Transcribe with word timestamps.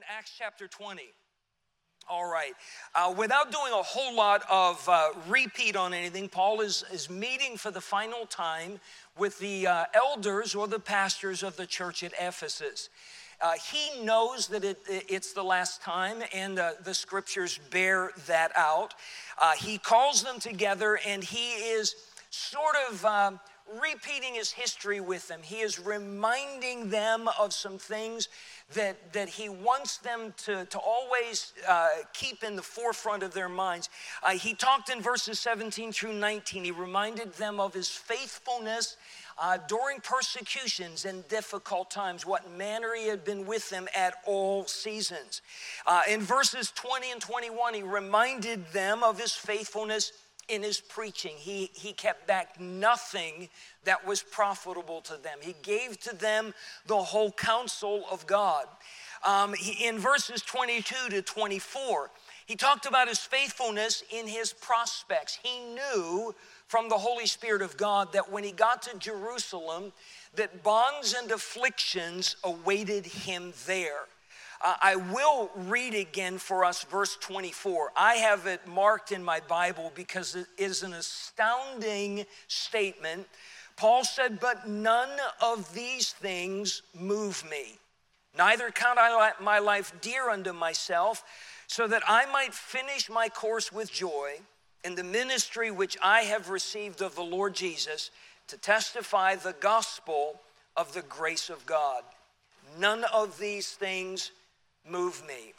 in 0.00 0.04
Acts 0.16 0.32
chapter 0.38 0.66
20. 0.66 1.02
All 2.08 2.30
right. 2.30 2.54
Uh, 2.94 3.14
without 3.16 3.52
doing 3.52 3.72
a 3.72 3.82
whole 3.82 4.16
lot 4.16 4.42
of 4.50 4.88
uh, 4.88 5.08
repeat 5.28 5.76
on 5.76 5.92
anything, 5.92 6.26
Paul 6.26 6.62
is, 6.62 6.84
is 6.90 7.10
meeting 7.10 7.58
for 7.58 7.70
the 7.70 7.82
final 7.82 8.24
time 8.24 8.80
with 9.18 9.38
the 9.40 9.66
uh, 9.66 9.84
elders 9.92 10.54
or 10.54 10.66
the 10.66 10.78
pastors 10.78 11.42
of 11.42 11.56
the 11.56 11.66
church 11.66 12.02
at 12.02 12.14
Ephesus. 12.18 12.88
Uh, 13.42 13.52
he 13.70 14.02
knows 14.02 14.48
that 14.48 14.64
it, 14.64 14.78
it's 14.88 15.34
the 15.34 15.44
last 15.44 15.82
time, 15.82 16.22
and 16.32 16.58
uh, 16.58 16.72
the 16.82 16.94
scriptures 16.94 17.60
bear 17.70 18.12
that 18.26 18.52
out. 18.56 18.94
Uh, 19.40 19.52
he 19.52 19.76
calls 19.76 20.22
them 20.22 20.40
together, 20.40 20.98
and 21.06 21.22
he 21.22 21.50
is 21.50 21.94
sort 22.30 22.76
of 22.88 23.04
um, 23.04 23.40
repeating 23.80 24.34
his 24.34 24.50
history 24.50 25.00
with 25.00 25.28
them. 25.28 25.40
He 25.42 25.60
is 25.60 25.78
reminding 25.78 26.90
them 26.90 27.28
of 27.38 27.52
some 27.52 27.78
things 27.78 28.28
that, 28.74 29.12
that 29.12 29.28
he 29.28 29.48
wants 29.48 29.98
them 29.98 30.34
to, 30.44 30.64
to 30.64 30.78
always 30.78 31.52
uh, 31.68 31.88
keep 32.12 32.42
in 32.42 32.56
the 32.56 32.62
forefront 32.62 33.22
of 33.22 33.32
their 33.32 33.48
minds. 33.48 33.88
Uh, 34.22 34.30
he 34.30 34.54
talked 34.54 34.90
in 34.90 35.00
verses 35.00 35.38
17 35.40 35.92
through 35.92 36.14
19, 36.14 36.64
he 36.64 36.70
reminded 36.70 37.32
them 37.34 37.60
of 37.60 37.74
his 37.74 37.88
faithfulness. 37.88 38.96
Uh, 39.42 39.56
during 39.68 39.98
persecutions 40.00 41.06
and 41.06 41.26
difficult 41.28 41.90
times, 41.90 42.26
what 42.26 42.50
manner 42.58 42.94
he 42.94 43.08
had 43.08 43.24
been 43.24 43.46
with 43.46 43.70
them 43.70 43.88
at 43.96 44.16
all 44.26 44.66
seasons. 44.66 45.40
Uh, 45.86 46.02
in 46.10 46.20
verses 46.20 46.70
20 46.72 47.10
and 47.10 47.22
21, 47.22 47.72
he 47.72 47.82
reminded 47.82 48.66
them 48.72 49.02
of 49.02 49.18
his 49.18 49.32
faithfulness 49.32 50.12
in 50.50 50.62
his 50.62 50.80
preaching. 50.80 51.34
He, 51.36 51.70
he 51.72 51.92
kept 51.92 52.26
back 52.26 52.60
nothing 52.60 53.48
that 53.84 54.06
was 54.06 54.22
profitable 54.22 55.00
to 55.02 55.16
them. 55.16 55.38
He 55.40 55.54
gave 55.62 55.98
to 56.00 56.14
them 56.14 56.52
the 56.86 56.96
whole 56.96 57.32
counsel 57.32 58.04
of 58.10 58.26
God. 58.26 58.66
Um, 59.24 59.54
he, 59.54 59.86
in 59.86 59.98
verses 59.98 60.42
22 60.42 61.10
to 61.10 61.22
24, 61.22 62.10
he 62.46 62.56
talked 62.56 62.86
about 62.86 63.06
his 63.06 63.20
faithfulness 63.20 64.02
in 64.10 64.26
his 64.26 64.52
prospects. 64.52 65.38
He 65.42 65.60
knew 65.74 66.34
from 66.66 66.88
the 66.88 66.98
Holy 66.98 67.26
Spirit 67.26 67.62
of 67.62 67.76
God 67.76 68.12
that 68.12 68.30
when 68.30 68.42
he 68.42 68.52
got 68.52 68.82
to 68.82 68.98
Jerusalem, 68.98 69.92
that 70.34 70.62
bonds 70.62 71.14
and 71.14 71.30
afflictions 71.30 72.36
awaited 72.42 73.06
him 73.06 73.52
there. 73.66 74.06
Uh, 74.62 74.74
I 74.82 74.96
will 74.96 75.50
read 75.54 75.94
again 75.94 76.36
for 76.36 76.64
us 76.64 76.84
verse 76.84 77.16
24. 77.16 77.92
I 77.96 78.16
have 78.16 78.46
it 78.46 78.66
marked 78.66 79.10
in 79.10 79.24
my 79.24 79.40
Bible 79.40 79.90
because 79.94 80.34
it 80.34 80.46
is 80.58 80.82
an 80.82 80.92
astounding 80.92 82.26
statement. 82.46 83.26
Paul 83.76 84.04
said, 84.04 84.38
But 84.38 84.68
none 84.68 85.08
of 85.40 85.72
these 85.72 86.12
things 86.12 86.82
move 86.94 87.42
me. 87.50 87.78
Neither 88.36 88.70
count 88.70 88.98
I 88.98 89.32
my 89.40 89.58
life 89.58 89.94
dear 90.02 90.28
unto 90.28 90.52
myself, 90.52 91.24
so 91.66 91.88
that 91.88 92.02
I 92.06 92.26
might 92.26 92.52
finish 92.52 93.08
my 93.08 93.28
course 93.28 93.72
with 93.72 93.90
joy 93.90 94.40
in 94.84 94.94
the 94.94 95.04
ministry 95.04 95.70
which 95.70 95.96
I 96.02 96.22
have 96.22 96.50
received 96.50 97.00
of 97.00 97.14
the 97.14 97.22
Lord 97.22 97.54
Jesus 97.54 98.10
to 98.48 98.56
testify 98.56 99.36
the 99.36 99.54
gospel 99.60 100.40
of 100.76 100.92
the 100.92 101.02
grace 101.02 101.48
of 101.48 101.64
God. 101.66 102.02
None 102.78 103.04
of 103.04 103.38
these 103.38 103.72
things 103.72 104.30
move 104.88 105.22
me. 105.26 105.52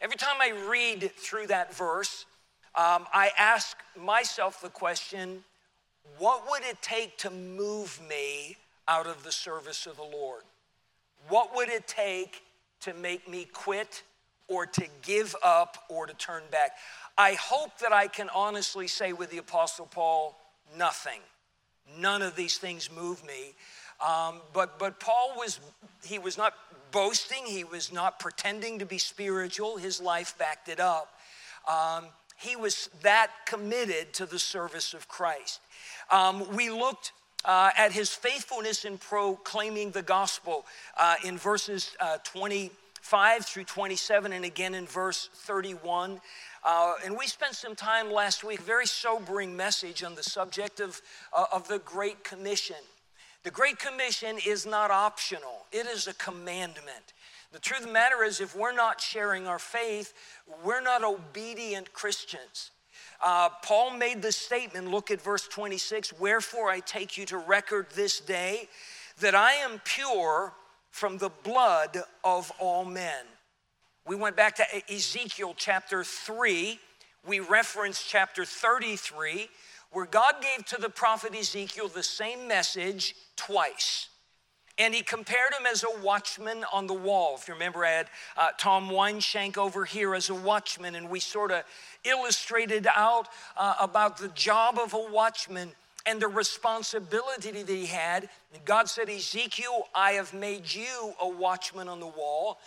Every 0.00 0.16
time 0.16 0.36
I 0.40 0.52
read 0.68 1.10
through 1.16 1.48
that 1.48 1.74
verse, 1.74 2.26
um, 2.74 3.06
I 3.12 3.30
ask 3.38 3.76
myself 3.98 4.60
the 4.60 4.68
question 4.68 5.44
what 6.18 6.48
would 6.48 6.62
it 6.62 6.80
take 6.82 7.18
to 7.18 7.30
move 7.30 8.00
me 8.08 8.56
out 8.86 9.06
of 9.06 9.24
the 9.24 9.32
service 9.32 9.86
of 9.86 9.96
the 9.96 10.02
Lord? 10.02 10.42
What 11.28 11.54
would 11.56 11.68
it 11.68 11.86
take 11.86 12.42
to 12.80 12.94
make 12.94 13.28
me 13.28 13.46
quit 13.52 14.02
or 14.48 14.66
to 14.66 14.86
give 15.02 15.34
up 15.42 15.78
or 15.88 16.06
to 16.06 16.14
turn 16.14 16.42
back? 16.50 16.72
I 17.18 17.32
hope 17.34 17.78
that 17.78 17.92
I 17.92 18.06
can 18.06 18.28
honestly 18.34 18.86
say 18.86 19.12
with 19.12 19.30
the 19.30 19.38
Apostle 19.38 19.86
Paul, 19.86 20.38
nothing. 20.76 21.20
None 21.98 22.22
of 22.22 22.36
these 22.36 22.58
things 22.58 22.90
move 22.90 23.24
me. 23.26 23.54
Um, 24.04 24.40
but, 24.52 24.78
but 24.78 25.00
Paul 25.00 25.34
was, 25.36 25.60
he 26.04 26.18
was 26.18 26.36
not 26.36 26.54
boasting, 26.90 27.44
he 27.46 27.64
was 27.64 27.92
not 27.92 28.18
pretending 28.18 28.78
to 28.78 28.86
be 28.86 28.98
spiritual. 28.98 29.76
His 29.76 30.00
life 30.00 30.36
backed 30.38 30.68
it 30.68 30.80
up. 30.80 31.14
Um, 31.68 32.06
he 32.36 32.56
was 32.56 32.90
that 33.02 33.30
committed 33.46 34.12
to 34.14 34.26
the 34.26 34.38
service 34.38 34.94
of 34.94 35.08
Christ. 35.08 35.60
Um, 36.10 36.54
we 36.54 36.70
looked 36.70 37.12
uh, 37.44 37.70
at 37.76 37.92
his 37.92 38.10
faithfulness 38.10 38.84
in 38.84 38.98
proclaiming 38.98 39.90
the 39.92 40.02
gospel 40.02 40.66
uh, 40.98 41.14
in 41.24 41.38
verses 41.38 41.96
uh, 42.00 42.18
25 42.24 43.44
through 43.44 43.64
27 43.64 44.32
and 44.32 44.44
again 44.44 44.74
in 44.74 44.86
verse 44.86 45.30
31. 45.32 46.20
Uh, 46.64 46.94
and 47.04 47.16
we 47.16 47.26
spent 47.26 47.54
some 47.54 47.76
time 47.76 48.10
last 48.10 48.42
week, 48.42 48.60
very 48.60 48.86
sobering 48.86 49.56
message 49.56 50.02
on 50.02 50.14
the 50.16 50.22
subject 50.22 50.80
of, 50.80 51.00
uh, 51.32 51.44
of 51.52 51.68
the 51.68 51.78
Great 51.80 52.24
Commission. 52.24 52.76
The 53.46 53.52
Great 53.52 53.78
Commission 53.78 54.38
is 54.44 54.66
not 54.66 54.90
optional, 54.90 55.66
it 55.70 55.86
is 55.86 56.08
a 56.08 56.14
commandment. 56.14 57.12
The 57.52 57.60
truth 57.60 57.82
of 57.82 57.86
the 57.86 57.92
matter 57.92 58.24
is, 58.24 58.40
if 58.40 58.56
we're 58.56 58.74
not 58.74 59.00
sharing 59.00 59.46
our 59.46 59.60
faith, 59.60 60.14
we're 60.64 60.80
not 60.80 61.04
obedient 61.04 61.92
Christians. 61.92 62.72
Uh, 63.24 63.50
Paul 63.62 63.92
made 63.92 64.20
this 64.20 64.34
statement, 64.36 64.90
look 64.90 65.12
at 65.12 65.22
verse 65.22 65.46
26 65.46 66.14
Wherefore 66.14 66.70
I 66.70 66.80
take 66.80 67.16
you 67.16 67.24
to 67.26 67.38
record 67.38 67.86
this 67.94 68.18
day 68.18 68.68
that 69.20 69.36
I 69.36 69.52
am 69.52 69.80
pure 69.84 70.52
from 70.90 71.18
the 71.18 71.30
blood 71.44 71.98
of 72.24 72.50
all 72.58 72.84
men. 72.84 73.26
We 74.08 74.16
went 74.16 74.34
back 74.34 74.56
to 74.56 74.92
Ezekiel 74.92 75.54
chapter 75.56 76.02
3, 76.02 76.80
we 77.24 77.38
referenced 77.38 78.08
chapter 78.08 78.44
33 78.44 79.48
where 79.92 80.06
God 80.06 80.34
gave 80.40 80.64
to 80.66 80.80
the 80.80 80.88
prophet 80.88 81.34
Ezekiel 81.34 81.88
the 81.88 82.02
same 82.02 82.48
message 82.48 83.14
twice. 83.36 84.08
And 84.78 84.94
he 84.94 85.02
compared 85.02 85.54
him 85.58 85.66
as 85.66 85.84
a 85.84 86.00
watchman 86.02 86.64
on 86.70 86.86
the 86.86 86.94
wall. 86.94 87.36
If 87.40 87.48
you 87.48 87.54
remember, 87.54 87.84
I 87.84 87.90
had 87.90 88.06
uh, 88.36 88.48
Tom 88.58 88.90
Weinshank 88.90 89.56
over 89.56 89.86
here 89.86 90.14
as 90.14 90.28
a 90.28 90.34
watchman, 90.34 90.94
and 90.96 91.08
we 91.08 91.18
sort 91.18 91.50
of 91.50 91.64
illustrated 92.04 92.86
out 92.94 93.28
uh, 93.56 93.74
about 93.80 94.18
the 94.18 94.28
job 94.28 94.78
of 94.78 94.92
a 94.92 95.10
watchman 95.10 95.72
and 96.04 96.20
the 96.20 96.28
responsibility 96.28 97.50
that 97.50 97.68
he 97.68 97.86
had. 97.86 98.28
And 98.54 98.64
God 98.66 98.88
said, 98.88 99.08
Ezekiel, 99.08 99.88
I 99.94 100.12
have 100.12 100.34
made 100.34 100.72
you 100.72 101.14
a 101.20 101.28
watchman 101.28 101.88
on 101.88 101.98
the 101.98 102.06
wall. 102.06 102.58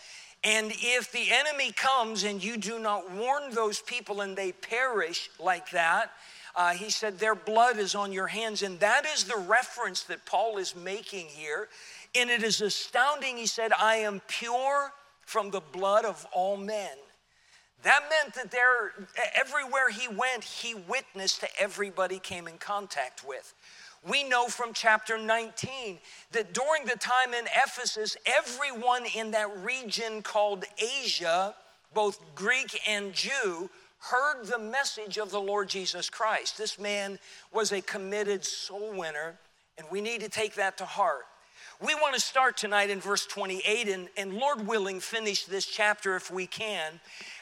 And 0.44 0.72
if 0.76 1.12
the 1.12 1.28
enemy 1.32 1.72
comes 1.72 2.24
and 2.24 2.44
you 2.44 2.58
do 2.58 2.80
not 2.80 3.12
warn 3.12 3.52
those 3.52 3.82
people 3.82 4.22
and 4.22 4.36
they 4.36 4.52
perish 4.52 5.30
like 5.40 5.70
that, 5.72 6.12
uh, 6.60 6.72
he 6.72 6.90
said, 6.90 7.18
Their 7.18 7.36
blood 7.36 7.78
is 7.78 7.96
on 7.96 8.12
your 8.12 8.28
hands. 8.28 8.64
And 8.64 8.78
that 8.82 9.06
is 9.06 9.24
the 9.24 9.38
reference 9.38 10.04
that 10.04 10.26
Paul 10.26 10.58
is 10.58 10.76
making 10.76 11.28
here. 11.28 11.70
And 12.14 12.30
it 12.30 12.44
is 12.44 12.60
astounding. 12.60 13.38
He 13.38 13.48
said, 13.48 13.72
I 13.80 13.96
am 13.96 14.22
pure 14.28 14.92
from 15.22 15.52
the 15.52 15.62
blood 15.62 16.04
of 16.04 16.28
all 16.34 16.58
men. 16.58 16.98
That 17.84 18.02
meant 18.10 18.36
that 18.36 18.52
there, 18.52 18.92
everywhere 19.34 19.90
he 19.90 20.10
went, 20.10 20.44
he 20.44 20.74
witnessed 20.76 21.40
to 21.40 21.48
everybody 21.58 22.20
came 22.20 22.46
in 22.46 22.58
contact 22.58 23.26
with. 23.26 23.54
We 24.06 24.28
know 24.28 24.48
from 24.48 24.74
chapter 24.74 25.18
19 25.18 25.98
that 26.34 26.54
during 26.54 26.84
the 26.84 26.98
time 26.98 27.34
in 27.34 27.46
Ephesus, 27.56 28.18
everyone 28.26 29.04
in 29.16 29.32
that 29.32 29.64
region 29.64 30.22
called 30.24 30.66
Asia, 30.78 31.56
both 31.94 32.20
Greek 32.36 32.82
and 32.86 33.14
Jew, 33.14 33.70
heard 34.00 34.46
the 34.46 34.60
message 34.60 35.18
of 35.18 35.32
the 35.32 35.40
Lord 35.40 35.70
Jesus 35.70 36.10
Christ. 36.10 36.58
This 36.58 36.80
man 36.80 37.20
was 37.54 37.72
a 37.72 37.82
committed 37.82 38.46
soul 38.46 38.94
winner, 38.94 39.38
and 39.78 39.88
we 39.92 40.02
need 40.02 40.22
to 40.22 40.30
take 40.30 40.56
that 40.56 40.78
to 40.78 40.86
heart. 40.86 41.26
We 41.82 41.96
want 41.96 42.14
to 42.16 42.22
start 42.22 42.58
tonight 42.58 42.90
in 42.90 43.00
verse 43.00 43.26
28 43.26 43.88
and, 43.88 44.10
and 44.18 44.34
Lord 44.34 44.68
willing, 44.68 45.00
finish 45.00 45.46
this 45.46 45.66
chapter 45.66 46.16
if 46.16 46.32
we 46.32 46.46
can. 46.46 47.00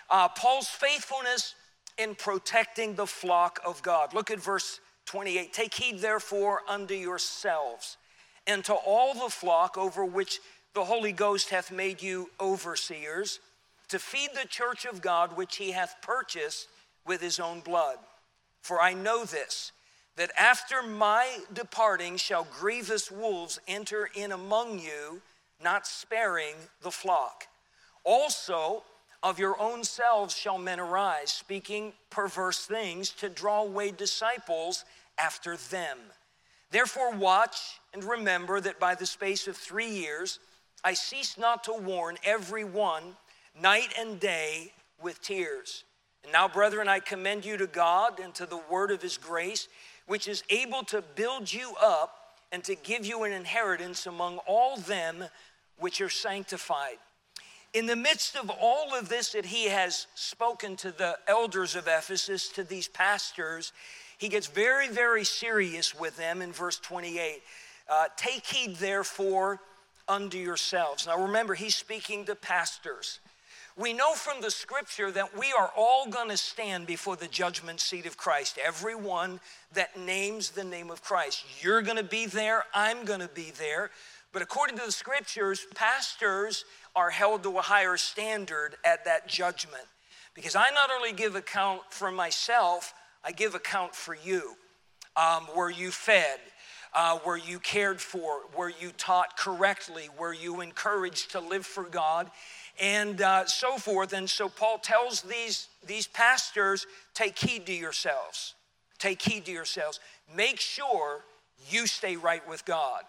Uh, 0.10 0.28
Paul's 0.30 0.68
faithfulness 0.68 1.56
in 1.98 2.16
protecting 2.16 2.96
the 2.96 3.08
flock 3.08 3.60
of 3.66 3.82
God. 3.82 4.14
Look 4.14 4.30
at 4.30 4.40
verse 4.40 4.80
28. 5.06 5.54
Take 5.54 5.74
heed, 5.74 6.00
therefore, 6.00 6.62
unto 6.68 6.94
yourselves 6.94 7.98
and 8.46 8.64
to 8.66 8.74
all 8.74 9.14
the 9.14 9.30
flock 9.30 9.78
over 9.78 10.06
which 10.06 10.40
the 10.74 10.86
Holy 10.86 11.12
Ghost 11.12 11.50
hath 11.50 11.72
made 11.72 12.02
you 12.02 12.30
overseers 12.40 13.40
to 13.90 14.00
feed 14.00 14.30
the 14.34 14.48
church 14.48 14.86
of 14.86 15.02
God 15.02 15.36
which 15.38 15.58
he 15.58 15.72
hath 15.72 15.96
purchased 16.02 16.68
with 17.06 17.22
his 17.22 17.40
own 17.40 17.62
blood. 17.62 17.98
For 18.62 18.82
I 18.82 18.94
know 18.94 19.24
this, 19.24 19.72
that 20.18 20.32
after 20.38 20.82
my 20.82 21.40
departing 21.54 22.18
shall 22.18 22.48
grievous 22.60 23.12
wolves 23.12 23.60
enter 23.68 24.10
in 24.16 24.32
among 24.32 24.80
you, 24.80 25.22
not 25.64 25.88
sparing 25.88 26.56
the 26.82 26.92
flock. 26.92 27.46
Also, 28.04 28.84
of 29.24 29.40
your 29.40 29.60
own 29.60 29.84
selves 29.84 30.36
shall 30.36 30.58
men 30.58 30.80
arise, 30.80 31.32
speaking 31.32 31.94
perverse 32.10 32.66
things 32.66 33.10
to 33.10 33.30
draw 33.30 33.64
away 33.64 33.92
disciples 33.92 34.86
after 35.18 35.58
them. 35.58 35.98
Therefore, 36.72 37.12
watch 37.14 37.80
and 37.94 38.04
remember 38.04 38.60
that 38.60 38.80
by 38.80 38.96
the 38.96 39.06
space 39.06 39.48
of 39.48 39.56
three 39.56 39.90
years 39.90 40.40
I 40.84 40.94
cease 40.94 41.38
not 41.38 41.64
to 41.66 41.74
warn 41.74 42.18
every 42.24 42.64
one 42.64 43.16
night 43.62 43.94
and 44.00 44.20
day 44.20 44.72
with 45.02 45.22
tears. 45.22 45.84
And 46.24 46.34
now, 46.34 46.48
brethren, 46.48 46.88
I 46.88 47.00
commend 47.00 47.46
you 47.46 47.58
to 47.58 47.68
God 47.68 48.20
and 48.20 48.34
to 48.36 48.46
the 48.46 48.60
word 48.70 48.92
of 48.92 49.02
his 49.02 49.18
grace, 49.18 49.68
which 50.08 50.28
is 50.28 50.44
able 50.50 50.84
to 50.86 51.02
build 51.16 51.52
you 51.52 51.74
up 51.82 52.36
and 52.52 52.64
to 52.64 52.76
give 52.76 53.06
you 53.06 53.24
an 53.24 53.32
inheritance 53.32 54.08
among 54.08 54.38
all 54.40 54.78
them 54.78 55.26
which 55.80 56.02
are 56.02 56.10
sanctified. 56.10 56.98
In 57.74 57.86
the 57.86 57.96
midst 57.96 58.36
of 58.36 58.50
all 58.50 58.96
of 58.96 59.10
this 59.10 59.34
that 59.34 59.46
he 59.46 59.66
has 59.66 60.08
spoken 60.16 60.76
to 60.78 60.92
the 60.92 61.18
elders 61.28 61.76
of 61.76 61.88
Ephesus, 61.88 62.50
to 62.50 62.64
these 62.64 62.88
pastors, 62.88 63.74
he 64.18 64.30
gets 64.30 64.48
very, 64.48 64.88
very 64.88 65.24
serious 65.24 65.94
with 65.94 66.18
them 66.18 66.42
in 66.42 66.52
verse 66.52 66.80
28. 66.80 67.42
Uh, 67.90 68.06
Take 68.16 68.46
heed, 68.46 68.78
therefore, 68.78 69.60
unto 70.08 70.38
yourselves. 70.38 71.06
Now 71.06 71.22
remember, 71.22 71.54
he's 71.54 71.76
speaking 71.76 72.26
to 72.26 72.36
pastors. 72.36 73.20
We 73.80 73.94
know 73.94 74.14
from 74.16 74.42
the 74.42 74.50
scripture 74.50 75.12
that 75.12 75.38
we 75.38 75.54
are 75.56 75.72
all 75.78 76.08
going 76.08 76.30
to 76.30 76.38
stand 76.38 76.88
before 76.88 77.16
the 77.16 77.28
judgment 77.28 77.80
seat 77.80 78.08
of 78.08 78.18
Christ. 78.18 78.58
Everyone 78.66 79.40
that 79.74 79.96
names 80.00 80.50
the 80.50 80.64
name 80.64 80.90
of 80.90 81.04
Christ. 81.04 81.46
You're 81.62 81.84
going 81.84 81.98
to 81.98 82.04
be 82.04 82.26
there, 82.26 82.64
I'm 82.74 83.06
going 83.06 83.20
to 83.20 83.28
be 83.28 83.52
there. 83.52 83.92
But 84.34 84.42
according 84.42 84.80
to 84.80 84.86
the 84.86 84.92
scriptures, 84.92 85.68
pastors 85.76 86.66
are 86.96 87.12
held 87.12 87.44
to 87.44 87.56
a 87.60 87.62
higher 87.62 87.98
standard 87.98 88.78
at 88.84 89.06
that 89.06 89.28
judgment. 89.28 89.86
Because 90.34 90.56
I 90.56 90.72
not 90.72 90.90
only 90.92 91.14
give 91.14 91.36
account 91.36 91.82
for 91.92 92.12
myself, 92.12 92.96
I 93.24 93.32
give 93.32 93.54
account 93.54 93.94
for 93.94 94.16
you. 94.16 94.56
Um, 95.16 95.48
were 95.56 95.70
you 95.70 95.92
fed? 95.92 96.40
Uh, 96.96 97.20
were 97.26 97.38
you 97.38 97.60
cared 97.60 98.02
for? 98.02 98.42
Were 98.58 98.72
you 98.82 98.90
taught 98.98 99.38
correctly? 99.38 100.10
Were 100.18 100.34
you 100.34 100.62
encouraged 100.62 101.32
to 101.32 101.40
live 101.40 101.66
for 101.66 101.84
God? 101.84 102.32
And 102.80 103.22
uh, 103.22 103.46
so 103.46 103.78
forth. 103.78 104.14
And 104.14 104.30
so 104.30 104.50
Paul 104.50 104.78
tells 104.78 105.22
these, 105.22 105.68
these 105.86 106.08
pastors 106.08 106.86
take 107.14 107.38
heed 107.38 107.66
to 107.66 107.74
yourselves. 107.74 108.56
Take 109.00 109.22
heed 109.22 109.46
to 109.46 109.52
yourselves. 109.52 110.00
Make 110.36 110.60
sure 110.60 111.24
you 111.70 111.88
stay 111.88 112.16
right 112.16 112.48
with 112.48 112.66
God. 112.66 113.04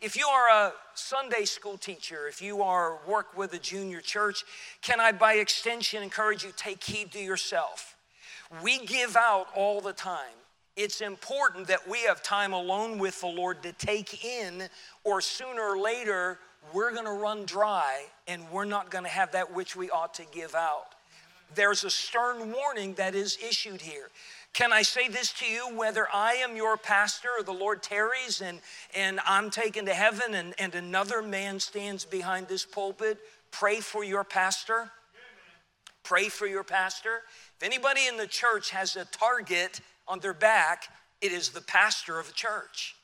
If 0.00 0.16
you 0.16 0.26
are 0.26 0.48
a 0.48 0.72
Sunday 0.94 1.44
school 1.44 1.76
teacher, 1.76 2.26
if 2.26 2.40
you 2.40 2.62
are 2.62 2.98
work 3.06 3.36
with 3.36 3.52
a 3.52 3.58
junior 3.58 4.00
church, 4.00 4.44
can 4.80 4.98
I 4.98 5.12
by 5.12 5.34
extension 5.34 6.02
encourage 6.02 6.42
you 6.42 6.52
take 6.56 6.82
heed 6.82 7.12
to 7.12 7.20
yourself? 7.20 7.96
We 8.62 8.84
give 8.86 9.14
out 9.16 9.48
all 9.54 9.80
the 9.80 9.92
time. 9.92 10.34
It's 10.74 11.02
important 11.02 11.66
that 11.66 11.86
we 11.86 12.04
have 12.04 12.22
time 12.22 12.54
alone 12.54 12.98
with 12.98 13.20
the 13.20 13.26
Lord 13.26 13.62
to 13.64 13.72
take 13.72 14.24
in, 14.24 14.68
or 15.04 15.20
sooner 15.20 15.60
or 15.60 15.78
later, 15.78 16.38
we're 16.72 16.92
going 16.92 17.06
to 17.06 17.12
run 17.12 17.44
dry 17.44 18.04
and 18.28 18.42
we're 18.50 18.64
not 18.64 18.90
going 18.90 19.04
to 19.04 19.10
have 19.10 19.32
that 19.32 19.54
which 19.54 19.76
we 19.76 19.90
ought 19.90 20.14
to 20.14 20.24
give 20.32 20.54
out. 20.54 20.86
There's 21.54 21.84
a 21.84 21.90
stern 21.90 22.52
warning 22.52 22.94
that 22.94 23.14
is 23.14 23.38
issued 23.46 23.80
here. 23.80 24.08
Can 24.52 24.72
I 24.72 24.82
say 24.82 25.08
this 25.08 25.32
to 25.34 25.46
you? 25.46 25.76
Whether 25.76 26.06
I 26.12 26.34
am 26.34 26.56
your 26.56 26.76
pastor 26.76 27.28
or 27.38 27.42
the 27.42 27.52
Lord 27.52 27.82
tarries 27.82 28.40
and, 28.40 28.60
and 28.94 29.20
I'm 29.26 29.50
taken 29.50 29.86
to 29.86 29.94
heaven 29.94 30.34
and, 30.34 30.54
and 30.58 30.74
another 30.74 31.22
man 31.22 31.60
stands 31.60 32.04
behind 32.04 32.48
this 32.48 32.64
pulpit, 32.64 33.18
pray 33.50 33.80
for 33.80 34.04
your 34.04 34.24
pastor. 34.24 34.90
Pray 36.02 36.28
for 36.28 36.46
your 36.46 36.64
pastor. 36.64 37.22
If 37.56 37.62
anybody 37.62 38.06
in 38.08 38.16
the 38.16 38.26
church 38.26 38.70
has 38.70 38.96
a 38.96 39.04
target 39.06 39.80
on 40.08 40.18
their 40.18 40.34
back, 40.34 40.88
it 41.20 41.30
is 41.32 41.50
the 41.50 41.60
pastor 41.60 42.18
of 42.18 42.26
the 42.26 42.32
church. 42.32 42.96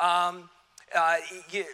Um, 0.00 0.48
uh, 0.96 1.16
you, 1.50 1.64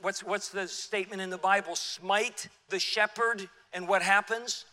what's, 0.00 0.22
what's 0.22 0.48
the 0.48 0.68
statement 0.68 1.22
in 1.22 1.30
the 1.30 1.38
Bible? 1.38 1.76
Smite 1.76 2.48
the 2.68 2.78
shepherd, 2.78 3.48
and 3.72 3.88
what 3.88 4.02
happens? 4.02 4.64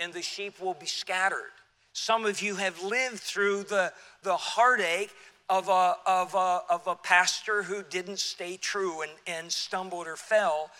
And 0.00 0.12
the 0.12 0.22
sheep 0.22 0.60
will 0.60 0.74
be 0.74 0.86
scattered. 0.86 1.52
Some 1.92 2.26
of 2.26 2.42
you 2.42 2.56
have 2.56 2.82
lived 2.82 3.20
through 3.20 3.64
the, 3.64 3.92
the 4.22 4.36
heartache 4.36 5.12
of 5.48 5.68
a, 5.68 5.96
of, 6.06 6.34
a, 6.34 6.60
of 6.68 6.86
a 6.86 6.94
pastor 6.94 7.62
who 7.62 7.82
didn't 7.88 8.18
stay 8.18 8.56
true 8.56 9.02
and, 9.02 9.12
and 9.26 9.52
stumbled 9.52 10.06
or 10.06 10.16
fell, 10.16 10.70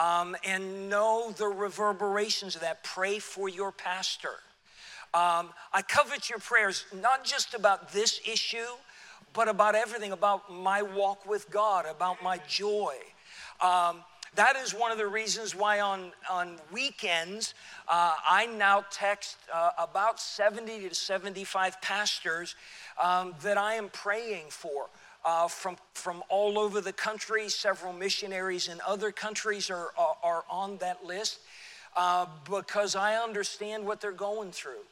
um, 0.00 0.36
and 0.44 0.88
know 0.88 1.34
the 1.36 1.46
reverberations 1.46 2.54
of 2.54 2.62
that. 2.62 2.82
Pray 2.84 3.18
for 3.18 3.48
your 3.48 3.72
pastor. 3.72 4.40
Um, 5.12 5.50
I 5.74 5.82
covet 5.86 6.30
your 6.30 6.38
prayers, 6.38 6.86
not 7.02 7.24
just 7.24 7.52
about 7.52 7.92
this 7.92 8.20
issue, 8.26 8.64
but 9.32 9.48
about 9.48 9.74
everything, 9.74 10.12
about 10.12 10.52
my 10.52 10.82
walk 10.82 11.26
with 11.26 11.50
God, 11.50 11.86
about 11.86 12.22
my 12.22 12.38
joy. 12.48 12.94
Um, 13.60 13.98
that 14.34 14.56
is 14.56 14.72
one 14.72 14.90
of 14.90 14.98
the 14.98 15.06
reasons 15.06 15.54
why 15.54 15.80
on, 15.80 16.12
on 16.30 16.56
weekends 16.72 17.52
uh, 17.86 18.14
I 18.24 18.46
now 18.46 18.84
text 18.90 19.36
uh, 19.52 19.70
about 19.78 20.20
70 20.20 20.88
to 20.88 20.94
75 20.94 21.80
pastors 21.82 22.54
um, 23.02 23.34
that 23.42 23.58
I 23.58 23.74
am 23.74 23.90
praying 23.90 24.46
for. 24.48 24.88
Uh, 25.24 25.46
from, 25.46 25.76
from 25.94 26.20
all 26.28 26.58
over 26.58 26.80
the 26.80 26.92
country, 26.92 27.48
several 27.48 27.92
missionaries 27.92 28.66
in 28.66 28.80
other 28.84 29.12
countries 29.12 29.70
are, 29.70 29.90
are, 29.96 30.16
are 30.20 30.44
on 30.50 30.78
that 30.78 31.04
list 31.04 31.38
uh, 31.96 32.26
because 32.50 32.96
I 32.96 33.14
understand 33.14 33.86
what 33.86 34.00
they're 34.00 34.10
going 34.10 34.50
through. 34.50 34.82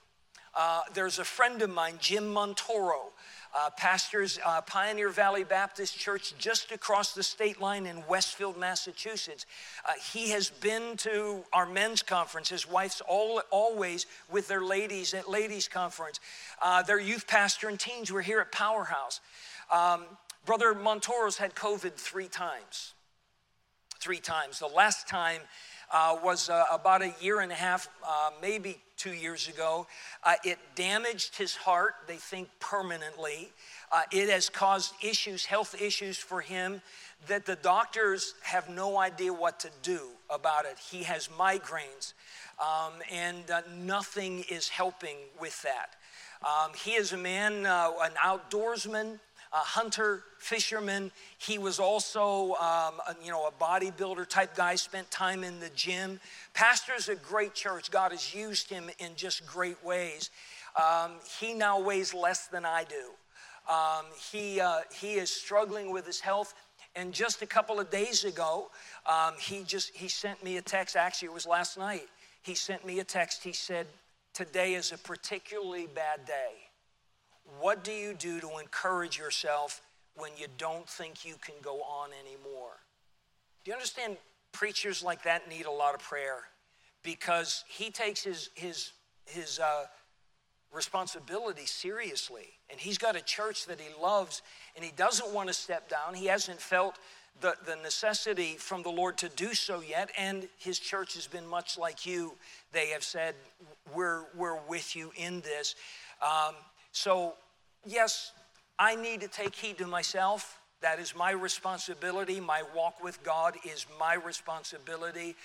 Uh, 0.54 0.82
there's 0.94 1.19
a 1.19 1.25
friend 1.25 1.62
of 1.62 1.70
mine, 1.70 1.94
Jim 2.00 2.32
Montoro 2.32 3.10
uh, 3.56 3.70
pastors 3.76 4.38
uh, 4.44 4.61
Pioneer 4.62 5.08
Valley 5.08 5.44
Baptist 5.44 5.99
Church 5.99 6.35
just 6.38 6.73
across 6.73 7.14
the 7.14 7.23
state 7.23 7.61
line 7.61 7.87
in 7.87 8.05
Westfield, 8.08 8.56
Massachusetts. 8.56 9.47
Uh, 9.85 9.93
he 10.12 10.31
has 10.31 10.50
been 10.50 10.97
to 10.99 11.43
our 11.52 11.67
men's 11.67 12.02
conference. 12.02 12.49
His 12.49 12.69
wife's 12.69 13.00
all, 13.00 13.43
always 13.50 14.06
with 14.31 14.49
their 14.49 14.62
ladies 14.62 15.14
at 15.14 15.29
ladies' 15.29 15.69
conference. 15.69 16.20
Uh, 16.62 16.82
their 16.82 17.00
youth 17.00 17.26
pastor 17.26 17.69
and 17.69 17.79
teens 17.79 18.12
were 18.12 18.23
here 18.23 18.41
at 18.41 18.52
Powerhouse. 18.52 19.20
Um, 19.73 20.05
Brother 20.46 20.75
Montoro's 20.75 21.37
had 21.37 21.55
COVID 21.55 21.94
three 21.94 22.29
times. 22.29 22.94
Three 24.00 24.20
times. 24.20 24.58
The 24.58 24.67
last 24.67 25.08
time 25.08 25.41
uh, 25.90 26.16
was 26.22 26.48
uh, 26.48 26.64
about 26.70 27.02
a 27.02 27.12
year 27.20 27.40
and 27.40 27.50
a 27.50 27.54
half, 27.54 27.88
uh, 28.06 28.31
maybe 28.40 28.78
two 28.96 29.12
years 29.12 29.48
ago. 29.48 29.87
Uh, 30.22 30.34
it 30.44 30.58
damaged 30.75 31.37
his 31.37 31.56
heart, 31.56 31.94
they 32.06 32.16
think 32.16 32.48
permanently. 32.60 33.50
Uh, 33.90 34.02
it 34.12 34.28
has 34.28 34.48
caused 34.48 34.94
issues, 35.02 35.44
health 35.44 35.81
issues 35.81 36.16
for 36.16 36.40
him 36.40 36.81
that 37.26 37.44
the 37.44 37.56
doctors 37.56 38.34
have 38.42 38.69
no 38.69 38.98
idea 38.98 39.32
what 39.32 39.60
to 39.60 39.70
do 39.82 40.00
about 40.31 40.64
it. 40.64 40.78
He 40.78 41.02
has 41.02 41.28
migraines, 41.28 42.14
um, 42.60 42.93
and 43.10 43.44
nothing 43.76 44.44
is 44.48 44.69
helping 44.69 45.17
with 45.41 45.60
that. 45.62 45.96
Um, 46.43 46.70
he 46.74 46.93
is 46.93 47.12
a 47.12 47.19
man, 47.19 47.67
an 47.67 48.12
outdoorsman 48.24 49.19
a 49.52 49.58
hunter, 49.58 50.22
fisherman. 50.38 51.10
He 51.38 51.58
was 51.58 51.80
also, 51.80 52.54
um, 52.54 53.00
a, 53.08 53.16
you 53.22 53.30
know, 53.30 53.46
a 53.46 53.52
bodybuilder 53.52 54.28
type 54.28 54.54
guy, 54.54 54.76
spent 54.76 55.10
time 55.10 55.42
in 55.42 55.60
the 55.60 55.70
gym. 55.70 56.20
Pastor's 56.54 57.08
a 57.08 57.16
great 57.16 57.54
church. 57.54 57.90
God 57.90 58.12
has 58.12 58.34
used 58.34 58.70
him 58.70 58.90
in 58.98 59.16
just 59.16 59.46
great 59.46 59.82
ways. 59.84 60.30
Um, 60.76 61.12
he 61.40 61.52
now 61.52 61.80
weighs 61.80 62.14
less 62.14 62.46
than 62.46 62.64
I 62.64 62.84
do. 62.84 63.10
Um, 63.72 64.06
he, 64.30 64.60
uh, 64.60 64.80
he 64.92 65.14
is 65.14 65.30
struggling 65.30 65.92
with 65.92 66.06
his 66.06 66.20
health. 66.20 66.54
And 66.96 67.12
just 67.12 67.42
a 67.42 67.46
couple 67.46 67.78
of 67.78 67.90
days 67.90 68.24
ago, 68.24 68.70
um, 69.06 69.34
he 69.38 69.62
just 69.62 69.94
he 69.94 70.08
sent 70.08 70.42
me 70.42 70.56
a 70.56 70.62
text. 70.62 70.96
Actually, 70.96 71.26
it 71.26 71.34
was 71.34 71.46
last 71.46 71.78
night. 71.78 72.08
He 72.42 72.54
sent 72.54 72.84
me 72.84 72.98
a 72.98 73.04
text. 73.04 73.44
He 73.44 73.52
said, 73.52 73.86
"Today 74.34 74.74
is 74.74 74.90
a 74.90 74.98
particularly 74.98 75.86
bad 75.86 76.26
day." 76.26 76.69
What 77.58 77.82
do 77.82 77.92
you 77.92 78.14
do 78.14 78.40
to 78.40 78.58
encourage 78.58 79.19
yourself 79.19 79.80
when 80.16 80.30
you 80.38 80.46
don't 80.58 80.88
think 80.88 81.24
you 81.24 81.34
can 81.40 81.54
go 81.62 81.82
on 81.82 82.10
anymore? 82.24 82.72
Do 83.64 83.70
you 83.70 83.74
understand? 83.74 84.16
Preachers 84.52 85.02
like 85.02 85.22
that 85.24 85.48
need 85.48 85.66
a 85.66 85.70
lot 85.70 85.94
of 85.94 86.00
prayer 86.00 86.38
because 87.02 87.64
he 87.69 87.90
takes 87.90 88.22
his, 88.22 88.50
his, 88.54 88.90
his 89.26 89.58
uh, 89.58 89.84
responsibility 90.72 91.66
seriously. 91.66 92.48
And 92.69 92.78
he's 92.78 92.98
got 92.98 93.16
a 93.16 93.22
church 93.22 93.66
that 93.66 93.80
he 93.80 93.88
loves 94.00 94.42
and 94.76 94.84
he 94.84 94.92
doesn't 94.96 95.32
want 95.32 95.48
to 95.48 95.54
step 95.54 95.88
down. 95.88 96.14
He 96.14 96.26
hasn't 96.26 96.60
felt 96.60 96.98
the, 97.40 97.54
the 97.66 97.76
necessity 97.76 98.56
from 98.58 98.82
the 98.82 98.90
Lord 98.90 99.19
to 99.19 99.28
do 99.28 99.54
so 99.54 99.80
yet. 99.80 100.10
And 100.19 100.48
his 100.58 100.78
church 100.78 101.14
has 101.14 101.26
been 101.26 101.46
much 101.46 101.78
like 101.78 102.06
you. 102.06 102.34
They 102.72 102.88
have 102.88 103.04
said, 103.04 103.34
We're, 103.94 104.24
we're 104.36 104.58
with 104.69 104.94
you 104.94 105.12
in 105.16 105.40
this. 105.40 105.74
Um, 106.22 106.54
so, 106.93 107.35
yes, 107.87 108.32
I 108.79 108.97
need 108.97 109.20
to 109.20 109.29
take 109.29 109.55
heed 109.55 109.79
to 109.79 109.87
myself. 109.87 110.59
That 110.81 110.99
is 110.99 111.15
my 111.15 111.32
responsibility. 111.32 112.41
My 112.41 112.63
walk 112.75 113.03
with 113.03 113.23
God 113.23 113.56
is 113.65 113.87
my 113.99 114.15
responsibility. 114.15 115.37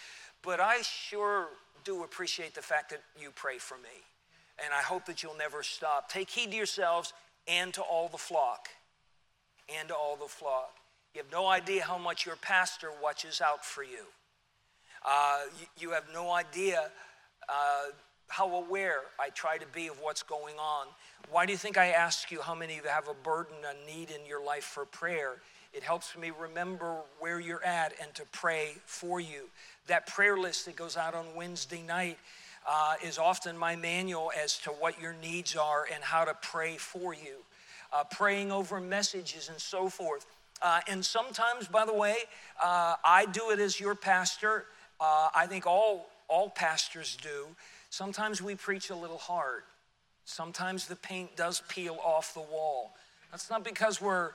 But 0.41 0.59
I 0.59 0.81
sure 0.81 1.47
do 1.83 2.03
appreciate 2.03 2.55
the 2.55 2.61
fact 2.61 2.91
that 2.91 3.01
you 3.19 3.31
pray 3.35 3.57
for 3.57 3.75
me. 3.75 4.03
And 4.63 4.73
I 4.73 4.81
hope 4.81 5.05
that 5.05 5.21
you'll 5.21 5.37
never 5.37 5.63
stop. 5.63 6.09
Take 6.09 6.29
heed 6.29 6.51
to 6.51 6.57
yourselves 6.57 7.13
and 7.47 7.73
to 7.73 7.81
all 7.81 8.07
the 8.07 8.17
flock. 8.17 8.69
And 9.77 9.89
to 9.89 9.95
all 9.95 10.15
the 10.15 10.27
flock. 10.27 10.75
You 11.13 11.21
have 11.21 11.31
no 11.31 11.47
idea 11.47 11.83
how 11.83 11.97
much 11.97 12.25
your 12.25 12.35
pastor 12.37 12.89
watches 13.01 13.41
out 13.41 13.65
for 13.65 13.83
you. 13.83 14.05
Uh, 15.05 15.41
you, 15.59 15.65
you, 15.77 15.91
have 15.91 16.05
no 16.13 16.31
idea 16.31 16.89
uh, 17.47 17.91
how 18.27 18.55
aware 18.55 19.01
I 19.19 19.29
try 19.29 19.57
to 19.57 19.65
be 19.67 19.87
of 19.87 19.99
what's 20.01 20.23
going 20.23 20.55
on. 20.57 20.87
Why 21.31 21.45
do 21.45 21.51
you 21.51 21.57
think 21.57 21.77
I 21.77 21.87
ask 21.87 22.31
you 22.31 22.41
how 22.41 22.55
many 22.55 22.77
of 22.77 22.85
you 22.85 22.89
have 22.89 23.07
a 23.07 23.13
burden, 23.13 23.55
a 23.63 23.91
need 23.91 24.09
in 24.11 24.25
your 24.27 24.43
life 24.43 24.63
for 24.63 24.85
prayer? 24.85 25.41
It 25.73 25.83
helps 25.83 26.17
me 26.17 26.31
remember 26.39 26.97
where 27.19 27.39
you're 27.39 27.63
at 27.63 27.93
and 28.01 28.13
to 28.15 28.23
pray 28.31 28.77
for 28.85 29.19
you. 29.19 29.49
That 29.87 30.07
prayer 30.07 30.37
list 30.37 30.65
that 30.65 30.75
goes 30.75 30.95
out 30.95 31.13
on 31.13 31.25
Wednesday 31.35 31.81
night 31.81 32.17
uh, 32.67 32.95
is 33.03 33.17
often 33.17 33.57
my 33.57 33.75
manual 33.75 34.31
as 34.41 34.57
to 34.59 34.69
what 34.69 35.01
your 35.01 35.13
needs 35.21 35.55
are 35.55 35.85
and 35.93 36.03
how 36.03 36.25
to 36.25 36.33
pray 36.41 36.77
for 36.77 37.13
you. 37.13 37.43
Uh, 37.93 38.03
praying 38.05 38.51
over 38.51 38.79
messages 38.79 39.49
and 39.49 39.59
so 39.59 39.89
forth. 39.89 40.25
Uh, 40.61 40.79
and 40.87 41.05
sometimes, 41.05 41.67
by 41.67 41.85
the 41.85 41.93
way, 41.93 42.15
uh, 42.63 42.95
I 43.03 43.25
do 43.25 43.51
it 43.51 43.59
as 43.59 43.79
your 43.79 43.95
pastor. 43.95 44.65
Uh, 44.99 45.29
I 45.35 45.45
think 45.47 45.67
all, 45.67 46.09
all 46.27 46.49
pastors 46.49 47.17
do. 47.21 47.47
Sometimes 47.95 48.41
we 48.41 48.55
preach 48.55 48.89
a 48.89 48.95
little 48.95 49.17
hard. 49.17 49.63
Sometimes 50.25 50.85
the 50.85 50.97
paint 50.97 51.37
does 51.37 51.63
peel 51.69 51.97
off 52.03 52.33
the 52.33 52.41
wall. 52.41 52.93
That's 53.31 53.49
not 53.49 53.63
because 53.63 54.01
we're, 54.01 54.31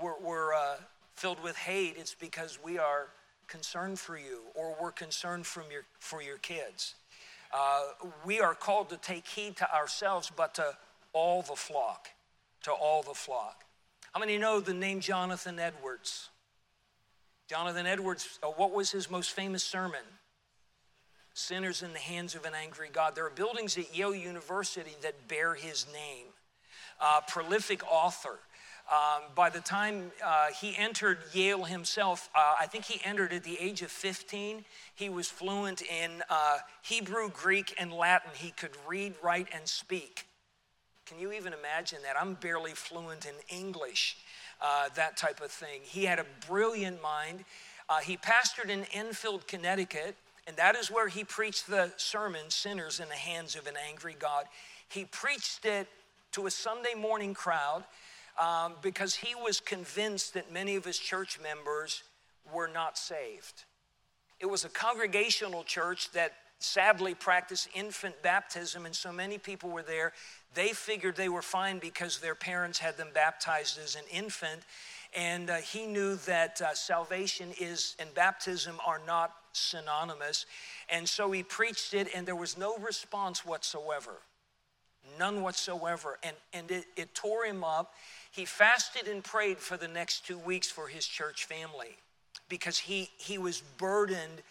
we're, 0.00 0.16
we're 0.20 0.54
uh, 0.54 0.76
filled 1.16 1.42
with 1.42 1.56
hate, 1.56 1.96
it's 1.98 2.14
because 2.14 2.60
we 2.62 2.78
are 2.78 3.08
concerned 3.48 3.98
for 3.98 4.16
you 4.16 4.42
or 4.54 4.76
we're 4.80 4.92
concerned 4.92 5.44
from 5.44 5.64
your, 5.72 5.82
for 5.98 6.22
your 6.22 6.38
kids. 6.38 6.94
Uh, 7.52 7.80
we 8.24 8.38
are 8.38 8.54
called 8.54 8.88
to 8.90 8.96
take 8.96 9.26
heed 9.26 9.56
to 9.56 9.74
ourselves, 9.74 10.30
but 10.36 10.54
to 10.54 10.76
all 11.12 11.42
the 11.42 11.56
flock. 11.56 12.10
To 12.62 12.70
all 12.70 13.02
the 13.02 13.14
flock. 13.14 13.64
How 14.12 14.20
many 14.20 14.38
know 14.38 14.60
the 14.60 14.72
name 14.72 15.00
Jonathan 15.00 15.58
Edwards? 15.58 16.28
Jonathan 17.48 17.86
Edwards, 17.86 18.38
uh, 18.44 18.46
what 18.46 18.70
was 18.70 18.92
his 18.92 19.10
most 19.10 19.32
famous 19.32 19.64
sermon? 19.64 19.98
Sinners 21.40 21.82
in 21.82 21.92
the 21.92 21.98
hands 21.98 22.34
of 22.34 22.44
an 22.44 22.52
angry 22.54 22.88
God. 22.92 23.14
There 23.14 23.26
are 23.26 23.30
buildings 23.30 23.76
at 23.78 23.96
Yale 23.96 24.14
University 24.14 24.94
that 25.02 25.28
bear 25.28 25.54
his 25.54 25.86
name. 25.92 26.26
Uh, 27.00 27.20
prolific 27.26 27.82
author. 27.90 28.38
Um, 28.90 29.22
by 29.34 29.50
the 29.50 29.60
time 29.60 30.10
uh, 30.24 30.48
he 30.60 30.76
entered 30.76 31.18
Yale 31.32 31.64
himself, 31.64 32.28
uh, 32.34 32.54
I 32.60 32.66
think 32.66 32.84
he 32.84 33.00
entered 33.04 33.32
at 33.32 33.44
the 33.44 33.56
age 33.60 33.82
of 33.82 33.90
15. 33.90 34.64
He 34.94 35.08
was 35.08 35.28
fluent 35.28 35.80
in 35.82 36.22
uh, 36.28 36.58
Hebrew, 36.82 37.30
Greek, 37.30 37.74
and 37.78 37.92
Latin. 37.92 38.32
He 38.34 38.50
could 38.50 38.72
read, 38.88 39.14
write, 39.22 39.46
and 39.54 39.66
speak. 39.66 40.26
Can 41.06 41.20
you 41.20 41.32
even 41.32 41.52
imagine 41.52 42.00
that? 42.02 42.16
I'm 42.20 42.34
barely 42.34 42.72
fluent 42.72 43.26
in 43.26 43.34
English, 43.48 44.18
uh, 44.60 44.88
that 44.96 45.16
type 45.16 45.40
of 45.40 45.50
thing. 45.50 45.80
He 45.82 46.04
had 46.04 46.18
a 46.18 46.26
brilliant 46.48 47.00
mind. 47.00 47.44
Uh, 47.88 47.98
he 47.98 48.16
pastored 48.16 48.70
in 48.70 48.84
Enfield, 48.92 49.46
Connecticut, 49.46 50.16
and 50.46 50.56
that 50.56 50.76
is 50.76 50.90
where 50.90 51.08
he 51.08 51.24
preached 51.24 51.66
the 51.66 51.92
sermon, 51.96 52.48
Sinners 52.48 53.00
in 53.00 53.08
the 53.08 53.14
Hands 53.14 53.54
of 53.56 53.66
an 53.66 53.74
Angry 53.88 54.16
God. 54.18 54.46
He 54.88 55.04
preached 55.04 55.64
it 55.64 55.88
to 56.32 56.46
a 56.46 56.50
Sunday 56.50 56.94
morning 56.96 57.34
crowd 57.34 57.84
um, 58.38 58.74
because 58.82 59.14
he 59.14 59.34
was 59.34 59.60
convinced 59.60 60.34
that 60.34 60.52
many 60.52 60.76
of 60.76 60.84
his 60.84 60.98
church 60.98 61.38
members 61.42 62.02
were 62.52 62.68
not 62.68 62.96
saved. 62.98 63.64
It 64.40 64.46
was 64.46 64.64
a 64.64 64.68
congregational 64.68 65.64
church 65.64 66.10
that 66.12 66.32
sadly 66.58 67.14
practiced 67.14 67.68
infant 67.74 68.22
baptism, 68.22 68.86
and 68.86 68.94
so 68.94 69.12
many 69.12 69.38
people 69.38 69.70
were 69.70 69.82
there. 69.82 70.12
They 70.54 70.68
figured 70.68 71.16
they 71.16 71.28
were 71.28 71.42
fine 71.42 71.78
because 71.78 72.18
their 72.18 72.34
parents 72.34 72.78
had 72.78 72.96
them 72.96 73.08
baptized 73.14 73.78
as 73.78 73.96
an 73.96 74.04
infant. 74.10 74.62
And 75.16 75.50
uh, 75.50 75.56
he 75.56 75.86
knew 75.86 76.16
that 76.16 76.60
uh, 76.60 76.74
salvation 76.74 77.50
is 77.58 77.96
and 77.98 78.12
baptism 78.14 78.76
are 78.86 79.00
not 79.06 79.34
synonymous. 79.52 80.46
And 80.88 81.08
so 81.08 81.30
he 81.30 81.42
preached 81.42 81.94
it, 81.94 82.08
and 82.14 82.26
there 82.26 82.36
was 82.36 82.58
no 82.58 82.76
response 82.78 83.44
whatsoever. 83.44 84.12
None 85.18 85.42
whatsoever. 85.42 86.18
And, 86.22 86.36
and 86.52 86.70
it, 86.70 86.84
it 86.96 87.14
tore 87.14 87.44
him 87.44 87.64
up. 87.64 87.94
He 88.30 88.44
fasted 88.44 89.08
and 89.08 89.24
prayed 89.24 89.58
for 89.58 89.76
the 89.76 89.88
next 89.88 90.26
two 90.26 90.38
weeks 90.38 90.68
for 90.68 90.88
his 90.88 91.06
church 91.06 91.46
family 91.46 91.96
because 92.48 92.78
he, 92.78 93.10
he 93.16 93.38
was 93.38 93.62
burdened 93.78 94.42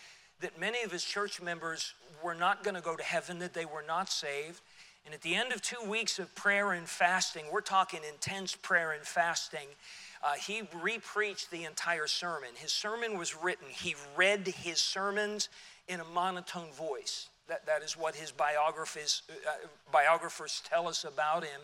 that 0.41 0.60
many 0.60 0.82
of 0.84 0.91
his 0.91 1.03
church 1.03 1.41
members 1.41 1.94
were 2.24 2.34
not 2.34 2.63
going 2.63 2.75
to 2.75 2.82
go 2.82 2.96
to 2.96 3.03
heaven, 3.03 3.39
that 3.39 3.53
they 3.53 3.65
were 3.65 3.84
not 3.86 4.10
saved. 4.10 4.62
And 5.06 5.13
at 5.13 5.22
the 5.22 5.36
end 5.36 5.53
of 5.53 5.62
two 5.62 5.82
weeks 5.88 6.20
of 6.20 6.34
prayer 6.36 6.72
and 6.72 6.88
fasting, 6.88 7.44
we're 7.51 7.62
talking 7.62 8.01
intense 8.08 8.56
prayer 8.56 8.91
and 8.91 9.03
fasting, 9.03 9.68
uh, 10.23 10.33
he 10.33 10.63
repreached 10.81 11.51
the 11.51 11.63
entire 11.63 12.07
sermon. 12.07 12.49
His 12.55 12.73
sermon 12.73 13.17
was 13.17 13.35
written, 13.35 13.67
he 13.69 13.95
read 14.15 14.47
his 14.47 14.81
sermons 14.81 15.49
in 15.88 15.99
a 15.99 16.05
monotone 16.05 16.71
voice. 16.71 17.29
That, 17.47 17.65
that 17.65 17.81
is 17.81 17.97
what 17.97 18.15
his 18.15 18.31
biographies, 18.31 19.23
uh, 19.29 19.67
biographers 19.91 20.61
tell 20.69 20.88
us 20.88 21.03
about 21.03 21.43
him. 21.43 21.61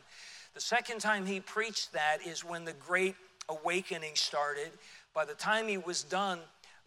The 0.54 0.62
second 0.62 1.00
time 1.00 1.26
he 1.26 1.40
preached 1.40 1.94
that 1.94 2.26
is 2.26 2.44
when 2.44 2.66
the 2.66 2.74
Great 2.74 3.16
Awakening 3.50 4.16
started. 4.16 4.72
By 5.14 5.26
the 5.26 5.36
time 5.36 5.68
he 5.68 5.78
was 5.78 6.02
done, 6.02 6.40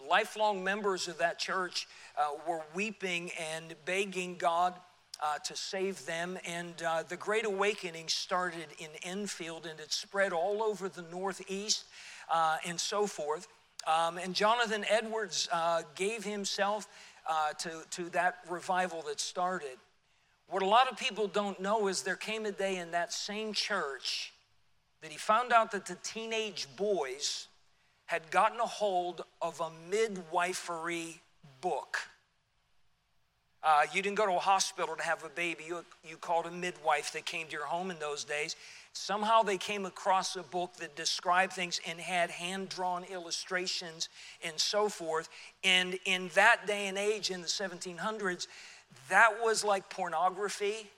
lifelong 0.08 0.64
members 0.64 1.06
of 1.06 1.18
that 1.18 1.38
church 1.38 1.86
uh, 2.16 2.30
were 2.48 2.62
weeping 2.74 3.30
and 3.54 3.74
begging 3.84 4.36
God 4.36 4.74
uh, 5.20 5.38
to 5.44 5.56
save 5.56 6.04
them. 6.06 6.38
And 6.46 6.82
uh, 6.82 7.02
the 7.08 7.16
Great 7.16 7.44
Awakening 7.44 8.08
started 8.08 8.66
in 8.78 8.88
Enfield 9.02 9.66
and 9.66 9.78
it 9.80 9.92
spread 9.92 10.32
all 10.32 10.62
over 10.62 10.88
the 10.88 11.02
Northeast 11.02 11.84
uh, 12.30 12.58
and 12.64 12.78
so 12.78 13.06
forth. 13.06 13.48
Um, 13.86 14.18
and 14.18 14.34
Jonathan 14.34 14.84
Edwards 14.88 15.48
uh, 15.52 15.82
gave 15.94 16.24
himself 16.24 16.88
uh, 17.28 17.52
to, 17.54 17.70
to 17.90 18.08
that 18.10 18.38
revival 18.48 19.02
that 19.02 19.20
started. 19.20 19.78
What 20.48 20.62
a 20.62 20.66
lot 20.66 20.90
of 20.90 20.98
people 20.98 21.26
don't 21.26 21.60
know 21.60 21.88
is 21.88 22.02
there 22.02 22.16
came 22.16 22.46
a 22.46 22.52
day 22.52 22.76
in 22.76 22.90
that 22.92 23.12
same 23.12 23.52
church 23.52 24.32
that 25.02 25.10
he 25.10 25.18
found 25.18 25.52
out 25.52 25.70
that 25.72 25.86
the 25.86 25.96
teenage 25.96 26.66
boys 26.76 27.48
had 28.06 28.30
gotten 28.30 28.58
a 28.58 28.66
hold 28.66 29.24
of 29.42 29.60
a 29.60 29.70
midwifery 29.90 31.20
book. 31.60 31.98
Uh, 33.70 33.82
you 33.92 34.00
didn't 34.00 34.16
go 34.16 34.24
to 34.24 34.32
a 34.32 34.38
hospital 34.38 34.96
to 34.96 35.02
have 35.02 35.22
a 35.24 35.28
baby, 35.28 35.62
you, 35.68 35.84
you 36.02 36.16
called 36.16 36.46
a 36.46 36.50
midwife 36.50 37.12
that 37.12 37.26
came 37.26 37.44
to 37.44 37.52
your 37.52 37.66
home 37.66 37.90
in 37.90 37.98
those 37.98 38.24
days. 38.24 38.56
Somehow 38.94 39.42
they 39.42 39.58
came 39.58 39.84
across 39.84 40.36
a 40.36 40.42
book 40.42 40.72
that 40.76 40.96
described 40.96 41.52
things 41.52 41.78
and 41.86 42.00
had 42.00 42.30
hand 42.30 42.70
drawn 42.70 43.04
illustrations 43.04 44.08
and 44.42 44.58
so 44.58 44.88
forth. 44.88 45.28
And 45.64 45.98
in 46.06 46.30
that 46.34 46.66
day 46.66 46.86
and 46.86 46.96
age, 46.96 47.30
in 47.30 47.42
the 47.42 47.46
1700s, 47.46 48.46
that 49.10 49.32
was 49.42 49.62
like 49.62 49.90
pornography. 49.90 50.88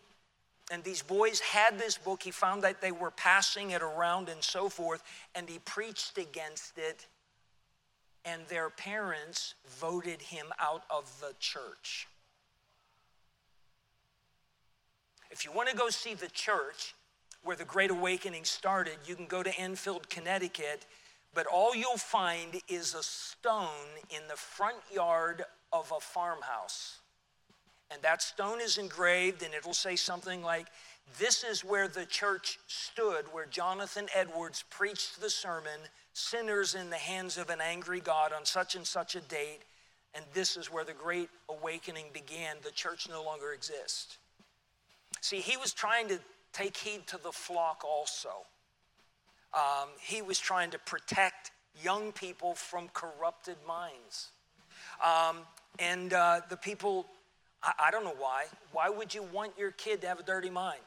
And 0.70 0.84
these 0.84 1.02
boys 1.02 1.40
had 1.40 1.76
this 1.76 1.98
book. 1.98 2.22
He 2.22 2.30
found 2.30 2.62
that 2.62 2.80
they 2.80 2.92
were 2.92 3.10
passing 3.10 3.70
it 3.70 3.82
around 3.82 4.28
and 4.28 4.44
so 4.44 4.68
forth, 4.68 5.02
and 5.34 5.48
he 5.48 5.58
preached 5.58 6.18
against 6.18 6.78
it. 6.78 7.08
And 8.24 8.42
their 8.46 8.70
parents 8.70 9.54
voted 9.80 10.22
him 10.22 10.46
out 10.60 10.84
of 10.88 11.12
the 11.20 11.34
church. 11.40 12.06
If 15.30 15.44
you 15.44 15.52
want 15.52 15.68
to 15.68 15.76
go 15.76 15.90
see 15.90 16.14
the 16.14 16.28
church 16.28 16.94
where 17.42 17.56
the 17.56 17.64
Great 17.64 17.90
Awakening 17.90 18.44
started, 18.44 18.98
you 19.06 19.14
can 19.14 19.26
go 19.26 19.42
to 19.42 19.56
Enfield, 19.58 20.08
Connecticut, 20.10 20.84
but 21.34 21.46
all 21.46 21.74
you'll 21.74 21.96
find 21.96 22.60
is 22.68 22.94
a 22.94 23.02
stone 23.02 23.68
in 24.10 24.26
the 24.28 24.36
front 24.36 24.76
yard 24.92 25.44
of 25.72 25.92
a 25.96 26.00
farmhouse 26.00 27.00
and 27.90 28.00
that 28.02 28.22
stone 28.22 28.60
is 28.60 28.78
engraved, 28.78 29.42
and 29.42 29.52
it'll 29.52 29.74
say 29.74 29.96
something 29.96 30.42
like, 30.42 30.68
This 31.18 31.42
is 31.42 31.64
where 31.64 31.88
the 31.88 32.06
church 32.06 32.58
stood, 32.68 33.24
where 33.32 33.46
Jonathan 33.46 34.06
Edwards 34.14 34.64
preached 34.70 35.20
the 35.20 35.30
sermon, 35.30 35.80
Sinners 36.12 36.74
in 36.74 36.90
the 36.90 36.96
Hands 36.96 37.36
of 37.36 37.50
an 37.50 37.60
Angry 37.60 38.00
God 38.00 38.32
on 38.32 38.44
such 38.44 38.76
and 38.76 38.86
such 38.86 39.16
a 39.16 39.20
date. 39.20 39.62
And 40.14 40.24
this 40.34 40.56
is 40.56 40.72
where 40.72 40.84
the 40.84 40.92
great 40.92 41.28
awakening 41.48 42.06
began. 42.12 42.56
The 42.62 42.72
church 42.72 43.08
no 43.08 43.22
longer 43.22 43.52
exists. 43.52 44.18
See, 45.20 45.40
he 45.40 45.56
was 45.56 45.72
trying 45.72 46.08
to 46.08 46.18
take 46.52 46.76
heed 46.76 47.06
to 47.08 47.18
the 47.22 47.32
flock 47.32 47.84
also. 47.84 48.30
Um, 49.54 49.88
he 50.00 50.22
was 50.22 50.38
trying 50.38 50.70
to 50.70 50.78
protect 50.78 51.50
young 51.82 52.12
people 52.12 52.54
from 52.54 52.88
corrupted 52.92 53.56
minds. 53.66 54.30
Um, 55.04 55.38
and 55.78 56.12
uh, 56.12 56.40
the 56.48 56.56
people 56.56 57.06
I, 57.62 57.72
I 57.86 57.90
don't 57.90 58.04
know 58.04 58.14
why. 58.18 58.44
Why 58.72 58.88
would 58.88 59.14
you 59.14 59.22
want 59.22 59.52
your 59.58 59.70
kid 59.72 60.00
to 60.02 60.08
have 60.08 60.20
a 60.20 60.22
dirty 60.22 60.50
mind? 60.50 60.82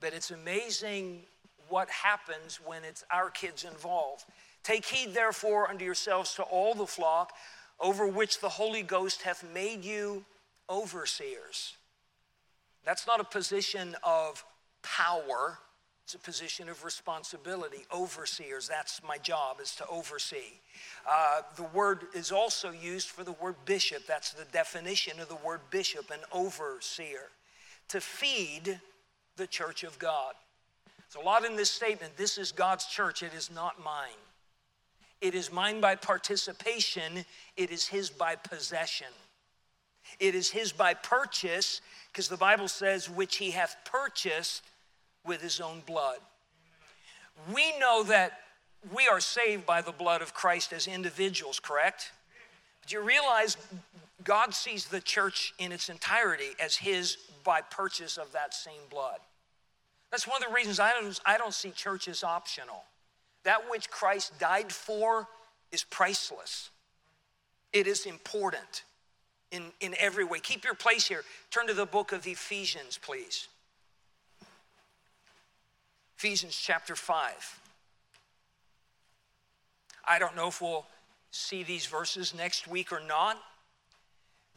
But 0.00 0.12
it's 0.14 0.30
amazing 0.30 1.22
what 1.68 1.88
happens 1.90 2.60
when 2.64 2.84
it's 2.84 3.04
our 3.10 3.30
kids 3.30 3.64
involved. 3.64 4.24
Take 4.62 4.84
heed, 4.84 5.14
therefore, 5.14 5.68
unto 5.68 5.84
yourselves 5.84 6.34
to 6.34 6.42
all 6.42 6.74
the 6.74 6.86
flock 6.86 7.32
over 7.80 8.06
which 8.06 8.40
the 8.40 8.48
Holy 8.48 8.82
Ghost 8.82 9.22
hath 9.22 9.44
made 9.52 9.84
you 9.84 10.24
overseers. 10.70 11.76
That's 12.84 13.06
not 13.06 13.20
a 13.20 13.24
position 13.24 13.96
of 14.02 14.44
power, 14.82 15.58
It's 16.04 16.14
a 16.14 16.18
position 16.18 16.68
of 16.68 16.84
responsibility. 16.84 17.86
Overseers, 17.90 18.68
that's 18.68 19.00
my 19.02 19.16
job, 19.16 19.58
is 19.62 19.74
to 19.76 19.86
oversee. 19.86 20.60
Uh, 21.10 21.40
the 21.56 21.62
word 21.62 22.04
is 22.14 22.30
also 22.30 22.70
used 22.70 23.08
for 23.08 23.24
the 23.24 23.32
word 23.32 23.56
bishop. 23.64 24.06
That's 24.06 24.34
the 24.34 24.44
definition 24.52 25.18
of 25.18 25.28
the 25.28 25.36
word 25.36 25.60
bishop, 25.70 26.10
an 26.10 26.20
overseer. 26.30 27.30
To 27.88 28.02
feed 28.02 28.78
the 29.36 29.46
church 29.46 29.82
of 29.82 29.98
God. 29.98 30.34
There's 30.98 31.22
a 31.22 31.26
lot 31.26 31.46
in 31.46 31.56
this 31.56 31.70
statement. 31.70 32.18
This 32.18 32.36
is 32.36 32.52
God's 32.52 32.84
church, 32.84 33.22
it 33.22 33.32
is 33.32 33.50
not 33.50 33.82
mine. 33.82 34.20
It 35.22 35.34
is 35.34 35.50
mine 35.50 35.80
by 35.80 35.94
participation, 35.94 37.24
it 37.56 37.70
is 37.70 37.86
His 37.86 38.10
by 38.10 38.36
possession. 38.36 39.06
It 40.20 40.34
is 40.34 40.50
His 40.50 40.72
by 40.72 40.94
purchase, 40.94 41.80
because 42.12 42.28
the 42.28 42.36
Bible 42.36 42.68
says, 42.68 43.08
which 43.08 43.36
He 43.36 43.50
hath 43.50 43.76
purchased 43.84 44.62
with 45.24 45.42
His 45.42 45.60
own 45.60 45.82
blood. 45.86 46.18
We 47.52 47.76
know 47.78 48.02
that 48.04 48.40
we 48.92 49.08
are 49.08 49.20
saved 49.20 49.66
by 49.66 49.82
the 49.82 49.92
blood 49.92 50.22
of 50.22 50.34
Christ 50.34 50.72
as 50.72 50.86
individuals, 50.86 51.58
correct? 51.58 52.12
But 52.82 52.92
you 52.92 53.00
realize 53.00 53.56
God 54.22 54.54
sees 54.54 54.86
the 54.86 55.00
church 55.00 55.54
in 55.58 55.72
its 55.72 55.88
entirety 55.88 56.50
as 56.60 56.76
His 56.76 57.16
by 57.42 57.60
purchase 57.60 58.16
of 58.16 58.32
that 58.32 58.54
same 58.54 58.80
blood. 58.90 59.18
That's 60.10 60.28
one 60.28 60.42
of 60.42 60.48
the 60.48 60.54
reasons 60.54 60.78
I 60.80 60.92
don't, 60.92 61.20
I 61.26 61.38
don't 61.38 61.54
see 61.54 61.70
church 61.70 62.08
as 62.08 62.22
optional. 62.22 62.84
That 63.42 63.70
which 63.70 63.90
Christ 63.90 64.38
died 64.38 64.72
for 64.72 65.28
is 65.72 65.84
priceless, 65.84 66.70
it 67.72 67.86
is 67.86 68.06
important 68.06 68.84
in, 69.54 69.72
in 69.80 69.94
every 69.98 70.24
way. 70.24 70.40
Keep 70.40 70.64
your 70.64 70.74
place 70.74 71.06
here. 71.06 71.22
Turn 71.50 71.66
to 71.68 71.74
the 71.74 71.86
book 71.86 72.12
of 72.12 72.26
Ephesians, 72.26 72.98
please. 73.00 73.48
Ephesians 76.18 76.56
chapter 76.56 76.96
5. 76.96 77.60
I 80.06 80.18
don't 80.18 80.34
know 80.34 80.48
if 80.48 80.60
we'll 80.60 80.86
see 81.30 81.62
these 81.62 81.86
verses 81.86 82.34
next 82.34 82.66
week 82.66 82.92
or 82.92 83.00
not. 83.00 83.38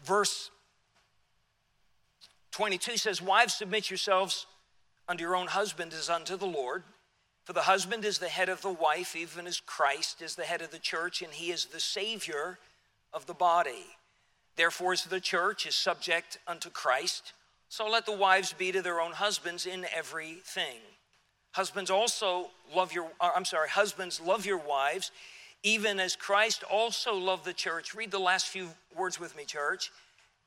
Verse 0.04 0.50
22 2.52 2.98
says, 2.98 3.22
Wives, 3.22 3.54
submit 3.54 3.90
yourselves 3.90 4.48
unto 5.08 5.24
your 5.24 5.36
own 5.36 5.48
husband 5.48 5.94
as 5.94 6.10
unto 6.10 6.36
the 6.38 6.46
Lord. 6.46 6.84
For 7.46 7.54
the 7.54 7.62
husband 7.62 8.04
is 8.04 8.18
the 8.18 8.28
head 8.28 8.50
of 8.50 8.62
the 8.62 8.72
wife, 8.72 9.16
even 9.16 9.48
as 9.48 9.60
Christ 9.60 10.22
is 10.22 10.36
the 10.36 10.44
head 10.44 10.62
of 10.62 10.72
the 10.72 10.80
church, 10.80 11.22
and 11.22 11.32
he 11.32 11.52
is 11.52 11.66
the 11.66 11.80
Savior 11.80 12.60
of 13.14 13.26
the 13.26 13.34
body. 13.34 13.86
Therefore, 14.58 14.94
as 14.94 15.04
the 15.04 15.22
church 15.22 15.66
is 15.66 15.76
subject 15.76 16.40
unto 16.48 16.70
Christ, 16.70 17.34
so 17.70 17.88
let 17.88 18.06
the 18.06 18.16
wives 18.16 18.54
be 18.54 18.72
to 18.72 18.82
their 18.82 19.00
own 19.00 19.12
husbands 19.12 19.66
in 19.66 19.86
everything. 19.96 20.80
Husbands 21.52 21.90
also 21.90 22.50
love 22.76 22.92
your, 22.92 23.08
uh, 23.22 23.32
I'm 23.36 23.46
sorry, 23.46 23.70
husbands 23.70 24.20
love 24.20 24.46
your 24.46 24.58
wives, 24.58 25.12
even 25.64 26.00
as 26.00 26.16
Christ 26.16 26.64
also 26.70 27.16
loved 27.16 27.46
the 27.46 27.54
church. 27.54 27.94
Read 27.96 28.12
the 28.12 28.20
last 28.20 28.48
few 28.48 28.70
words 28.96 29.20
with 29.20 29.36
me, 29.36 29.46
church. 29.46 29.92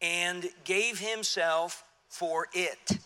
And 0.03 0.49
gave 0.65 0.99
himself 0.99 1.85
for 2.09 2.49
it, 2.53 2.99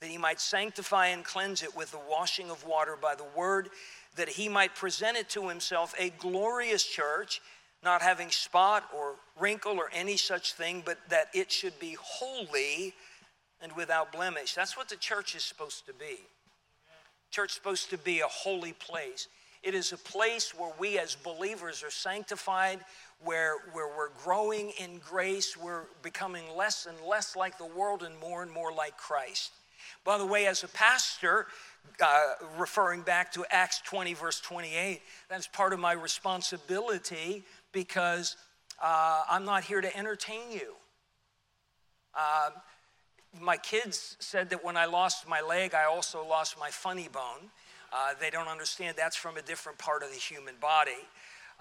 that 0.00 0.10
he 0.10 0.18
might 0.18 0.40
sanctify 0.40 1.06
and 1.06 1.24
cleanse 1.24 1.62
it 1.62 1.74
with 1.74 1.90
the 1.90 2.00
washing 2.08 2.50
of 2.50 2.66
water 2.66 2.96
by 3.00 3.14
the 3.14 3.24
word, 3.34 3.70
that 4.16 4.28
he 4.28 4.48
might 4.48 4.74
present 4.74 5.16
it 5.16 5.28
to 5.30 5.48
himself 5.48 5.94
a 5.98 6.10
glorious 6.10 6.84
church, 6.84 7.40
not 7.84 8.02
having 8.02 8.30
spot 8.30 8.88
or 8.96 9.14
wrinkle 9.38 9.78
or 9.78 9.90
any 9.92 10.16
such 10.16 10.54
thing, 10.54 10.82
but 10.84 10.98
that 11.08 11.28
it 11.34 11.52
should 11.52 11.78
be 11.78 11.96
holy 12.00 12.94
and 13.60 13.72
without 13.72 14.12
blemish. 14.12 14.54
That's 14.54 14.76
what 14.76 14.88
the 14.88 14.96
church 14.96 15.34
is 15.34 15.44
supposed 15.44 15.86
to 15.86 15.92
be. 15.92 16.18
Church 17.30 17.50
is 17.50 17.54
supposed 17.54 17.90
to 17.90 17.98
be 17.98 18.20
a 18.20 18.26
holy 18.26 18.72
place. 18.72 19.28
It 19.62 19.74
is 19.74 19.92
a 19.92 19.96
place 19.96 20.54
where 20.54 20.72
we 20.78 20.98
as 20.98 21.14
believers 21.14 21.82
are 21.82 21.90
sanctified, 21.90 22.80
where, 23.22 23.56
where 23.72 23.88
we're 23.96 24.10
growing 24.22 24.72
in 24.78 24.98
grace, 24.98 25.56
we're 25.56 25.84
becoming 26.02 26.44
less 26.54 26.86
and 26.86 27.00
less 27.00 27.34
like 27.34 27.56
the 27.56 27.66
world 27.66 28.02
and 28.02 28.18
more 28.18 28.42
and 28.42 28.52
more 28.52 28.72
like 28.72 28.96
Christ. 28.98 29.52
By 30.04 30.18
the 30.18 30.26
way, 30.26 30.46
as 30.46 30.64
a 30.64 30.68
pastor, 30.68 31.46
uh, 32.00 32.22
referring 32.58 33.02
back 33.02 33.32
to 33.32 33.44
Acts 33.50 33.80
20, 33.86 34.12
verse 34.14 34.40
28, 34.40 35.00
that's 35.30 35.46
part 35.46 35.72
of 35.72 35.80
my 35.80 35.92
responsibility 35.92 37.44
because 37.74 38.36
uh, 38.82 39.24
I'm 39.28 39.44
not 39.44 39.64
here 39.64 39.82
to 39.82 39.94
entertain 39.94 40.50
you. 40.50 40.72
Uh, 42.18 42.50
my 43.40 43.56
kids 43.56 44.16
said 44.20 44.48
that 44.50 44.64
when 44.64 44.76
I 44.76 44.86
lost 44.86 45.28
my 45.28 45.42
leg, 45.42 45.74
I 45.74 45.84
also 45.84 46.26
lost 46.26 46.58
my 46.58 46.70
funny 46.70 47.08
bone. 47.12 47.50
Uh, 47.92 48.14
they 48.20 48.30
don't 48.30 48.48
understand 48.48 48.96
that's 48.96 49.16
from 49.16 49.36
a 49.36 49.42
different 49.42 49.76
part 49.78 50.02
of 50.02 50.10
the 50.10 50.16
human 50.16 50.54
body. 50.60 50.92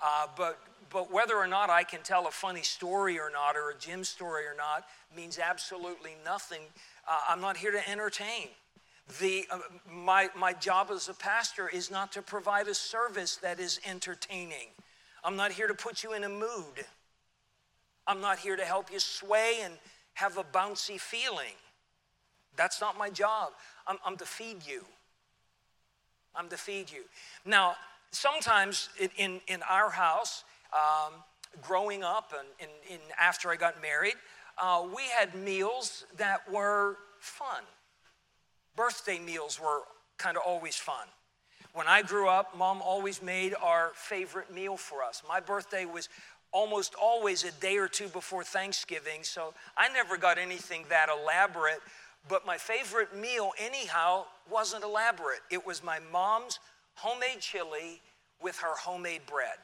Uh, 0.02 0.28
but, 0.38 0.60
but 0.90 1.12
whether 1.12 1.36
or 1.36 1.48
not 1.48 1.70
I 1.70 1.84
can 1.84 2.02
tell 2.02 2.28
a 2.28 2.32
funny 2.32 2.64
story 2.64 3.20
or 3.20 3.30
not, 3.30 3.56
or 3.56 3.72
a 3.72 3.78
Jim 3.78 4.04
story 4.04 4.46
or 4.46 4.56
not, 4.56 4.86
means 5.16 5.40
absolutely 5.40 6.16
nothing. 6.24 6.62
Uh, 7.08 7.20
I'm 7.30 7.42
not 7.42 7.58
here 7.58 7.72
to 7.72 7.90
entertain. 7.90 8.48
The, 9.20 9.46
uh, 9.52 9.60
my, 9.92 10.30
my 10.38 10.54
job 10.54 10.90
as 10.92 11.10
a 11.10 11.14
pastor 11.14 11.70
is 11.70 11.92
not 11.92 12.12
to 12.14 12.22
provide 12.22 12.68
a 12.68 12.74
service 12.76 13.36
that 13.38 13.60
is 13.60 13.80
entertaining. 13.86 14.70
I'm 15.24 15.36
not 15.36 15.52
here 15.52 15.68
to 15.68 15.74
put 15.74 16.04
you 16.04 16.14
in 16.14 16.24
a 16.24 16.30
mood. 16.30 16.86
I'm 18.06 18.20
not 18.20 18.40
here 18.40 18.56
to 18.56 18.66
help 18.66 18.92
you 18.92 19.00
sway 19.00 19.60
and 19.64 19.74
have 20.16 20.38
a 20.38 20.44
bouncy 20.44 21.00
feeling. 21.00 21.56
That's 22.56 22.82
not 22.82 22.98
my 22.98 23.10
job. 23.10 23.54
I'm, 23.88 23.98
I'm 24.06 24.18
to 24.18 24.26
feed 24.26 24.66
you. 24.68 24.84
I'm 26.36 26.50
to 26.50 26.58
feed 26.58 26.92
you. 26.92 27.04
Now, 27.46 27.76
sometimes 28.12 28.90
in, 29.18 29.40
in 29.48 29.62
our 29.70 29.90
house, 29.90 30.44
um, 30.74 31.14
growing 31.62 32.04
up 32.04 32.34
and 32.38 32.48
in, 32.60 32.96
in, 32.96 33.00
after 33.20 33.50
I 33.50 33.56
got 33.56 33.82
married, 33.82 34.16
uh, 34.62 34.86
we 34.96 35.04
had 35.18 35.36
meals 35.36 36.06
that 36.18 36.52
were 36.52 36.98
fun. 37.20 37.64
Birthday 38.76 39.20
meals 39.20 39.60
were 39.60 39.82
kind 40.18 40.38
of 40.38 40.44
always 40.46 40.76
fun. 40.76 41.08
When 41.74 41.88
I 41.88 42.04
grew 42.04 42.30
up, 42.30 42.56
mom 42.56 42.82
always 42.84 43.22
made 43.22 43.56
our 43.60 43.92
favorite 43.96 44.54
meal 44.54 44.78
for 44.78 45.02
us. 45.02 45.24
My 45.28 45.40
birthday 45.40 45.86
was 45.86 46.08
almost 46.52 46.94
always 46.94 47.44
a 47.44 47.52
day 47.54 47.78
or 47.78 47.88
two 47.88 48.08
before 48.10 48.44
Thanksgiving, 48.44 49.24
so 49.24 49.56
I 49.76 49.90
never 49.90 50.18
got 50.18 50.38
anything 50.38 50.86
that 50.90 51.10
elaborate. 51.10 51.80
But 52.30 52.46
my 52.46 52.58
favorite 52.58 53.16
meal, 53.16 53.52
anyhow, 53.60 54.26
wasn't 54.50 54.84
elaborate. 54.84 55.40
It 55.50 55.66
was 55.66 55.84
my 55.84 55.98
mom's 56.12 56.60
homemade 56.94 57.40
chili 57.40 58.02
with 58.40 58.58
her 58.60 58.76
homemade 58.78 59.26
bread. 59.26 59.58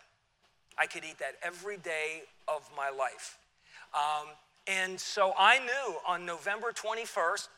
I 0.79 0.87
could 0.87 1.03
eat 1.03 1.19
that 1.19 1.35
every 1.43 1.77
day 1.77 2.23
of 2.47 2.67
my 2.75 2.89
life. 2.89 3.37
Um, 3.93 4.29
and 4.65 4.99
so 4.99 5.33
I 5.37 5.59
knew 5.59 5.95
on 6.07 6.25
November 6.25 6.71
21st, 6.71 7.49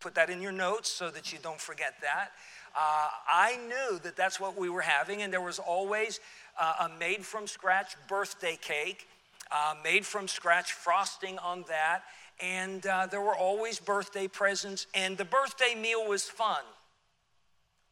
put 0.00 0.14
that 0.16 0.30
in 0.30 0.42
your 0.42 0.52
notes 0.52 0.90
so 0.90 1.10
that 1.10 1.32
you 1.32 1.38
don't 1.42 1.60
forget 1.60 1.94
that. 2.02 2.30
Uh, 2.76 3.08
I 3.28 3.58
knew 3.68 3.98
that 4.00 4.16
that's 4.16 4.38
what 4.38 4.56
we 4.56 4.68
were 4.68 4.82
having, 4.82 5.22
and 5.22 5.32
there 5.32 5.40
was 5.40 5.58
always 5.58 6.20
uh, 6.58 6.88
a 6.88 6.98
made 6.98 7.24
from 7.24 7.46
scratch 7.46 7.94
birthday 8.08 8.58
cake, 8.60 9.08
uh, 9.50 9.74
made 9.82 10.04
from 10.04 10.28
scratch 10.28 10.72
frosting 10.72 11.38
on 11.38 11.64
that, 11.68 12.02
and 12.40 12.86
uh, 12.86 13.06
there 13.06 13.20
were 13.20 13.36
always 13.36 13.80
birthday 13.80 14.28
presents, 14.28 14.86
and 14.94 15.16
the 15.16 15.24
birthday 15.24 15.74
meal 15.74 16.08
was 16.08 16.24
fun. 16.24 16.62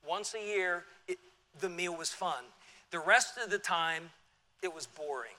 Once 0.06 0.34
a 0.34 0.46
year, 0.46 0.84
it, 1.08 1.18
the 1.60 1.68
meal 1.68 1.96
was 1.96 2.10
fun. 2.10 2.44
The 2.90 3.00
rest 3.00 3.38
of 3.42 3.50
the 3.50 3.58
time, 3.58 4.10
it 4.62 4.72
was 4.72 4.86
boring. 4.86 5.32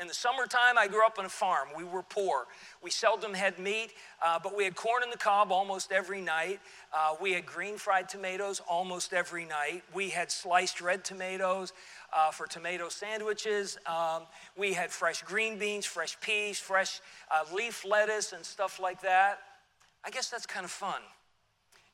In 0.00 0.08
the 0.08 0.14
summertime, 0.14 0.76
I 0.76 0.88
grew 0.88 1.06
up 1.06 1.20
on 1.20 1.24
a 1.24 1.28
farm. 1.28 1.68
We 1.76 1.84
were 1.84 2.02
poor. 2.02 2.46
We 2.82 2.90
seldom 2.90 3.32
had 3.32 3.60
meat, 3.60 3.92
uh, 4.20 4.40
but 4.42 4.56
we 4.56 4.64
had 4.64 4.74
corn 4.74 5.04
in 5.04 5.10
the 5.10 5.16
cob 5.16 5.52
almost 5.52 5.92
every 5.92 6.20
night. 6.20 6.58
Uh, 6.92 7.14
we 7.20 7.32
had 7.32 7.46
green 7.46 7.76
fried 7.76 8.08
tomatoes 8.08 8.60
almost 8.68 9.12
every 9.12 9.44
night. 9.44 9.84
We 9.94 10.08
had 10.08 10.32
sliced 10.32 10.80
red 10.80 11.04
tomatoes 11.04 11.72
uh, 12.12 12.32
for 12.32 12.48
tomato 12.48 12.88
sandwiches. 12.88 13.78
Um, 13.86 14.22
we 14.56 14.72
had 14.72 14.90
fresh 14.90 15.22
green 15.22 15.58
beans, 15.60 15.86
fresh 15.86 16.18
peas, 16.20 16.58
fresh 16.58 17.00
uh, 17.30 17.44
leaf 17.54 17.84
lettuce, 17.84 18.32
and 18.32 18.44
stuff 18.44 18.80
like 18.80 19.00
that. 19.02 19.38
I 20.04 20.10
guess 20.10 20.28
that's 20.28 20.46
kind 20.46 20.64
of 20.64 20.72
fun 20.72 21.00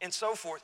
and 0.00 0.12
so 0.12 0.34
forth. 0.34 0.62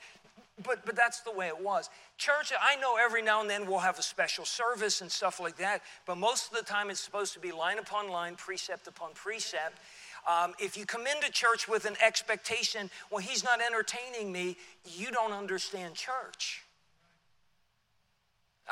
But, 0.64 0.86
but 0.86 0.96
that's 0.96 1.20
the 1.20 1.32
way 1.32 1.48
it 1.48 1.60
was. 1.60 1.90
Church, 2.16 2.50
I 2.58 2.76
know 2.76 2.96
every 2.96 3.20
now 3.20 3.42
and 3.42 3.50
then 3.50 3.66
we'll 3.66 3.80
have 3.80 3.98
a 3.98 4.02
special 4.02 4.46
service 4.46 5.02
and 5.02 5.12
stuff 5.12 5.38
like 5.38 5.58
that, 5.58 5.82
but 6.06 6.16
most 6.16 6.50
of 6.50 6.56
the 6.56 6.64
time 6.64 6.88
it's 6.88 7.00
supposed 7.00 7.34
to 7.34 7.40
be 7.40 7.52
line 7.52 7.78
upon 7.78 8.08
line, 8.08 8.36
precept 8.36 8.86
upon 8.86 9.12
precept. 9.12 9.78
Um, 10.26 10.54
if 10.58 10.76
you 10.76 10.86
come 10.86 11.06
into 11.06 11.30
church 11.30 11.68
with 11.68 11.84
an 11.84 11.94
expectation, 12.04 12.90
well, 13.10 13.20
he's 13.20 13.44
not 13.44 13.60
entertaining 13.60 14.32
me, 14.32 14.56
you 14.86 15.10
don't 15.10 15.32
understand 15.32 15.94
church. 15.94 16.62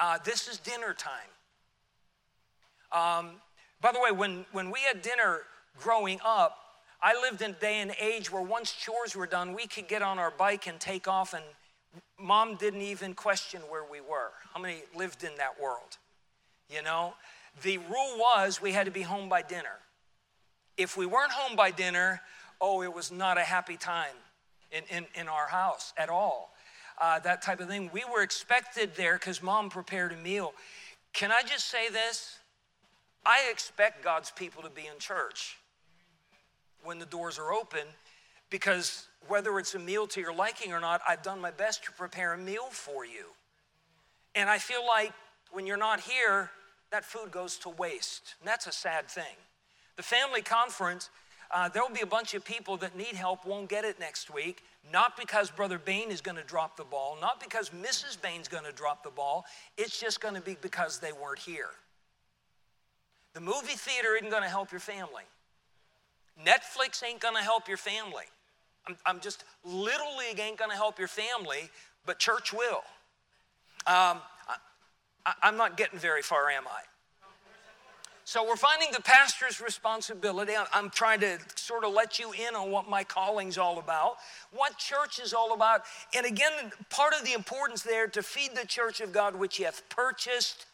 Uh, 0.01 0.19
this 0.25 0.49
is 0.49 0.59
dinner 0.59 0.95
time. 0.95 1.13
Um, 2.93 3.33
by 3.83 3.93
the 3.93 4.01
way, 4.01 4.11
when, 4.11 4.47
when 4.53 4.71
we 4.71 4.81
had 4.81 5.03
dinner 5.03 5.41
growing 5.79 6.19
up, 6.25 6.57
I 7.03 7.21
lived 7.21 7.43
in 7.43 7.51
a 7.51 7.55
day 7.55 7.81
and 7.81 7.95
age 8.01 8.33
where 8.33 8.43
once 8.43 8.73
chores 8.73 9.15
were 9.15 9.27
done, 9.27 9.53
we 9.53 9.67
could 9.67 9.89
get 9.89 10.01
on 10.01 10.19
our 10.19 10.31
bike 10.31 10.67
and 10.67 10.81
take 10.81 11.07
off 11.07 11.35
and 11.35 11.45
mom 12.19 12.57
didn't 12.57 12.83
even 12.83 13.15
question 13.15 13.61
where 13.69 13.85
we 13.85 14.01
were. 14.01 14.31
How 14.53 14.61
many 14.61 14.83
lived 14.95 15.25
in 15.25 15.37
that 15.39 15.61
world? 15.61 15.99
You 16.69 16.83
know, 16.83 17.15
the 17.63 17.79
rule 17.79 18.19
was 18.19 18.61
we 18.61 18.73
had 18.73 18.87
to 18.87 18.93
be 18.93 19.03
home 19.03 19.29
by 19.29 19.43
dinner. 19.43 19.79
If 20.77 20.97
we 20.97 21.07
weren't 21.07 21.33
home 21.33 21.57
by 21.57 21.71
dinner, 21.71 22.21
oh, 22.61 22.83
it 22.83 22.93
was 22.93 23.13
not 23.13 23.39
a 23.39 23.43
happy 23.43 23.77
time 23.77 24.17
in, 24.73 24.83
in, 24.91 25.07
in 25.15 25.29
our 25.29 25.47
house 25.47 25.93
at 25.97 26.09
all. 26.09 26.55
Uh, 27.01 27.19
that 27.21 27.43
type 27.43 27.61
of 27.61 27.69
thing. 27.69 27.91
We 27.93 28.05
were 28.13 28.23
expected 28.23 28.95
there 28.97 29.15
because 29.15 29.43
mom 29.43 29.69
prepared 29.69 30.13
a 30.13 30.17
meal. 30.17 30.53
Can 31.13 31.31
I 31.31 31.43
just 31.43 31.69
say 31.69 31.89
this? 31.89 32.39
I 33.27 33.49
expect 33.51 34.05
God's 34.05 34.31
people 34.31 34.63
to 34.63 34.71
be 34.71 34.83
in 34.83 34.99
church 34.99 35.57
when 36.83 36.99
the 36.99 37.07
doors 37.07 37.39
are 37.39 37.53
open 37.53 37.87
because 38.51 39.07
whether 39.29 39.59
it's 39.59 39.75
a 39.75 39.79
meal 39.79 40.07
to 40.09 40.21
your 40.21 40.35
liking 40.35 40.73
or 40.73 40.81
not, 40.81 41.01
I've 41.09 41.23
done 41.23 41.41
my 41.41 41.51
best 41.51 41.85
to 41.85 41.93
prepare 41.93 42.35
a 42.35 42.39
meal 42.39 42.67
for 42.71 43.05
you. 43.05 43.27
And 44.35 44.51
I 44.51 44.59
feel 44.59 44.87
like 44.87 45.13
when 45.53 45.67
you're 45.67 45.77
not 45.77 46.01
here, 46.01 46.51
that 46.91 47.05
food 47.05 47.31
goes 47.31 47.57
to 47.59 47.69
waste. 47.69 48.35
And 48.41 48.49
that's 48.49 48.67
a 48.67 48.73
sad 48.73 49.09
thing. 49.09 49.37
The 49.97 50.03
family 50.03 50.43
conference, 50.43 51.11
uh, 51.51 51.69
there'll 51.69 51.89
be 51.91 52.01
a 52.01 52.07
bunch 52.07 52.35
of 52.35 52.45
people 52.45 52.77
that 52.79 52.97
need 52.97 53.15
help, 53.15 53.47
won't 53.47 53.69
get 53.69 53.85
it 53.85 54.01
next 54.01 54.33
week, 54.33 54.63
not 54.93 55.17
because 55.17 55.51
Brother 55.51 55.79
Bain 55.79 56.11
is 56.11 56.21
going 56.21 56.37
to 56.37 56.43
drop 56.43 56.77
the 56.77 56.85
ball, 56.85 57.17
not 57.21 57.41
because 57.41 57.71
Mrs. 57.71 58.21
Bain's 58.21 58.49
going 58.49 58.65
to 58.65 58.73
drop 58.73 59.03
the 59.05 59.11
ball, 59.11 59.45
it's 59.79 59.99
just 59.99 60.21
going 60.21 60.35
to 60.35 60.41
be 60.41 60.57
because 60.61 60.99
they 60.99 61.13
weren't 61.13 61.39
here. 61.39 61.71
The 63.35 63.41
movie 63.41 63.75
theater 63.75 64.15
isn't 64.17 64.31
going 64.31 64.43
to 64.43 64.49
help 64.49 64.71
your 64.71 64.81
family. 64.81 65.25
Netflix 66.45 67.03
ain't 67.07 67.21
going 67.21 67.37
to 67.37 67.43
help 67.43 67.69
your 67.69 67.77
family. 67.77 68.25
I'm, 68.87 68.97
I'm, 69.07 69.21
just, 69.21 69.45
Little 69.65 70.17
League 70.19 70.41
ain't 70.41 70.59
to 70.59 70.77
help 70.77 70.99
your 70.99 71.09
family, 71.09 71.71
but 72.07 72.19
church 72.19 72.53
will. 72.53 72.83
Um, 73.87 74.21
I, 75.27 75.35
I'm 75.43 75.57
not 75.57 75.77
getting 75.77 75.99
very 75.99 76.23
far, 76.23 76.51
am 76.51 76.65
I? 76.67 76.83
So 78.27 78.43
we're 78.43 78.57
finding 78.57 78.89
the 78.91 79.03
pastor's 79.03 79.61
responsibility. 79.61 80.55
I'm 80.73 80.89
trying 80.89 81.21
to 81.21 81.39
sort 81.57 81.85
of 81.85 81.93
let 81.93 82.19
you 82.19 82.33
in 82.33 82.55
on 82.55 82.71
what 82.71 82.89
my 82.89 83.05
calling's 83.05 83.59
all 83.59 83.79
about, 83.79 84.17
what 84.51 84.79
church 84.79 85.19
is 85.23 85.35
all 85.35 85.53
about. 85.53 85.83
And 86.17 86.25
again, 86.25 86.73
part 86.89 87.13
of 87.13 87.27
the 87.27 87.35
importance 87.35 87.83
there 87.83 88.07
to 88.09 88.23
feed 88.23 88.57
the 88.57 88.67
church 88.67 89.01
of 89.01 89.13
God, 89.13 89.37
which 89.37 89.59
he 89.59 89.65
hath 89.65 89.87
purchased 89.91 90.65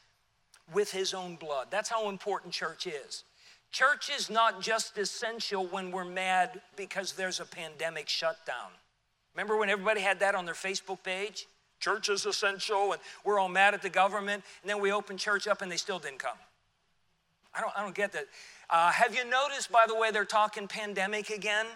with 0.72 0.92
his 0.92 1.12
own 1.12 1.34
blood. 1.34 1.66
That's 1.70 1.88
how 1.88 2.08
important 2.08 2.54
church 2.54 2.86
is. 2.86 3.24
Church 3.72 4.10
is 4.10 4.28
not 4.28 4.60
just 4.60 4.98
essential 4.98 5.66
when 5.66 5.92
we're 5.92 6.04
mad 6.04 6.60
because 6.76 7.12
there's 7.12 7.38
a 7.40 7.44
pandemic 7.44 8.08
shutdown. 8.08 8.70
Remember 9.34 9.56
when 9.56 9.70
everybody 9.70 10.00
had 10.00 10.20
that 10.20 10.34
on 10.34 10.44
their 10.44 10.54
Facebook 10.54 11.02
page? 11.04 11.46
Church 11.78 12.08
is 12.08 12.26
essential, 12.26 12.92
and 12.92 13.00
we're 13.24 13.38
all 13.38 13.48
mad 13.48 13.74
at 13.74 13.80
the 13.80 13.88
government, 13.88 14.44
and 14.62 14.68
then 14.68 14.80
we 14.80 14.92
open 14.92 15.16
church 15.16 15.46
up 15.46 15.62
and 15.62 15.70
they 15.70 15.76
still 15.76 15.98
didn't 15.98 16.18
come. 16.18 16.36
I 17.54 17.60
don't, 17.60 17.72
I 17.76 17.82
don't 17.82 17.94
get 17.94 18.12
that. 18.12 18.26
Uh, 18.68 18.90
have 18.90 19.14
you 19.14 19.24
noticed, 19.24 19.72
by 19.72 19.84
the 19.88 19.94
way, 19.94 20.10
they're 20.10 20.24
talking 20.24 20.68
pandemic 20.68 21.30
again? 21.30 21.66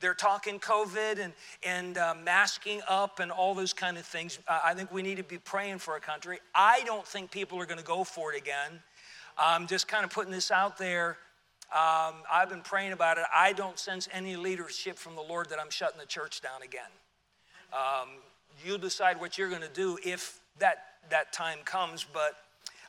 They're 0.00 0.14
talking 0.14 0.58
COVID 0.58 1.18
and, 1.18 1.32
and 1.62 1.96
uh, 1.96 2.14
masking 2.22 2.82
up 2.88 3.18
and 3.20 3.30
all 3.30 3.54
those 3.54 3.72
kind 3.72 3.96
of 3.96 4.04
things. 4.04 4.38
Uh, 4.46 4.60
I 4.62 4.74
think 4.74 4.92
we 4.92 5.00
need 5.00 5.16
to 5.16 5.22
be 5.22 5.38
praying 5.38 5.78
for 5.78 5.96
a 5.96 6.00
country. 6.00 6.38
I 6.54 6.82
don't 6.84 7.06
think 7.06 7.30
people 7.30 7.58
are 7.60 7.66
going 7.66 7.78
to 7.78 7.84
go 7.84 8.04
for 8.04 8.34
it 8.34 8.38
again. 8.38 8.80
I'm 9.38 9.66
just 9.66 9.88
kind 9.88 10.04
of 10.04 10.10
putting 10.10 10.32
this 10.32 10.50
out 10.50 10.76
there. 10.76 11.16
Um, 11.72 12.14
I've 12.30 12.48
been 12.48 12.62
praying 12.62 12.92
about 12.92 13.18
it. 13.18 13.24
I 13.34 13.52
don't 13.52 13.78
sense 13.78 14.08
any 14.12 14.36
leadership 14.36 14.96
from 14.98 15.16
the 15.16 15.22
Lord 15.22 15.48
that 15.50 15.58
I'm 15.60 15.70
shutting 15.70 15.98
the 15.98 16.06
church 16.06 16.40
down 16.40 16.62
again. 16.62 16.90
Um, 17.72 18.08
you 18.64 18.78
decide 18.78 19.20
what 19.20 19.36
you're 19.36 19.48
going 19.48 19.62
to 19.62 19.68
do 19.68 19.98
if 20.04 20.38
that, 20.60 20.84
that 21.10 21.32
time 21.32 21.58
comes, 21.64 22.06
but 22.12 22.36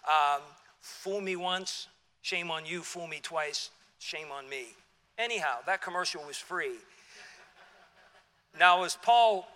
um, 0.07 0.41
fool 0.79 1.21
me 1.21 1.35
once, 1.35 1.87
shame 2.21 2.51
on 2.51 2.65
you, 2.65 2.81
fool 2.81 3.07
me 3.07 3.19
twice, 3.21 3.71
shame 3.99 4.27
on 4.31 4.47
me. 4.47 4.67
Anyhow, 5.17 5.57
that 5.65 5.81
commercial 5.81 6.23
was 6.25 6.37
free. 6.37 6.75
Now, 8.59 8.83
as 8.83 8.95
Paul 9.01 9.47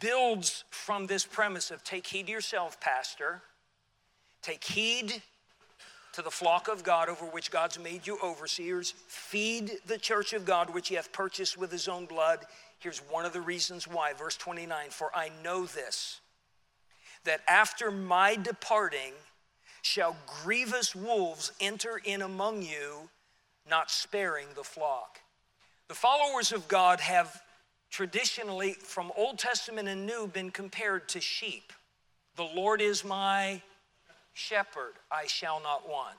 builds 0.00 0.64
from 0.70 1.06
this 1.06 1.24
premise 1.24 1.70
of 1.70 1.84
take 1.84 2.06
heed 2.06 2.26
to 2.26 2.32
yourself, 2.32 2.80
Pastor, 2.80 3.42
take 4.42 4.64
heed 4.64 5.22
to 6.14 6.22
the 6.22 6.30
flock 6.30 6.68
of 6.68 6.84
God 6.84 7.08
over 7.08 7.24
which 7.26 7.50
God's 7.50 7.78
made 7.78 8.06
you 8.06 8.18
overseers, 8.22 8.94
feed 9.06 9.72
the 9.86 9.98
church 9.98 10.32
of 10.32 10.44
God 10.44 10.72
which 10.72 10.88
he 10.88 10.94
hath 10.94 11.12
purchased 11.12 11.58
with 11.58 11.72
his 11.72 11.88
own 11.88 12.06
blood. 12.06 12.40
Here's 12.78 12.98
one 12.98 13.24
of 13.24 13.32
the 13.32 13.40
reasons 13.40 13.88
why. 13.88 14.12
Verse 14.12 14.36
29 14.36 14.90
For 14.90 15.10
I 15.14 15.30
know 15.42 15.66
this, 15.66 16.20
that 17.24 17.40
after 17.48 17.90
my 17.90 18.36
departing 18.36 19.12
shall 19.82 20.16
grievous 20.42 20.94
wolves 20.94 21.52
enter 21.60 22.00
in 22.04 22.22
among 22.22 22.62
you, 22.62 23.10
not 23.68 23.90
sparing 23.90 24.46
the 24.54 24.64
flock. 24.64 25.20
The 25.88 25.94
followers 25.94 26.52
of 26.52 26.68
God 26.68 27.00
have 27.00 27.42
traditionally, 27.90 28.72
from 28.72 29.12
Old 29.16 29.38
Testament 29.38 29.88
and 29.88 30.06
New, 30.06 30.26
been 30.26 30.50
compared 30.50 31.08
to 31.10 31.20
sheep. 31.20 31.72
The 32.36 32.44
Lord 32.44 32.80
is 32.80 33.04
my 33.04 33.62
shepherd, 34.34 34.94
I 35.10 35.26
shall 35.26 35.60
not 35.62 35.88
want. 35.88 36.18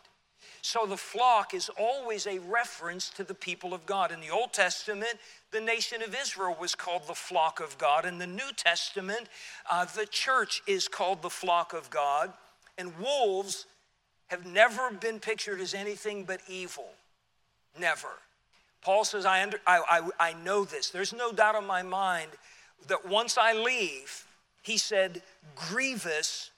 So 0.62 0.86
the 0.86 0.98
flock 0.98 1.54
is 1.54 1.70
always 1.78 2.26
a 2.26 2.40
reference 2.40 3.10
to 3.12 3.24
the 3.24 3.34
people 3.34 3.74
of 3.74 3.86
God. 3.86 4.12
In 4.12 4.20
the 4.20 4.30
Old 4.30 4.54
Testament, 4.54 5.14
the 5.52 5.62
nation 5.62 6.02
of 6.02 6.16
Israel 6.20 6.56
was 6.60 6.76
called 6.76 7.08
the 7.08 7.14
flock 7.14 7.60
of 7.60 7.78
God. 7.78 8.06
In 8.06 8.18
the 8.18 8.28
New 8.28 8.52
Testament, 8.56 9.28
uh, 9.70 9.86
the 9.86 10.06
church 10.06 10.62
is 10.68 10.88
called 10.88 11.22
the 11.22 11.30
flock 11.30 11.74
of 11.74 11.90
God. 11.90 12.34
And 12.78 12.98
wolves 12.98 13.68
have 14.28 14.46
never 14.46 14.92
been 14.92 15.20
pictured 15.20 15.62
as 15.62 15.74
anything 15.74 16.24
but 16.24 16.42
evil. 16.48 16.90
Never. 17.80 18.10
Paul 18.82 19.04
says, 19.04 19.26
I, 19.26 19.42
under, 19.44 19.60
I, 19.66 19.82
I, 20.20 20.30
I 20.30 20.34
know 20.34 20.66
this. 20.66 20.90
There's 20.90 21.14
no 21.14 21.32
doubt 21.32 21.56
in 21.56 21.66
my 21.66 21.84
mind 21.84 22.32
that 22.88 23.08
once 23.08 23.38
I 23.38 23.54
leave, 23.54 24.26
he 24.62 24.78
said, 24.78 25.22
grievous 25.56 26.52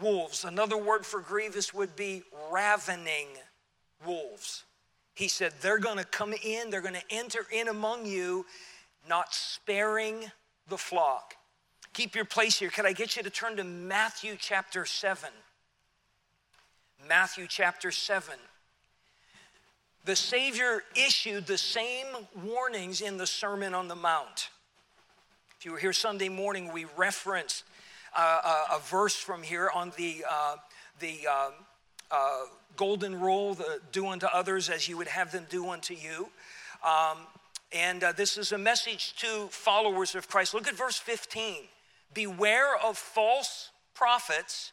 wolves. 0.00 0.44
Another 0.44 0.76
word 0.76 1.04
for 1.04 1.20
grievous 1.20 1.72
would 1.72 1.96
be 1.96 2.22
ravening 2.50 3.28
wolves. 4.04 4.64
He 5.14 5.28
said, 5.28 5.52
they're 5.60 5.78
going 5.78 5.98
to 5.98 6.04
come 6.04 6.34
in, 6.44 6.70
they're 6.70 6.80
going 6.80 6.94
to 6.94 7.02
enter 7.10 7.46
in 7.52 7.68
among 7.68 8.06
you, 8.06 8.46
not 9.08 9.32
sparing 9.32 10.24
the 10.68 10.78
flock. 10.78 11.34
Keep 11.92 12.16
your 12.16 12.24
place 12.24 12.58
here. 12.58 12.70
Could 12.70 12.86
I 12.86 12.92
get 12.92 13.16
you 13.16 13.22
to 13.22 13.30
turn 13.30 13.56
to 13.56 13.64
Matthew 13.64 14.36
chapter 14.38 14.84
7? 14.84 15.30
Matthew 17.06 17.46
chapter 17.48 17.92
7 17.92 18.34
the 20.04 20.16
Savior 20.16 20.82
issued 20.94 21.46
the 21.46 21.56
same 21.56 22.06
warnings 22.42 23.00
in 23.00 23.16
the 23.16 23.26
Sermon 23.26 23.72
on 23.72 23.88
the 23.88 23.94
Mount. 23.94 24.50
If 25.58 25.64
you 25.64 25.72
were 25.72 25.78
here 25.78 25.94
Sunday 25.94 26.28
morning, 26.28 26.70
we 26.72 26.84
referenced 26.96 27.64
a, 28.16 28.76
a, 28.76 28.80
verse 28.82 29.16
from 29.16 29.42
here 29.42 29.70
on 29.74 29.92
the, 29.96 30.24
uh, 30.30 30.56
the 31.00 31.26
uh, 31.30 31.50
uh, 32.10 32.40
golden 32.76 33.20
rule 33.20 33.54
the 33.54 33.80
do 33.92 34.06
unto 34.06 34.26
others 34.26 34.68
as 34.68 34.88
you 34.88 34.96
would 34.96 35.08
have 35.08 35.32
them 35.32 35.46
do 35.48 35.68
unto 35.68 35.94
you. 35.94 36.28
Um, 36.86 37.18
and 37.72 38.04
uh, 38.04 38.12
this 38.12 38.36
is 38.36 38.52
a 38.52 38.58
message 38.58 39.14
to 39.16 39.48
followers 39.50 40.14
of 40.14 40.28
Christ. 40.28 40.54
Look 40.54 40.68
at 40.68 40.74
verse 40.74 40.98
15. 40.98 41.56
Beware 42.12 42.76
of 42.76 42.96
false 42.96 43.70
prophets 43.94 44.72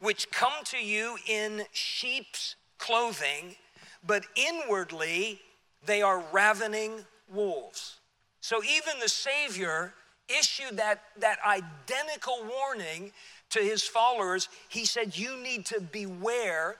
which 0.00 0.30
come 0.30 0.52
to 0.64 0.78
you 0.78 1.16
in 1.28 1.62
sheep's 1.72 2.56
clothing 2.78 3.56
but 4.06 4.24
inwardly 4.34 5.40
they 5.84 6.02
are 6.02 6.22
ravening 6.32 7.04
wolves. 7.32 7.96
So 8.40 8.62
even 8.64 8.94
the 9.00 9.08
Savior 9.08 9.94
issued 10.38 10.76
that, 10.78 11.02
that 11.18 11.38
identical 11.46 12.38
warning 12.48 13.12
to 13.50 13.60
his 13.60 13.82
followers. 13.82 14.48
He 14.68 14.84
said, 14.84 15.16
You 15.16 15.36
need 15.36 15.66
to 15.66 15.80
beware. 15.80 16.76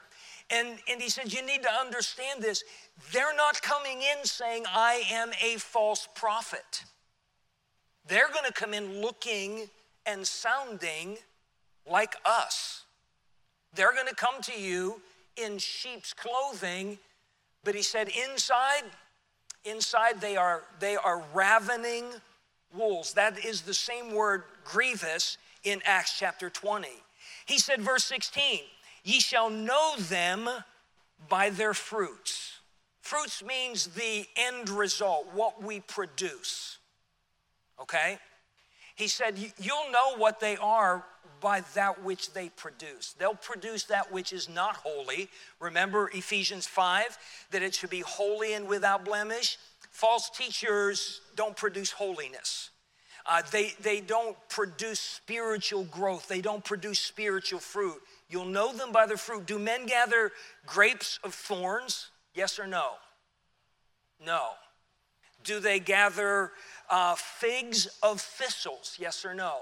And, 0.50 0.78
and 0.90 1.00
he 1.00 1.08
said, 1.08 1.32
You 1.32 1.44
need 1.44 1.62
to 1.62 1.70
understand 1.70 2.42
this. 2.42 2.64
They're 3.12 3.34
not 3.34 3.60
coming 3.62 4.02
in 4.02 4.24
saying, 4.24 4.64
I 4.68 5.02
am 5.10 5.30
a 5.42 5.56
false 5.56 6.08
prophet. 6.14 6.84
They're 8.06 8.30
going 8.32 8.46
to 8.46 8.52
come 8.52 8.74
in 8.74 9.00
looking 9.00 9.68
and 10.06 10.26
sounding 10.26 11.18
like 11.88 12.16
us. 12.24 12.84
They're 13.74 13.92
going 13.92 14.08
to 14.08 14.14
come 14.14 14.42
to 14.42 14.60
you 14.60 15.00
in 15.36 15.58
sheep's 15.58 16.12
clothing 16.12 16.98
but 17.64 17.74
he 17.74 17.82
said, 17.82 18.08
inside, 18.08 18.84
inside 19.64 20.20
they 20.20 20.36
are, 20.36 20.64
they 20.78 20.96
are 20.96 21.22
ravening 21.34 22.06
wolves. 22.74 23.14
That 23.14 23.44
is 23.44 23.62
the 23.62 23.74
same 23.74 24.14
word 24.14 24.44
grievous 24.64 25.38
in 25.64 25.80
Acts 25.84 26.18
chapter 26.18 26.50
20. 26.50 26.88
He 27.46 27.58
said, 27.58 27.80
verse 27.80 28.04
16, 28.04 28.60
ye 29.04 29.20
shall 29.20 29.50
know 29.50 29.94
them 29.98 30.48
by 31.28 31.50
their 31.50 31.74
fruits. 31.74 32.58
Fruits 33.00 33.42
means 33.42 33.88
the 33.88 34.26
end 34.36 34.68
result, 34.68 35.28
what 35.34 35.62
we 35.62 35.80
produce. 35.80 36.78
Okay? 37.80 38.18
He 38.94 39.08
said, 39.08 39.38
You'll 39.38 39.90
know 39.90 40.16
what 40.16 40.40
they 40.40 40.56
are 40.58 41.04
by 41.40 41.62
that 41.74 42.04
which 42.04 42.34
they 42.34 42.50
produce. 42.50 43.14
They'll 43.18 43.34
produce 43.34 43.84
that 43.84 44.12
which 44.12 44.32
is 44.32 44.48
not 44.48 44.76
holy. 44.76 45.30
Remember 45.58 46.10
Ephesians 46.12 46.66
5 46.66 47.18
that 47.50 47.62
it 47.62 47.74
should 47.74 47.90
be 47.90 48.00
holy 48.00 48.52
and 48.52 48.68
without 48.68 49.04
blemish? 49.04 49.56
False 49.90 50.30
teachers 50.30 51.20
don't 51.36 51.56
produce 51.56 51.90
holiness. 51.90 52.70
Uh, 53.26 53.42
they, 53.50 53.72
they 53.82 54.00
don't 54.00 54.36
produce 54.48 54.98
spiritual 54.98 55.84
growth. 55.84 56.26
They 56.26 56.40
don't 56.40 56.64
produce 56.64 56.98
spiritual 56.98 57.60
fruit. 57.60 58.00
You'll 58.28 58.46
know 58.46 58.72
them 58.72 58.92
by 58.92 59.06
their 59.06 59.16
fruit. 59.16 59.46
Do 59.46 59.58
men 59.58 59.86
gather 59.86 60.32
grapes 60.66 61.18
of 61.22 61.34
thorns? 61.34 62.10
Yes 62.34 62.58
or 62.58 62.66
no? 62.66 62.92
No. 64.24 64.50
Do 65.44 65.60
they 65.60 65.80
gather 65.80 66.52
uh, 66.88 67.14
figs 67.16 67.88
of 68.02 68.20
thistles? 68.20 68.96
Yes 68.98 69.24
or 69.24 69.34
no? 69.34 69.58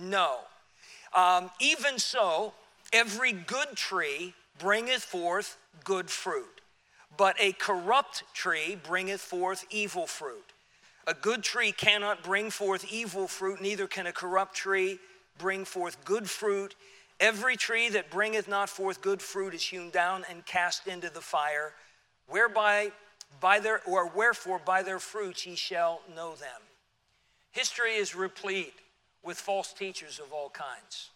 No. 0.00 0.38
Um, 1.14 1.50
even 1.60 1.98
so, 1.98 2.54
every 2.92 3.32
good 3.32 3.76
tree 3.76 4.34
bringeth 4.58 5.02
forth 5.02 5.58
good 5.84 6.08
fruit, 6.08 6.61
but 7.16 7.36
a 7.40 7.52
corrupt 7.52 8.24
tree 8.34 8.78
bringeth 8.82 9.20
forth 9.20 9.64
evil 9.70 10.06
fruit. 10.06 10.52
A 11.06 11.14
good 11.14 11.42
tree 11.42 11.72
cannot 11.72 12.22
bring 12.22 12.50
forth 12.50 12.90
evil 12.90 13.26
fruit, 13.26 13.60
neither 13.60 13.86
can 13.86 14.06
a 14.06 14.12
corrupt 14.12 14.54
tree 14.54 14.98
bring 15.38 15.64
forth 15.64 16.04
good 16.04 16.30
fruit. 16.30 16.74
Every 17.20 17.56
tree 17.56 17.88
that 17.90 18.10
bringeth 18.10 18.48
not 18.48 18.68
forth 18.68 19.00
good 19.00 19.20
fruit 19.20 19.54
is 19.54 19.62
hewn 19.62 19.90
down 19.90 20.24
and 20.30 20.44
cast 20.46 20.86
into 20.86 21.10
the 21.10 21.20
fire, 21.20 21.74
whereby 22.28 22.92
by 23.40 23.60
their 23.60 23.80
or 23.86 24.08
wherefore 24.08 24.60
by 24.64 24.82
their 24.82 24.98
fruits 24.98 25.46
ye 25.46 25.54
shall 25.54 26.00
know 26.14 26.34
them. 26.34 26.60
History 27.52 27.94
is 27.94 28.14
replete 28.14 28.74
with 29.22 29.38
false 29.38 29.72
teachers 29.72 30.18
of 30.18 30.32
all 30.32 30.50
kinds. 30.50 31.11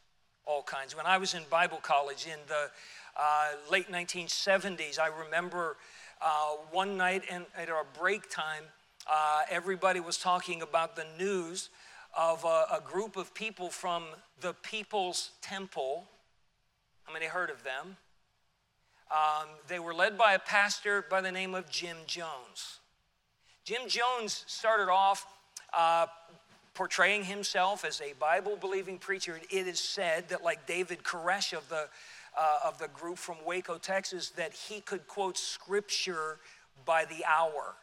All 0.46 0.62
kinds. 0.62 0.96
When 0.96 1.06
I 1.06 1.18
was 1.18 1.34
in 1.34 1.42
Bible 1.50 1.78
college 1.82 2.26
in 2.26 2.38
the 2.46 2.70
uh, 3.16 3.48
late 3.68 3.90
1970s, 3.90 4.96
I 4.96 5.08
remember 5.08 5.76
uh, 6.22 6.50
one 6.70 6.96
night 6.96 7.24
in, 7.28 7.44
at 7.58 7.68
our 7.68 7.84
break 7.98 8.30
time, 8.30 8.62
uh, 9.10 9.40
everybody 9.50 9.98
was 9.98 10.16
talking 10.16 10.62
about 10.62 10.94
the 10.94 11.04
news 11.18 11.70
of 12.16 12.44
a, 12.44 12.76
a, 12.76 12.80
group 12.84 13.16
of 13.16 13.34
people 13.34 13.70
from 13.70 14.04
the 14.40 14.54
People's 14.62 15.32
Temple. 15.42 16.04
How 17.02 17.12
many 17.12 17.26
heard 17.26 17.50
of 17.50 17.64
them? 17.64 17.96
Um, 19.10 19.48
they 19.66 19.80
were 19.80 19.94
led 19.94 20.16
by 20.16 20.34
a 20.34 20.38
pastor 20.38 21.04
by 21.10 21.20
the 21.20 21.32
name 21.32 21.56
of 21.56 21.68
Jim 21.68 21.96
Jones. 22.06 22.78
Jim 23.64 23.82
Jones 23.88 24.44
started 24.46 24.88
off 24.92 25.26
uh, 25.76 26.06
portraying 26.76 27.24
himself 27.24 27.84
as 27.84 28.00
a 28.02 28.12
Bible 28.20 28.56
believing 28.56 28.98
preacher. 28.98 29.40
It 29.50 29.66
is 29.66 29.80
said 29.80 30.28
that, 30.28 30.44
like 30.44 30.66
David 30.66 31.02
Koresh 31.02 31.56
of 31.56 31.68
the, 31.70 31.88
uh, 32.38 32.58
of 32.64 32.78
the 32.78 32.88
group 32.88 33.16
from 33.16 33.36
Waco, 33.44 33.78
Texas, 33.78 34.30
that 34.30 34.52
he 34.52 34.80
could 34.82 35.08
quote 35.08 35.38
scripture 35.38 36.38
by 36.84 37.06
the 37.06 37.24
hour. 37.24 37.74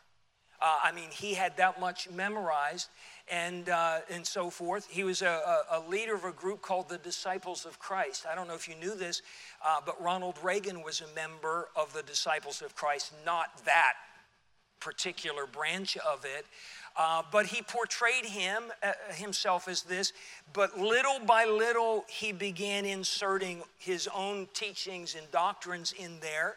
Uh, 0.61 0.77
I 0.83 0.91
mean, 0.91 1.09
he 1.11 1.33
had 1.33 1.57
that 1.57 1.79
much 1.79 2.09
memorized 2.09 2.89
and, 3.29 3.67
uh, 3.67 3.99
and 4.09 4.25
so 4.25 4.49
forth. 4.49 4.87
He 4.89 5.03
was 5.03 5.23
a, 5.23 5.63
a, 5.71 5.79
leader 5.89 6.13
of 6.13 6.23
a 6.23 6.31
group 6.31 6.61
called 6.61 6.87
the 6.87 6.99
Disciples 6.99 7.65
of 7.65 7.79
Christ. 7.79 8.25
I 8.29 8.35
don't 8.35 8.47
know 8.47 8.53
if 8.53 8.69
you 8.69 8.75
knew 8.75 8.95
this, 8.95 9.23
uh, 9.65 9.79
but 9.83 10.01
Ronald 10.01 10.37
Reagan 10.43 10.83
was 10.83 11.01
a 11.01 11.15
member 11.15 11.69
of 11.75 11.91
the 11.93 12.03
Disciples 12.03 12.61
of 12.61 12.75
Christ, 12.75 13.11
not 13.25 13.65
that 13.65 13.93
particular 14.79 15.47
branch 15.47 15.97
of 15.97 16.25
it. 16.25 16.45
Uh, 16.95 17.23
but 17.31 17.47
he 17.47 17.61
portrayed 17.63 18.25
him 18.25 18.63
uh, 18.83 18.91
himself 19.13 19.67
as 19.67 19.81
this 19.81 20.13
but 20.53 20.79
little 20.79 21.19
by 21.25 21.43
little 21.43 22.05
he 22.07 22.31
began 22.31 22.85
inserting 22.85 23.63
his 23.79 24.07
own 24.13 24.47
teachings 24.53 25.15
and 25.15 25.29
doctrines 25.31 25.91
in 25.97 26.19
there 26.19 26.55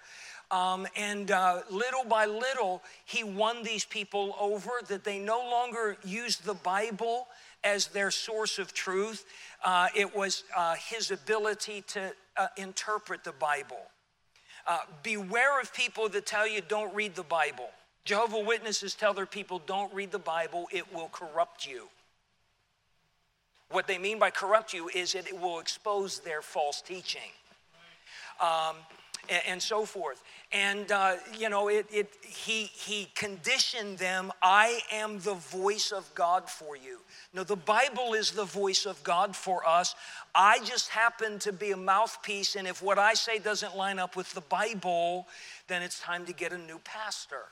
um, 0.51 0.87
and 0.96 1.31
uh, 1.31 1.62
little 1.70 2.05
by 2.05 2.27
little, 2.27 2.83
he 3.05 3.25
won 3.25 3.62
these 3.62 3.85
people 3.85 4.37
over 4.38 4.70
that 4.88 5.03
they 5.03 5.18
no 5.18 5.38
longer 5.38 5.96
used 6.05 6.44
the 6.44 6.55
Bible 6.55 7.27
as 7.64 7.88
their 7.88 8.12
source 8.12 8.59
of 8.59 8.72
truth. 8.72 9.25
Uh, 9.64 9.88
it 9.96 10.14
was 10.14 10.44
uh, 10.57 10.77
his 10.77 11.11
ability 11.11 11.83
to 11.88 12.12
uh, 12.37 12.46
interpret 12.57 13.25
the 13.25 13.33
Bible. 13.33 13.81
Uh, 14.68 14.79
beware 15.03 15.61
of 15.61 15.72
people 15.75 16.09
that 16.09 16.27
tell 16.27 16.46
you 16.46 16.61
don't 16.61 16.94
read 16.94 17.14
the 17.16 17.25
Bible. 17.25 17.70
Jehovah 18.07 18.40
Witnesses 18.40 18.95
tell 18.95 19.12
their 19.12 19.27
people 19.27 19.61
don't 19.66 19.92
read 19.92 20.12
the 20.12 20.19
Bible, 20.19 20.69
it 20.73 20.95
will 20.95 21.09
corrupt 21.09 21.66
you. 21.66 21.88
What 23.71 23.87
they 23.87 23.99
mean 23.99 24.19
by 24.19 24.31
corrupt 24.31 24.73
you 24.73 24.88
is 24.88 25.12
that 25.12 25.27
it 25.27 25.38
will 25.38 25.59
expose 25.59 26.21
their 26.21 26.40
false 26.40 26.81
teaching. 26.81 27.31
Um, 28.40 28.77
and, 29.29 29.42
and 29.49 29.62
so 29.62 29.85
forth. 29.85 30.23
And, 30.53 30.90
uh, 30.90 31.16
you 31.38 31.49
know, 31.49 31.69
it, 31.69 31.87
it, 31.92 32.12
he, 32.23 32.64
he 32.64 33.09
conditioned 33.14 33.99
them 33.99 34.33
I 34.42 34.81
am 34.92 35.19
the 35.21 35.35
voice 35.35 35.92
of 35.92 36.12
God 36.14 36.49
for 36.49 36.77
you. 36.77 37.01
No, 37.35 37.45
the 37.45 37.57
Bible 37.57 38.14
is 38.14 38.31
the 38.31 38.45
voice 38.45 38.87
of 38.87 39.03
God 39.03 39.35
for 39.35 39.66
us. 39.69 39.95
I 40.35 40.61
just 40.64 40.90
happen 40.90 41.38
to 41.40 41.53
be 41.53 41.73
a 41.73 41.77
mouthpiece, 41.77 42.57
and 42.57 42.69
if 42.69 42.83
what 42.83 42.99
I 42.99 43.14
say 43.14 43.38
doesn't 43.38 43.77
line 43.77 43.99
up 43.99 44.16
with 44.16 44.33
the 44.35 44.42
Bible, 44.42 45.27
then 45.66 45.83
it's 45.83 45.99
time 46.01 46.27
to 46.27 46.33
get 46.33 46.53
a 46.53 46.59
new 46.59 46.79
pastor, 46.85 47.42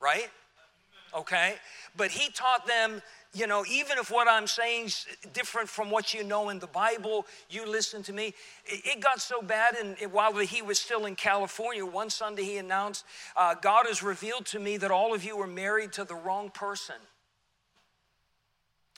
right? 0.00 0.28
Okay? 1.16 1.54
But 1.96 2.10
he 2.10 2.30
taught 2.30 2.66
them 2.66 3.02
you 3.34 3.46
know, 3.46 3.64
even 3.70 3.98
if 3.98 4.10
what 4.10 4.26
I'm 4.26 4.46
saying 4.46 4.86
is 4.86 5.06
different 5.34 5.68
from 5.68 5.90
what 5.90 6.14
you 6.14 6.24
know 6.24 6.48
in 6.48 6.58
the 6.58 6.66
Bible, 6.66 7.26
you 7.50 7.68
listen 7.68 8.02
to 8.04 8.12
me. 8.12 8.32
It, 8.64 9.00
got 9.00 9.20
so 9.20 9.42
bad, 9.42 9.76
and 9.76 10.12
while 10.12 10.34
he 10.38 10.62
was 10.62 10.78
still 10.78 11.04
in 11.04 11.14
California, 11.14 11.84
one 11.84 12.08
Sunday 12.08 12.44
he 12.44 12.56
announced, 12.56 13.04
uh, 13.36 13.54
God 13.54 13.86
has 13.86 14.02
revealed 14.02 14.46
to 14.46 14.58
me 14.58 14.78
that 14.78 14.90
all 14.90 15.14
of 15.14 15.24
you 15.24 15.38
are 15.40 15.46
married 15.46 15.92
to 15.94 16.04
the 16.04 16.14
wrong 16.14 16.50
person. 16.50 16.96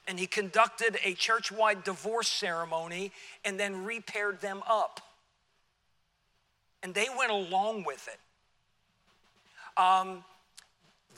And 0.07 0.19
he 0.19 0.27
conducted 0.27 0.97
a 1.05 1.15
church 1.15 1.51
wide 1.51 1.85
divorce 1.85 2.29
ceremony 2.29 3.13
and 3.45 3.59
then 3.59 3.85
repaired 3.85 4.41
them 4.41 4.63
up. 4.69 5.01
And 6.83 6.95
they 6.95 7.09
went 7.17 7.31
along 7.31 7.85
with 7.85 8.09
it. 8.09 9.81
Um, 9.81 10.25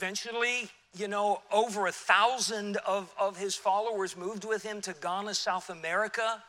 eventually, 0.03 0.69
you 0.97 1.07
know, 1.07 1.41
over 1.49 1.87
a 1.87 1.91
thousand 1.91 2.75
of, 2.85 3.09
of 3.17 3.37
his 3.37 3.55
followers 3.55 4.17
moved 4.17 4.43
with 4.43 4.61
him 4.61 4.81
to 4.81 4.93
Guyana, 4.99 5.33
South 5.33 5.69
America. 5.69 6.43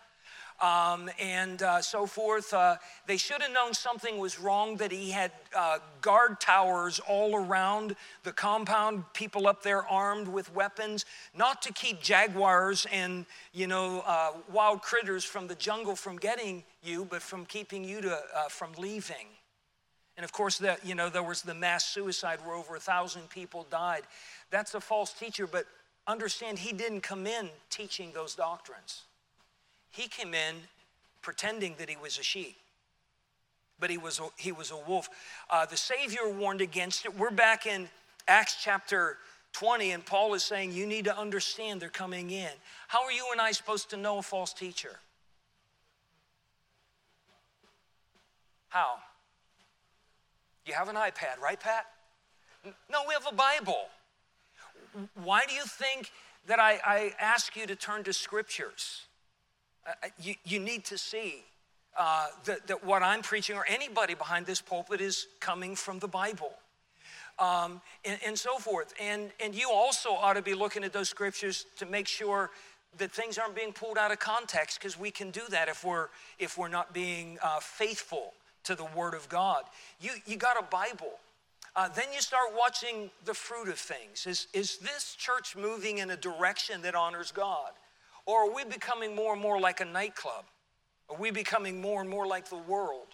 Um, 0.60 1.08
and 1.20 1.62
uh, 1.62 1.80
so 1.80 2.04
forth. 2.06 2.52
Uh, 2.52 2.76
they 3.06 3.16
should 3.16 3.42
have 3.42 3.52
known 3.52 3.72
something 3.72 4.18
was 4.18 4.40
wrong 4.40 4.76
that 4.78 4.90
he 4.90 5.10
had 5.10 5.30
uh, 5.56 5.78
guard 6.00 6.40
towers 6.40 7.00
all 7.08 7.36
around 7.36 7.94
the 8.24 8.32
compound, 8.32 9.04
people 9.14 9.46
up 9.46 9.62
there 9.62 9.86
armed 9.86 10.26
with 10.26 10.52
weapons, 10.52 11.04
not 11.36 11.62
to 11.62 11.72
keep 11.72 12.00
jaguars 12.00 12.86
and, 12.92 13.26
you 13.52 13.68
know, 13.68 14.02
uh, 14.04 14.32
wild 14.52 14.82
critters 14.82 15.22
from 15.22 15.46
the 15.46 15.56
jungle 15.56 15.94
from 15.94 16.16
getting 16.16 16.64
you, 16.82 17.04
but 17.04 17.22
from 17.22 17.46
keeping 17.46 17.84
you 17.84 18.00
to, 18.00 18.12
uh, 18.12 18.48
from 18.48 18.72
leaving. 18.78 19.34
And 20.16 20.24
of 20.24 20.33
course, 20.33 20.59
the, 20.59 20.79
you 20.85 20.94
know, 20.94 21.09
there 21.09 21.22
was 21.22 21.42
the 21.42 21.55
mass 21.55 21.85
suicide 21.85 22.38
where 22.44 22.55
over 22.55 22.77
a 22.77 22.81
thousand 22.81 23.29
people 23.31 23.66
died. 23.70 24.03
That's 24.50 24.74
a 24.74 24.81
false 24.81 25.12
teacher, 25.12 25.46
but 25.46 25.64
understand 26.07 26.59
he 26.59 26.72
didn't 26.72 27.00
come 27.00 27.27
in 27.27 27.50
teaching 27.70 28.12
those 28.12 28.35
doctrines. 28.35 29.03
He 29.90 30.09
came 30.09 30.35
in 30.35 30.57
pretending 31.22 31.74
that 31.79 31.88
he 31.88 31.96
was 31.96 32.18
a 32.18 32.22
sheep, 32.22 32.57
but 33.81 33.90
he 33.90 33.98
was 33.98 34.20
a, 34.20 34.29
he 34.37 34.53
was 34.53 34.70
a 34.70 34.77
wolf. 34.77 35.09
Uh, 35.50 35.66
the 35.66 35.77
Savior 35.77 36.29
warned 36.29 36.61
against 36.61 37.05
it. 37.05 37.16
We're 37.16 37.31
back 37.31 37.66
in 37.66 37.88
Acts 38.29 38.57
chapter 38.62 39.18
20, 39.53 39.92
and 39.92 40.05
Paul 40.05 40.35
is 40.35 40.44
saying, 40.44 40.72
You 40.72 40.87
need 40.87 41.07
to 41.07 41.16
understand 41.16 41.81
they're 41.81 41.88
coming 41.88 42.31
in. 42.31 42.50
How 42.88 43.05
are 43.05 43.12
you 43.12 43.27
and 43.33 43.40
I 43.40 43.53
supposed 43.53 43.90
to 43.90 43.96
know 43.96 44.18
a 44.18 44.22
false 44.22 44.53
teacher? 44.53 44.96
How? 48.68 48.96
You 50.66 50.74
have 50.74 50.88
an 50.88 50.96
iPad, 50.96 51.40
right, 51.42 51.59
Pat? 51.59 51.87
No, 52.90 53.00
we 53.07 53.14
have 53.14 53.27
a 53.31 53.35
Bible 53.35 53.88
why 55.22 55.42
do 55.46 55.55
you 55.55 55.64
think 55.64 56.11
that 56.46 56.59
I, 56.59 56.79
I 56.85 57.12
ask 57.20 57.57
you 57.57 57.66
to 57.66 57.77
turn 57.77 58.05
to 58.05 58.12
scriptures? 58.12 59.03
Uh, 59.87 59.90
uh, 60.05 60.09
you, 60.20 60.35
you 60.44 60.59
need 60.59 60.85
to 60.87 60.98
see 60.98 61.44
uh, 61.98 62.27
that, 62.44 62.66
that 62.66 62.85
what 62.85 63.03
I'm 63.03 63.22
preaching 63.22 63.57
or 63.57 63.64
anybody 63.68 64.14
behind 64.14 64.46
this 64.46 64.61
pulpit 64.61 65.00
is 65.00 65.27
coming 65.40 65.77
from 65.77 65.98
the 65.98 66.09
Bible. 66.09 66.53
Um, 67.38 67.81
and, 68.05 68.18
and, 68.24 68.38
so 68.38 68.59
forth. 68.59 68.94
And, 69.00 69.33
and 69.40 69.57
you 69.57 69.68
also 69.68 70.11
ought 70.11 70.35
to 70.35 70.42
be 70.42 70.55
looking 70.55 70.85
at 70.85 70.92
those 70.92 71.09
scriptures 71.09 71.66
to 71.79 71.87
make 71.87 72.07
sure 72.07 72.50
that 72.98 73.11
things 73.11 73.38
aren't 73.38 73.57
being 73.57 73.72
pulled 73.72 73.98
out 73.98 74.12
of 74.12 74.20
context 74.20 74.79
because 74.79 74.96
we 74.96 75.11
can 75.11 75.33
do 75.33 75.40
that 75.50 75.68
if 75.68 75.85
we're, 75.85 76.09
if 76.38 76.57
we're 76.57 76.68
not 76.68 76.94
being 76.94 77.38
uh, 77.42 77.59
faithful 77.59 78.35
to 78.64 78.74
the 78.74 78.87
Word 78.96 79.14
of 79.14 79.29
God. 79.29 79.64
You, 80.00 80.11
you 80.27 80.37
got 80.37 80.59
a 80.59 80.64
Bible. 80.64 81.18
Uh, 81.77 81.88
then 81.88 82.07
you 82.12 82.20
start 82.20 82.50
watching 82.57 83.11
the 83.24 83.35
fruit 83.35 83.68
of 83.68 83.79
things. 83.79 84.27
Is, 84.27 84.46
is 84.53 84.79
this 84.79 85.14
church 85.16 85.57
moving 85.57 85.98
in 85.98 86.11
a 86.11 86.16
direction 86.16 86.83
that 86.83 86.94
honors 86.94 87.33
God? 87.33 87.72
Or 88.27 88.48
are 88.48 88.55
we 88.55 88.64
becoming 88.64 89.14
more 89.14 89.33
and 89.33 89.42
more 89.42 89.61
like 89.61 89.81
a 89.81 89.85
nightclub? 89.85 90.44
Are 91.11 91.16
we 91.16 91.31
becoming 91.31 91.81
more 91.81 92.00
and 92.00 92.09
more 92.09 92.27
like 92.27 92.48
the 92.48 92.57
world? 92.57 93.09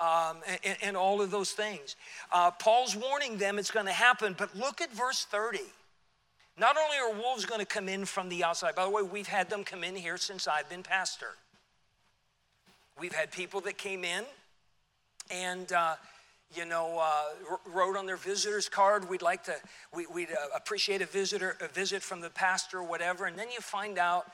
Um, 0.00 0.36
and, 0.64 0.76
and, 0.80 0.96
all 0.96 1.20
of 1.20 1.32
those 1.32 1.50
things. 1.50 1.96
Uh, 2.30 2.52
Paul's 2.52 2.94
warning 2.94 3.36
them 3.36 3.58
it's 3.58 3.72
going 3.72 3.86
to 3.86 3.92
happen, 3.92 4.36
but 4.38 4.54
look 4.54 4.80
at 4.80 4.92
verse 4.92 5.24
30. 5.24 5.58
Not 6.56 6.76
only 6.76 6.98
are 6.98 7.20
wolves 7.20 7.44
going 7.44 7.58
to 7.58 7.66
come 7.66 7.88
in 7.88 8.04
from 8.04 8.28
the 8.28 8.44
outside, 8.44 8.76
by 8.76 8.84
the 8.84 8.90
way, 8.90 9.02
we've 9.02 9.26
had 9.26 9.50
them 9.50 9.64
come 9.64 9.82
in 9.82 9.96
here 9.96 10.16
since 10.16 10.46
I've 10.46 10.68
been 10.68 10.84
pastor. 10.84 11.30
We've 12.96 13.12
had 13.12 13.32
people 13.32 13.60
that 13.62 13.76
came 13.76 14.04
in 14.04 14.24
and 15.30 15.72
uh, 15.72 15.94
you 16.54 16.64
know, 16.64 16.98
uh, 16.98 17.56
wrote 17.66 17.96
on 17.96 18.06
their 18.06 18.16
visitor's 18.16 18.68
card, 18.68 19.08
we'd 19.08 19.22
like 19.22 19.44
to, 19.44 19.54
we, 19.94 20.06
would 20.06 20.30
uh, 20.30 20.56
appreciate 20.56 21.02
a 21.02 21.06
visitor, 21.06 21.56
a 21.60 21.68
visit 21.68 22.02
from 22.02 22.20
the 22.20 22.30
pastor 22.30 22.78
or 22.78 22.84
whatever. 22.84 23.26
And 23.26 23.38
then 23.38 23.50
you 23.50 23.60
find 23.60 23.98
out 23.98 24.26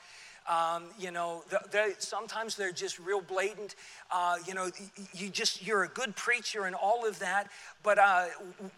um, 0.47 0.83
you 0.99 1.09
know, 1.09 1.43
they, 1.71 1.93
sometimes 1.97 2.55
they're 2.55 2.71
just 2.71 2.99
real 2.99 3.21
blatant. 3.21 3.75
Uh, 4.11 4.35
you 4.47 4.53
know, 4.53 4.69
you 5.13 5.29
just 5.29 5.65
you're 5.65 5.83
a 5.83 5.87
good 5.87 6.15
preacher 6.15 6.65
and 6.65 6.75
all 6.75 7.05
of 7.07 7.17
that, 7.19 7.49
but 7.81 7.97
uh, 7.97 8.25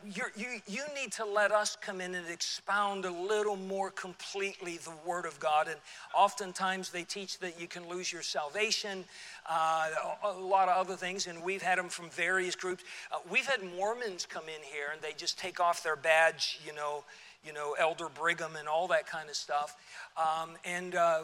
you 0.06 0.24
you 0.66 0.84
need 0.96 1.12
to 1.14 1.26
let 1.26 1.52
us 1.52 1.78
come 1.82 2.00
in 2.00 2.16
and 2.16 2.28
expound 2.30 3.04
a 3.04 3.12
little 3.12 3.58
more 3.58 3.92
completely 3.92 4.78
the 4.78 4.94
Word 5.06 5.26
of 5.26 5.38
God. 5.42 5.68
And 5.68 5.78
oftentimes 6.16 6.90
they 6.90 7.04
teach 7.04 7.40
that 7.40 7.60
you 7.60 7.68
can 7.68 7.88
lose 7.90 8.14
your 8.14 8.22
salvation, 8.22 9.04
uh, 9.50 9.90
a 10.24 10.32
lot 10.32 10.70
of 10.70 10.78
other 10.78 10.96
things, 10.96 11.28
and 11.28 11.44
we've 11.44 11.62
had 11.62 11.78
them 11.78 11.90
from 11.90 12.10
various 12.10 12.56
groups. 12.56 12.86
Uh, 13.12 13.18
we've 13.30 13.46
had 13.46 13.62
Mormons 13.76 14.26
come 14.26 14.44
in 14.44 14.64
here 14.64 14.88
and 14.94 15.02
they 15.02 15.12
just 15.18 15.38
take 15.38 15.60
off 15.60 15.84
their 15.84 15.98
badge, 15.98 16.60
you 16.66 16.74
know 16.74 17.04
you 17.46 17.54
know, 17.54 17.76
Elder 17.80 18.10
Brigham 18.10 18.58
and 18.58 18.68
all 18.68 18.88
that 18.88 19.08
kind 19.08 19.30
of 19.30 19.36
stuff. 19.36 19.78
Um, 20.18 20.52
and 20.66 20.96
uh, 20.96 21.22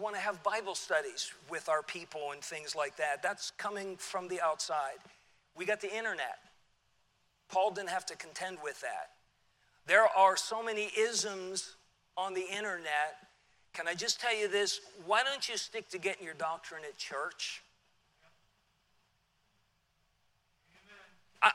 want 0.00 0.14
to 0.14 0.20
have 0.20 0.42
Bible 0.42 0.74
studies 0.74 1.32
with 1.48 1.68
our 1.68 1.82
people 1.82 2.32
and 2.32 2.40
things 2.40 2.74
like 2.74 2.96
that. 2.96 3.22
That's 3.22 3.52
coming 3.52 3.96
from 3.96 4.28
the 4.28 4.40
outside. 4.40 4.98
We 5.56 5.64
got 5.64 5.80
the 5.80 5.94
internet. 5.94 6.38
Paul 7.48 7.70
didn't 7.70 7.90
have 7.90 8.06
to 8.06 8.16
contend 8.16 8.58
with 8.62 8.80
that. 8.80 9.10
There 9.86 10.06
are 10.16 10.36
so 10.36 10.62
many 10.62 10.90
isms 10.98 11.76
on 12.16 12.34
the 12.34 12.44
internet. 12.56 13.16
Can 13.72 13.86
I 13.86 13.94
just 13.94 14.20
tell 14.20 14.36
you 14.36 14.48
this? 14.48 14.80
Why 15.06 15.22
don't 15.22 15.48
you 15.48 15.56
stick 15.56 15.88
to 15.90 15.98
getting 15.98 16.24
your 16.24 16.34
doctrine 16.34 16.82
at 16.88 16.96
church? 16.96 17.62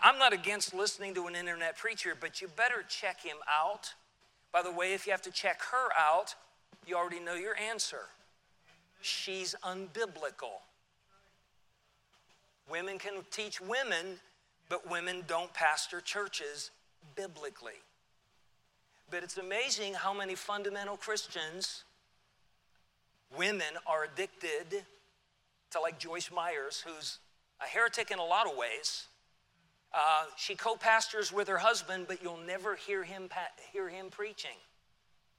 I'm 0.03 0.19
not 0.19 0.33
against 0.33 0.75
listening 0.75 1.15
to 1.15 1.25
an 1.25 1.35
internet 1.35 1.75
preacher, 1.75 2.15
but 2.19 2.41
you 2.41 2.47
better 2.47 2.83
check 2.87 3.21
him 3.21 3.37
out. 3.51 3.91
By 4.53 4.61
the 4.61 4.71
way, 4.71 4.93
if 4.93 5.07
you 5.07 5.11
have 5.11 5.23
to 5.23 5.31
check 5.31 5.61
her 5.71 5.89
out, 5.97 6.35
you 6.85 6.95
already 6.95 7.19
know 7.19 7.33
your 7.33 7.55
answer 7.57 8.01
she's 9.01 9.55
unbiblical. 9.63 10.61
Women 12.69 12.99
can 12.99 13.13
teach 13.31 13.59
women, 13.59 14.19
but 14.69 14.89
women 14.89 15.23
don't 15.27 15.53
pastor 15.53 16.01
churches 16.01 16.71
biblically. 17.15 17.81
But 19.09 19.23
it's 19.23 19.37
amazing 19.37 19.95
how 19.95 20.13
many 20.13 20.35
fundamental 20.35 20.95
Christians, 20.95 21.83
women, 23.35 23.73
are 23.87 24.03
addicted 24.03 24.85
to, 25.71 25.79
like 25.79 25.97
Joyce 25.97 26.29
Myers, 26.31 26.83
who's 26.85 27.17
a 27.61 27.65
heretic 27.65 28.11
in 28.11 28.19
a 28.19 28.23
lot 28.23 28.45
of 28.49 28.55
ways. 28.55 29.07
Uh, 29.93 30.25
she 30.37 30.55
co-pastors 30.55 31.31
with 31.33 31.47
her 31.47 31.57
husband, 31.57 32.05
but 32.07 32.21
you'll 32.21 32.39
never 32.45 32.75
hear 32.75 33.03
him 33.03 33.27
pa- 33.27 33.49
hear 33.73 33.89
him 33.89 34.09
preaching 34.11 34.57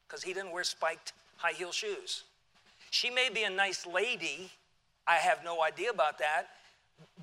because 0.07 0.25
he 0.25 0.33
didn't 0.33 0.51
wear 0.51 0.65
spiked 0.65 1.13
high 1.37 1.53
heel 1.53 1.71
shoes. 1.71 2.25
She 2.91 3.09
may 3.09 3.31
be 3.31 3.45
a 3.45 3.51
nice 3.51 3.87
lady. 3.87 4.51
I 5.07 5.17
have 5.17 5.43
no 5.45 5.63
idea 5.63 5.91
about 5.91 6.19
that. 6.19 6.49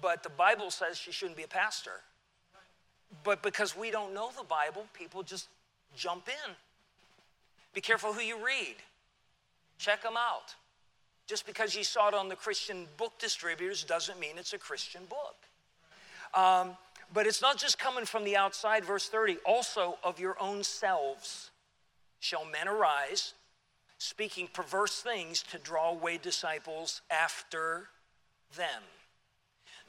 But 0.01 0.23
the 0.23 0.29
Bible 0.29 0.71
says 0.71 0.97
she 0.97 1.11
shouldn't 1.11 1.37
be 1.37 1.43
a 1.43 1.47
pastor. 1.47 2.01
But 3.23 3.43
because 3.43 3.77
we 3.77 3.91
don't 3.91 4.13
know 4.13 4.31
the 4.35 4.43
Bible, 4.43 4.85
people 4.93 5.23
just 5.23 5.47
jump 5.95 6.27
in. 6.27 6.53
Be 7.73 7.81
careful 7.81 8.13
who 8.13 8.21
you 8.21 8.43
read, 8.43 8.75
check 9.77 10.01
them 10.01 10.17
out. 10.17 10.55
Just 11.27 11.45
because 11.45 11.75
you 11.75 11.83
saw 11.83 12.07
it 12.07 12.13
on 12.13 12.29
the 12.29 12.35
Christian 12.35 12.87
book 12.95 13.13
distributors 13.19 13.83
doesn't 13.83 14.19
mean 14.19 14.37
it's 14.37 14.53
a 14.53 14.57
Christian 14.57 15.01
book. 15.09 15.35
Um, 16.33 16.77
but 17.13 17.27
it's 17.27 17.41
not 17.41 17.57
just 17.57 17.77
coming 17.77 18.05
from 18.05 18.23
the 18.23 18.37
outside, 18.37 18.85
verse 18.85 19.09
30. 19.09 19.37
Also, 19.45 19.97
of 20.03 20.19
your 20.19 20.37
own 20.41 20.63
selves 20.63 21.51
shall 22.19 22.45
men 22.45 22.67
arise 22.67 23.33
speaking 23.97 24.47
perverse 24.53 25.01
things 25.01 25.43
to 25.43 25.57
draw 25.57 25.91
away 25.91 26.17
disciples 26.17 27.01
after 27.09 27.89
them. 28.55 28.81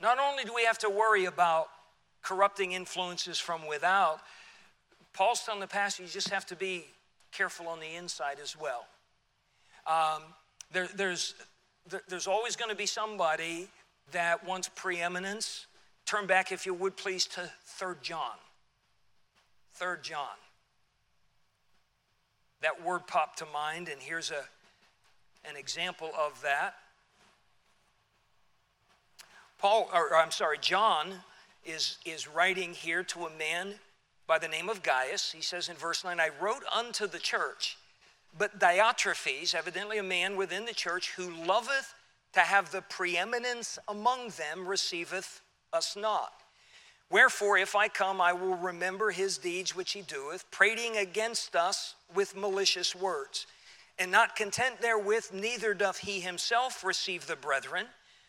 Not 0.00 0.18
only 0.18 0.44
do 0.44 0.54
we 0.54 0.64
have 0.64 0.78
to 0.78 0.90
worry 0.90 1.26
about 1.26 1.68
corrupting 2.22 2.72
influences 2.72 3.38
from 3.38 3.66
without, 3.66 4.20
Paul's 5.12 5.42
telling 5.42 5.60
the 5.60 5.66
pastor 5.66 6.02
you 6.02 6.08
just 6.08 6.30
have 6.30 6.46
to 6.46 6.56
be 6.56 6.84
careful 7.32 7.68
on 7.68 7.80
the 7.80 7.96
inside 7.96 8.38
as 8.42 8.56
well. 8.56 8.86
Um, 9.86 10.22
there, 10.72 10.88
there's, 10.94 11.34
there, 11.88 12.02
there's 12.08 12.26
always 12.26 12.56
going 12.56 12.70
to 12.70 12.76
be 12.76 12.86
somebody 12.86 13.68
that 14.12 14.46
wants 14.46 14.70
preeminence. 14.74 15.66
Turn 16.06 16.26
back, 16.26 16.52
if 16.52 16.66
you 16.66 16.74
would 16.74 16.96
please, 16.96 17.26
to 17.26 17.50
3 17.66 17.94
John. 18.02 18.36
3 19.74 19.96
John 20.02 20.36
that 22.62 22.84
word 22.84 23.06
popped 23.06 23.38
to 23.38 23.46
mind, 23.46 23.88
and 23.88 24.00
here's 24.00 24.30
a, 24.30 24.44
an 25.48 25.56
example 25.56 26.10
of 26.18 26.40
that. 26.42 26.74
Paul, 29.58 29.88
or, 29.92 30.16
I'm 30.16 30.30
sorry, 30.30 30.58
John 30.60 31.14
is, 31.64 31.98
is 32.04 32.28
writing 32.28 32.72
here 32.72 33.02
to 33.04 33.26
a 33.26 33.30
man 33.38 33.74
by 34.26 34.38
the 34.38 34.48
name 34.48 34.68
of 34.68 34.82
Gaius. 34.82 35.32
He 35.32 35.42
says 35.42 35.68
in 35.68 35.76
verse 35.76 36.04
9, 36.04 36.20
I 36.20 36.30
wrote 36.40 36.62
unto 36.74 37.06
the 37.06 37.18
church, 37.18 37.76
but 38.36 38.58
Diotrephes, 38.58 39.54
evidently 39.54 39.98
a 39.98 40.02
man 40.02 40.36
within 40.36 40.64
the 40.64 40.74
church, 40.74 41.12
who 41.16 41.30
loveth 41.44 41.94
to 42.34 42.40
have 42.40 42.70
the 42.70 42.82
preeminence 42.82 43.78
among 43.88 44.30
them, 44.30 44.66
receiveth 44.66 45.40
us 45.72 45.96
not. 45.96 46.32
Wherefore, 47.10 47.56
if 47.56 47.74
I 47.74 47.88
come, 47.88 48.20
I 48.20 48.32
will 48.34 48.56
remember 48.56 49.10
his 49.10 49.38
deeds 49.38 49.74
which 49.74 49.92
he 49.92 50.02
doeth, 50.02 50.50
prating 50.50 50.96
against 50.96 51.56
us 51.56 51.94
with 52.14 52.36
malicious 52.36 52.94
words. 52.94 53.46
And 53.98 54.12
not 54.12 54.36
content 54.36 54.80
therewith, 54.80 55.30
neither 55.32 55.74
doth 55.74 55.98
he 55.98 56.20
himself 56.20 56.84
receive 56.84 57.26
the 57.26 57.36
brethren, 57.36 57.86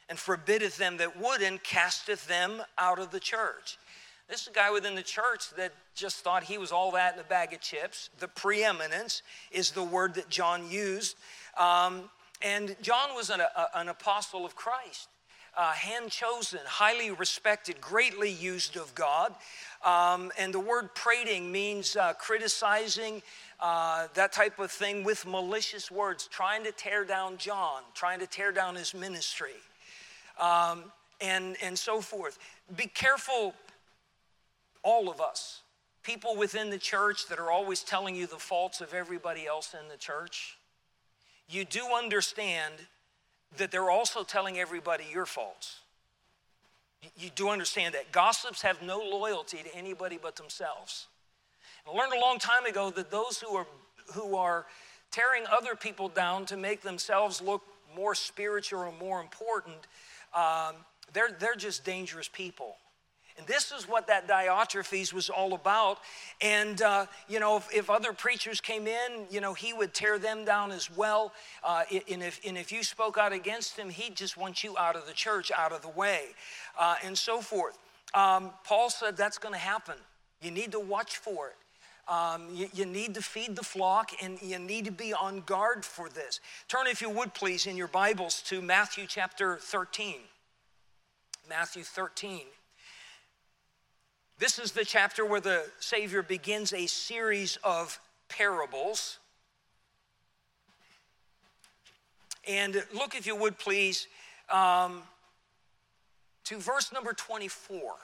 and 0.07 0.17
forbiddeth 0.17 0.77
them 0.77 0.97
that 0.97 1.19
would, 1.19 1.41
and 1.41 1.61
casteth 1.61 2.25
them 2.27 2.63
out 2.77 2.99
of 2.99 3.11
the 3.11 3.19
church. 3.19 3.77
This 4.29 4.43
is 4.43 4.47
a 4.47 4.51
guy 4.51 4.71
within 4.71 4.95
the 4.95 5.03
church 5.03 5.49
that 5.57 5.73
just 5.93 6.17
thought 6.17 6.43
he 6.43 6.57
was 6.57 6.71
all 6.71 6.91
that 6.91 7.15
in 7.15 7.19
a 7.19 7.23
bag 7.23 7.51
of 7.53 7.61
chips. 7.61 8.09
The 8.19 8.27
preeminence 8.27 9.23
is 9.51 9.71
the 9.71 9.83
word 9.83 10.13
that 10.15 10.29
John 10.29 10.69
used. 10.71 11.17
Um, 11.57 12.09
and 12.41 12.75
John 12.81 13.15
was 13.15 13.29
an, 13.29 13.41
a, 13.41 13.67
an 13.75 13.89
apostle 13.89 14.45
of 14.45 14.55
Christ 14.55 15.09
uh, 15.57 15.71
hand 15.71 16.12
chosen, 16.12 16.59
highly 16.65 17.12
respected, 17.12 17.81
greatly 17.81 18.31
used 18.31 18.75
of 18.77 18.93
God. 18.95 19.33
Um, 19.85 20.31
and 20.38 20.53
the 20.53 20.59
word 20.59 20.93
prating 20.95 21.51
means 21.51 21.95
uh, 21.95 22.13
criticizing, 22.13 23.21
uh, 23.59 24.07
that 24.13 24.31
type 24.31 24.59
of 24.59 24.71
thing 24.71 25.03
with 25.03 25.25
malicious 25.25 25.91
words, 25.91 26.27
trying 26.27 26.63
to 26.63 26.71
tear 26.71 27.03
down 27.05 27.38
John, 27.38 27.81
trying 27.93 28.19
to 28.19 28.27
tear 28.27 28.51
down 28.51 28.75
his 28.75 28.93
ministry, 28.93 29.55
um, 30.39 30.83
and, 31.21 31.57
and 31.62 31.77
so 31.77 32.01
forth. 32.01 32.39
Be 32.75 32.85
careful, 32.85 33.53
all 34.83 35.09
of 35.09 35.19
us, 35.19 35.62
people 36.03 36.38
within 36.38 36.69
the 36.69 36.77
church 36.77 37.27
that 37.27 37.39
are 37.39 37.51
always 37.51 37.83
telling 37.83 38.15
you 38.15 38.27
the 38.27 38.38
faults 38.38 38.81
of 38.81 38.93
everybody 38.93 39.45
else 39.45 39.75
in 39.79 39.89
the 39.89 39.97
church. 39.97 40.57
You 41.49 41.65
do 41.65 41.85
understand 41.93 42.73
that 43.57 43.71
they're 43.71 43.89
also 43.89 44.23
telling 44.23 44.59
everybody 44.59 45.05
your 45.12 45.25
faults. 45.25 45.79
You 47.17 47.29
do 47.33 47.50
understand 47.50 47.95
that. 47.95 48.12
Gossips 48.12 48.62
have 48.62 48.81
no 48.81 49.00
loyalty 49.00 49.58
to 49.63 49.75
anybody 49.75 50.19
but 50.21 50.35
themselves. 50.35 51.08
I 51.87 51.97
learned 51.97 52.13
a 52.13 52.19
long 52.19 52.39
time 52.39 52.65
ago 52.65 52.89
that 52.91 53.10
those 53.10 53.39
who 53.39 53.56
are, 53.56 53.67
who 54.13 54.35
are 54.35 54.65
tearing 55.12 55.43
other 55.52 55.75
people 55.75 56.10
down 56.10 56.45
to 56.47 56.58
make 56.58 56.81
themselves 56.81 57.41
look 57.41 57.63
more 57.95 58.13
spiritual 58.15 58.81
or 58.81 58.91
more 59.00 59.21
important, 59.21 59.87
um, 60.35 60.75
they're, 61.13 61.31
they're 61.39 61.56
just 61.56 61.83
dangerous 61.85 62.27
people. 62.27 62.75
And 63.40 63.48
this 63.48 63.71
is 63.71 63.87
what 63.87 64.08
that 64.08 64.27
Diotrephes 64.27 65.13
was 65.13 65.29
all 65.29 65.54
about. 65.54 66.00
And, 66.42 66.81
uh, 66.81 67.06
you 67.29 67.40
know, 67.40 67.56
if, 67.56 67.73
if, 67.73 67.90
other 67.90 68.12
preachers 68.12 68.60
came 68.60 68.85
in, 68.85 69.27
you 69.31 69.40
know, 69.40 69.54
he 69.54 69.71
would 69.71 69.94
tear 69.94 70.19
them 70.19 70.44
down 70.44 70.71
as 70.73 70.94
well. 70.94 71.31
Uh, 71.63 71.83
and, 72.12 72.21
if, 72.21 72.42
and 72.46 72.58
if 72.58 72.69
you 72.69 72.83
spoke 72.83 73.17
out 73.17 73.31
against 73.31 73.77
him, 73.77 73.90
he'd 73.90 74.17
just 74.17 74.35
want 74.35 74.62
you 74.62 74.77
out 74.77 74.98
of 74.98 75.08
the 75.08 75.13
church, 75.13 75.54
out 75.58 75.71
of 75.71 75.81
the 75.81 75.87
way, 75.87 76.25
uh, 76.77 76.96
and 77.06 77.17
so 77.17 77.40
forth. 77.40 77.79
Um, 78.13 78.52
Paul 78.65 78.90
said 78.90 79.15
that's 79.15 79.37
going 79.37 79.54
to 79.54 79.60
happen. 79.60 79.96
You 80.42 80.52
need 80.52 80.73
to 80.73 80.79
watch 80.79 81.15
for 81.15 81.48
it. 81.48 82.13
Um, 82.13 82.48
you, 82.52 82.67
you, 82.73 82.85
need 82.85 83.13
to 83.13 83.21
feed 83.21 83.56
the 83.56 83.63
flock 83.63 84.12
and 84.21 84.42
you 84.42 84.60
need 84.60 84.83
to 84.85 84.92
be 84.92 85.13
on 85.13 85.42
guard 85.46 85.85
for 85.85 86.10
this. 86.10 86.42
Turn, 86.67 86.87
if 86.87 87.02
you 87.02 87.10
would 87.10 87.33
please, 87.35 87.67
in 87.67 87.77
your 87.77 87.87
Bibles 87.87 88.42
to 88.48 88.62
Matthew 88.62 89.06
chapter 89.08 89.58
13. 89.62 90.15
Matthew 91.48 91.83
13. 91.83 92.42
This 94.40 94.58
is 94.58 94.71
the 94.71 94.85
chapter 94.85 95.25
where 95.25 95.42
the 95.42 95.65
Savior 95.81 96.23
begins 96.23 96.71
a 96.71 96.87
series 96.87 97.58
of 97.62 98.00
parables. 98.29 99.19
And 102.48 102.81
look, 102.94 103.15
if 103.15 103.27
you 103.27 103.35
would 103.35 103.58
please, 103.58 104.08
um, 104.50 105.04
to 106.46 106.58
verse 106.58 106.94
number 106.94 107.12
24. 107.12 107.96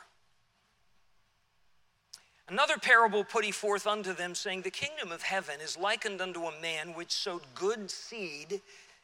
Another 2.49 2.77
parable 2.77 3.23
put 3.23 3.45
he 3.45 3.51
forth 3.51 3.87
unto 3.87 4.13
them, 4.13 4.35
saying, 4.35 4.63
The 4.63 4.71
kingdom 4.71 5.13
of 5.13 5.21
heaven 5.21 5.61
is 5.63 5.77
likened 5.77 6.19
unto 6.19 6.41
a 6.41 6.61
man 6.61 6.89
which 6.95 7.13
sowed 7.13 7.43
good 7.55 7.89
seed 7.89 8.59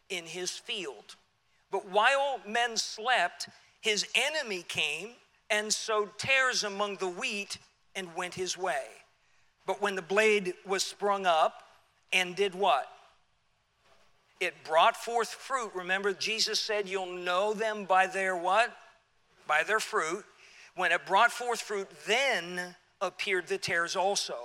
in 0.10 0.26
his 0.26 0.52
field. 0.52 1.16
But 1.72 1.88
while 1.88 2.42
men 2.46 2.76
slept, 2.76 3.48
his 3.80 4.06
enemy 4.16 4.66
came 4.68 5.12
and 5.52 5.72
sowed 5.72 6.18
tares 6.18 6.64
among 6.64 6.96
the 6.96 7.10
wheat 7.10 7.58
and 7.96 8.16
went 8.16 8.34
his 8.34 8.58
way. 8.58 8.86
But 9.68 9.82
when 9.82 9.96
the 9.96 10.02
blade 10.02 10.54
was 10.66 10.82
sprung 10.82 11.26
up 11.26 11.62
and 12.12 12.36
did 12.36 12.56
what? 12.56 12.88
It 14.40 14.56
brought 14.64 14.98
forth 14.98 15.30
fruit. 15.30 15.72
Remember, 15.76 16.14
Jesus 16.14 16.60
said, 16.60 16.90
You'll 16.90 17.14
know 17.14 17.54
them 17.54 17.86
by 17.86 18.08
their 18.08 18.36
what? 18.36 18.76
By 19.46 19.62
their 19.64 19.80
fruit. 19.80 20.26
When 20.76 20.92
it 20.92 21.06
brought 21.06 21.32
forth 21.32 21.62
fruit, 21.62 21.88
then 22.08 22.76
appeared 23.02 23.48
the 23.48 23.58
tares 23.58 23.96
also. 23.96 24.36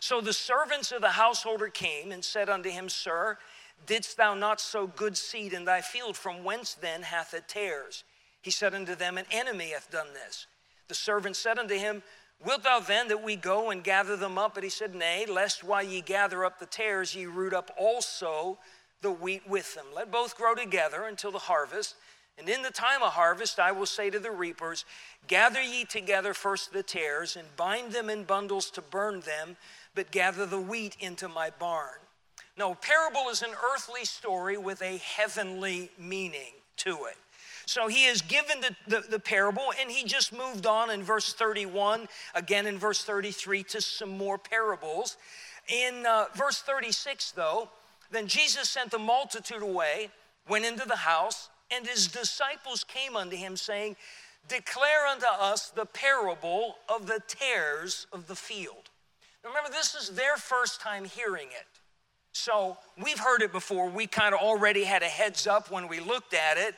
So 0.00 0.20
the 0.20 0.32
servants 0.32 0.90
of 0.92 1.02
the 1.02 1.10
householder 1.10 1.68
came 1.68 2.10
and 2.10 2.24
said 2.24 2.48
unto 2.48 2.70
him, 2.70 2.88
Sir, 2.88 3.38
didst 3.86 4.16
thou 4.16 4.34
not 4.34 4.60
sow 4.60 4.86
good 4.86 5.16
seed 5.16 5.52
in 5.52 5.64
thy 5.64 5.82
field? 5.82 6.16
From 6.16 6.42
whence 6.42 6.74
then 6.74 7.02
hath 7.02 7.34
it 7.34 7.48
tares? 7.48 8.04
He 8.42 8.50
said 8.50 8.74
unto 8.74 8.94
them, 8.94 9.18
An 9.18 9.26
enemy 9.30 9.70
hath 9.70 9.90
done 9.90 10.08
this. 10.14 10.46
The 10.88 10.94
servant 10.94 11.36
said 11.36 11.58
unto 11.58 11.74
him, 11.74 12.02
Wilt 12.44 12.62
thou 12.62 12.78
then 12.80 13.08
that 13.08 13.22
we 13.22 13.34
go 13.34 13.70
and 13.70 13.82
gather 13.82 14.16
them 14.16 14.38
up? 14.38 14.54
But 14.54 14.62
he 14.62 14.70
said, 14.70 14.94
Nay, 14.94 15.26
lest 15.26 15.64
while 15.64 15.82
ye 15.82 16.00
gather 16.00 16.44
up 16.44 16.58
the 16.58 16.66
tares, 16.66 17.14
ye 17.14 17.26
root 17.26 17.52
up 17.52 17.70
also 17.76 18.58
the 19.02 19.10
wheat 19.10 19.48
with 19.48 19.74
them. 19.74 19.86
Let 19.94 20.10
both 20.10 20.36
grow 20.36 20.54
together 20.54 21.04
until 21.04 21.32
the 21.32 21.38
harvest. 21.38 21.96
And 22.38 22.48
in 22.48 22.62
the 22.62 22.70
time 22.70 23.02
of 23.02 23.12
harvest, 23.12 23.58
I 23.58 23.72
will 23.72 23.86
say 23.86 24.10
to 24.10 24.20
the 24.20 24.30
reapers, 24.30 24.84
Gather 25.26 25.60
ye 25.60 25.84
together 25.84 26.32
first 26.32 26.72
the 26.72 26.84
tares, 26.84 27.34
and 27.34 27.56
bind 27.56 27.92
them 27.92 28.08
in 28.08 28.22
bundles 28.22 28.70
to 28.70 28.82
burn 28.82 29.20
them, 29.20 29.56
but 29.96 30.12
gather 30.12 30.46
the 30.46 30.60
wheat 30.60 30.96
into 31.00 31.28
my 31.28 31.50
barn. 31.50 31.98
No, 32.56 32.76
parable 32.76 33.28
is 33.28 33.42
an 33.42 33.50
earthly 33.72 34.04
story 34.04 34.56
with 34.56 34.80
a 34.82 34.98
heavenly 34.98 35.90
meaning 35.98 36.52
to 36.76 37.06
it. 37.06 37.16
So 37.68 37.86
he 37.86 38.04
has 38.04 38.22
given 38.22 38.62
the, 38.62 38.74
the, 38.86 39.06
the, 39.10 39.18
parable, 39.18 39.74
and 39.78 39.90
he 39.90 40.02
just 40.02 40.32
moved 40.32 40.64
on 40.64 40.90
in 40.90 41.02
verse 41.02 41.34
31, 41.34 42.08
again 42.34 42.64
in 42.64 42.78
verse 42.78 43.04
33, 43.04 43.62
to 43.64 43.82
some 43.82 44.16
more 44.16 44.38
parables. 44.38 45.18
In 45.68 46.06
uh, 46.06 46.24
verse 46.34 46.62
36, 46.62 47.32
though, 47.32 47.68
then 48.10 48.26
Jesus 48.26 48.70
sent 48.70 48.90
the 48.90 48.98
multitude 48.98 49.60
away, 49.60 50.08
went 50.48 50.64
into 50.64 50.88
the 50.88 50.96
house, 50.96 51.50
and 51.70 51.86
his 51.86 52.06
disciples 52.06 52.84
came 52.84 53.16
unto 53.16 53.36
him, 53.36 53.54
saying, 53.54 53.96
Declare 54.48 55.06
unto 55.12 55.26
us 55.26 55.68
the 55.68 55.84
parable 55.84 56.76
of 56.88 57.06
the 57.06 57.20
tares 57.28 58.06
of 58.14 58.28
the 58.28 58.34
field. 58.34 58.88
Now 59.44 59.50
remember, 59.50 59.68
this 59.68 59.94
is 59.94 60.16
their 60.16 60.38
first 60.38 60.80
time 60.80 61.04
hearing 61.04 61.48
it. 61.48 61.66
So 62.32 62.78
we've 63.02 63.18
heard 63.18 63.42
it 63.42 63.52
before. 63.52 63.90
We 63.90 64.06
kind 64.06 64.34
of 64.34 64.40
already 64.40 64.84
had 64.84 65.02
a 65.02 65.06
heads 65.06 65.46
up 65.46 65.70
when 65.70 65.86
we 65.86 66.00
looked 66.00 66.32
at 66.32 66.56
it. 66.56 66.74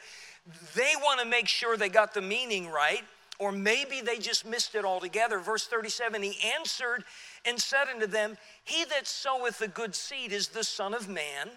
They 0.75 0.93
want 1.01 1.21
to 1.21 1.27
make 1.27 1.49
sure 1.49 1.77
they 1.77 1.89
got 1.89 2.15
the 2.15 2.21
meaning 2.21 2.69
right, 2.69 3.05
or 3.39 3.53
maybe 3.53 4.01
they 4.01 4.19
just 4.19 4.47
missed 4.47 4.75
it 4.75 4.85
altogether. 4.85 5.39
Verse 5.39 5.67
37 5.67 6.23
He 6.23 6.37
answered 6.57 7.05
and 7.45 7.61
said 7.61 7.89
unto 7.93 8.07
them, 8.07 8.37
He 8.65 8.85
that 8.85 9.07
soweth 9.07 9.59
the 9.59 9.69
good 9.69 9.95
seed 9.95 10.33
is 10.33 10.49
the 10.49 10.65
Son 10.65 10.95
of 10.95 11.09
Man, 11.09 11.51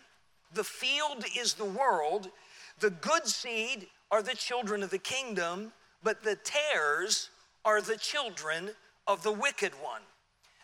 the 0.54 0.64
field 0.64 1.26
is 1.36 1.54
the 1.54 1.66
world. 1.66 2.30
The 2.80 2.90
good 2.90 3.28
seed 3.28 3.88
are 4.12 4.22
the 4.22 4.36
children 4.36 4.84
of 4.84 4.90
the 4.90 4.98
kingdom, 4.98 5.74
but 6.04 6.24
the 6.24 6.36
tares 6.36 7.30
are 7.66 7.82
the 7.82 7.98
children 7.98 8.72
of 9.08 9.24
the 9.24 9.32
wicked 9.32 9.74
one. 9.82 10.02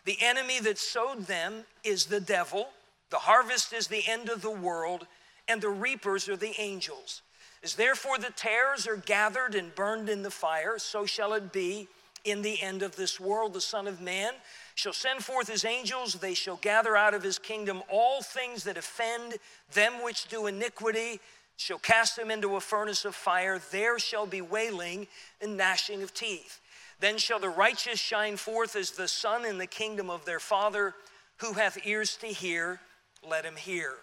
The 0.06 0.18
enemy 0.22 0.60
that 0.62 0.78
sowed 0.78 1.26
them 1.26 1.66
is 1.84 2.06
the 2.06 2.20
devil. 2.20 2.70
The 3.10 3.18
harvest 3.18 3.74
is 3.74 3.88
the 3.88 4.08
end 4.08 4.30
of 4.30 4.42
the 4.42 4.52
world, 4.52 5.08
and 5.48 5.62
the 5.62 5.70
reapers 5.70 6.30
are 6.30 6.38
the 6.38 6.60
angels. 6.60 7.22
As 7.64 7.76
therefore 7.76 8.18
the 8.18 8.32
tares 8.32 8.88
are 8.88 8.96
gathered 8.96 9.56
and 9.56 9.76
burned 9.76 10.10
in 10.10 10.24
the 10.24 10.32
fire, 10.32 10.78
so 10.78 11.06
shall 11.06 11.34
it 11.34 11.52
be 11.52 11.88
in 12.24 12.42
the 12.42 12.62
end 12.62 12.82
of 12.82 12.96
this 12.96 13.20
world. 13.20 13.54
The 13.54 13.62
Son 13.62 13.88
of 13.88 14.02
Man 14.02 14.34
shall 14.76 14.94
send 14.94 15.24
forth 15.24 15.50
his 15.50 15.66
angels, 15.66 16.14
they 16.14 16.34
shall 16.34 16.58
gather 16.58 16.96
out 16.96 17.14
of 17.14 17.24
his 17.24 17.38
kingdom 17.38 17.84
all 17.90 18.22
things 18.22 18.64
that 18.64 18.78
offend 18.78 19.36
them 19.74 20.04
which 20.04 20.28
do 20.30 20.48
iniquity 20.48 21.20
shall 21.58 21.80
cast 21.80 22.16
them 22.16 22.32
into 22.32 22.56
a 22.56 22.62
furnace 22.62 23.04
of 23.04 23.14
fire. 23.14 23.60
There 23.72 24.00
shall 24.00 24.26
be 24.26 24.42
wailing 24.42 25.08
and 25.42 25.58
gnashing 25.58 26.02
of 26.02 26.14
teeth. 26.14 26.62
Then 27.02 27.18
shall 27.18 27.40
the 27.40 27.50
righteous 27.50 28.00
shine 28.00 28.38
forth 28.38 28.78
as 28.78 28.92
the 28.92 29.10
sun 29.10 29.46
in 29.46 29.58
the 29.58 29.68
kingdom 29.68 30.10
of 30.10 30.24
their 30.24 30.40
Father. 30.40 30.96
Who 31.38 31.54
hath 31.54 31.86
ears 31.86 32.16
to 32.18 32.28
hear, 32.28 32.80
let 33.28 33.46
him 33.46 33.56
hear. 33.58 33.96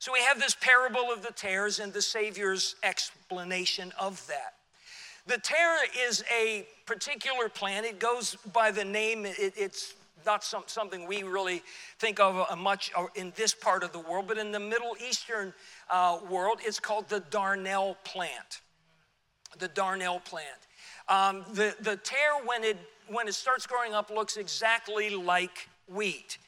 So 0.00 0.12
we 0.12 0.20
have 0.20 0.38
this 0.38 0.54
parable 0.54 1.12
of 1.12 1.22
the 1.22 1.32
tares 1.32 1.80
and 1.80 1.92
the 1.92 2.02
Savior's 2.02 2.76
explanation 2.84 3.92
of 3.98 4.24
that. 4.28 4.54
The 5.26 5.38
tare 5.38 5.78
is 6.06 6.24
a 6.34 6.66
particular 6.86 7.48
plant. 7.48 7.84
It 7.84 7.98
goes 7.98 8.36
by 8.52 8.70
the 8.70 8.84
name, 8.84 9.26
it, 9.26 9.54
it's 9.56 9.94
not 10.24 10.44
some, 10.44 10.62
something 10.66 11.06
we 11.06 11.22
really 11.24 11.62
think 11.98 12.20
of 12.20 12.46
uh, 12.48 12.56
much 12.56 12.92
uh, 12.96 13.06
in 13.16 13.32
this 13.36 13.54
part 13.54 13.82
of 13.82 13.92
the 13.92 13.98
world, 13.98 14.26
but 14.28 14.38
in 14.38 14.52
the 14.52 14.60
Middle 14.60 14.96
Eastern 15.06 15.52
uh, 15.90 16.18
world, 16.30 16.60
it's 16.62 16.78
called 16.78 17.08
the 17.08 17.20
darnel 17.20 17.96
plant. 18.04 18.60
The 19.58 19.68
darnel 19.68 20.24
plant. 20.24 20.46
Um, 21.08 21.44
the, 21.54 21.74
the 21.80 21.96
tare, 21.96 22.34
when 22.44 22.62
it, 22.62 22.76
when 23.08 23.26
it 23.26 23.34
starts 23.34 23.66
growing 23.66 23.94
up, 23.94 24.10
looks 24.10 24.36
exactly 24.36 25.10
like 25.10 25.68
wheat. 25.92 26.38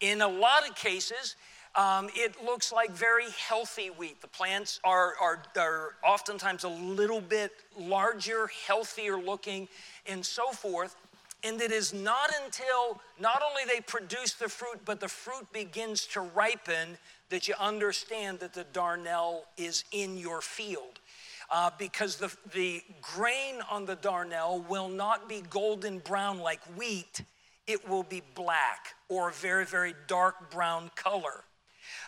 In 0.00 0.22
a 0.22 0.28
lot 0.28 0.68
of 0.68 0.74
cases, 0.74 1.36
um, 1.76 2.08
it 2.14 2.36
looks 2.44 2.72
like 2.72 2.90
very 2.92 3.30
healthy 3.30 3.88
wheat. 3.88 4.20
The 4.20 4.28
plants 4.28 4.78
are, 4.84 5.14
are, 5.20 5.42
are 5.58 5.94
oftentimes 6.06 6.64
a 6.64 6.68
little 6.68 7.20
bit 7.20 7.52
larger, 7.76 8.48
healthier 8.66 9.16
looking, 9.16 9.68
and 10.06 10.24
so 10.24 10.52
forth. 10.52 10.94
And 11.42 11.60
it 11.60 11.72
is 11.72 11.92
not 11.92 12.30
until 12.44 13.00
not 13.20 13.42
only 13.46 13.62
they 13.66 13.80
produce 13.80 14.34
the 14.34 14.48
fruit, 14.48 14.80
but 14.84 15.00
the 15.00 15.08
fruit 15.08 15.52
begins 15.52 16.06
to 16.08 16.20
ripen 16.20 16.96
that 17.28 17.48
you 17.48 17.54
understand 17.58 18.38
that 18.38 18.54
the 18.54 18.64
darnel 18.72 19.42
is 19.56 19.84
in 19.92 20.16
your 20.16 20.40
field. 20.40 21.00
Uh, 21.50 21.70
because 21.78 22.16
the, 22.16 22.34
the 22.54 22.82
grain 23.02 23.56
on 23.70 23.84
the 23.84 23.96
darnel 23.96 24.66
will 24.68 24.88
not 24.88 25.28
be 25.28 25.42
golden 25.50 25.98
brown 25.98 26.38
like 26.38 26.60
wheat, 26.76 27.22
it 27.66 27.86
will 27.88 28.02
be 28.02 28.22
black 28.34 28.94
or 29.08 29.28
a 29.28 29.32
very, 29.32 29.66
very 29.66 29.94
dark 30.06 30.50
brown 30.50 30.90
color. 30.96 31.44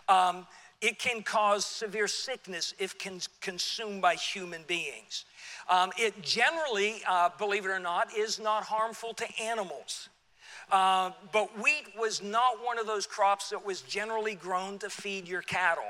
Um, 0.08 0.46
it 0.80 0.98
can 0.98 1.22
cause 1.22 1.64
severe 1.64 2.06
sickness 2.06 2.74
if 2.78 2.98
con- 2.98 3.20
consumed 3.40 4.02
by 4.02 4.14
human 4.14 4.62
beings. 4.66 5.24
Um, 5.68 5.90
it 5.98 6.20
generally, 6.22 7.02
uh, 7.08 7.30
believe 7.38 7.64
it 7.64 7.70
or 7.70 7.80
not, 7.80 8.14
is 8.16 8.38
not 8.38 8.64
harmful 8.64 9.14
to 9.14 9.26
animals. 9.42 10.08
Uh, 10.70 11.12
but 11.32 11.62
wheat 11.62 11.86
was 11.98 12.22
not 12.22 12.64
one 12.64 12.78
of 12.78 12.86
those 12.86 13.06
crops 13.06 13.50
that 13.50 13.64
was 13.64 13.82
generally 13.82 14.34
grown 14.34 14.78
to 14.78 14.90
feed 14.90 15.28
your 15.28 15.42
cattle. 15.42 15.84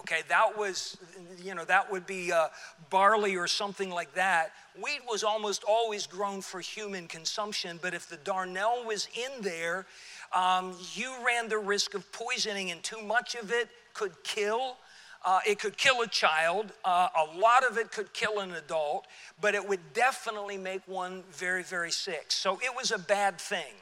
Okay, 0.00 0.20
that 0.28 0.58
was, 0.58 0.98
you 1.42 1.54
know, 1.54 1.64
that 1.64 1.90
would 1.90 2.06
be 2.06 2.30
uh, 2.30 2.48
barley 2.90 3.36
or 3.36 3.46
something 3.46 3.88
like 3.90 4.12
that. 4.14 4.52
Wheat 4.82 5.00
was 5.08 5.24
almost 5.24 5.64
always 5.66 6.06
grown 6.06 6.42
for 6.42 6.60
human 6.60 7.08
consumption, 7.08 7.78
but 7.80 7.94
if 7.94 8.06
the 8.06 8.18
darnel 8.18 8.84
was 8.84 9.08
in 9.14 9.40
there, 9.40 9.86
um, 10.34 10.74
you 10.94 11.12
ran 11.24 11.48
the 11.48 11.58
risk 11.58 11.94
of 11.94 12.10
poisoning, 12.12 12.70
and 12.70 12.82
too 12.82 13.00
much 13.02 13.34
of 13.34 13.50
it 13.52 13.68
could 13.94 14.12
kill. 14.24 14.76
Uh, 15.24 15.40
it 15.46 15.58
could 15.58 15.76
kill 15.76 16.02
a 16.02 16.06
child. 16.06 16.72
Uh, 16.84 17.08
a 17.16 17.38
lot 17.38 17.64
of 17.64 17.78
it 17.78 17.90
could 17.90 18.12
kill 18.12 18.38
an 18.40 18.52
adult, 18.52 19.06
but 19.40 19.54
it 19.54 19.68
would 19.68 19.92
definitely 19.92 20.56
make 20.56 20.86
one 20.86 21.24
very, 21.32 21.62
very 21.62 21.90
sick. 21.90 22.26
So 22.28 22.60
it 22.62 22.70
was 22.76 22.92
a 22.92 22.98
bad 22.98 23.40
thing 23.40 23.74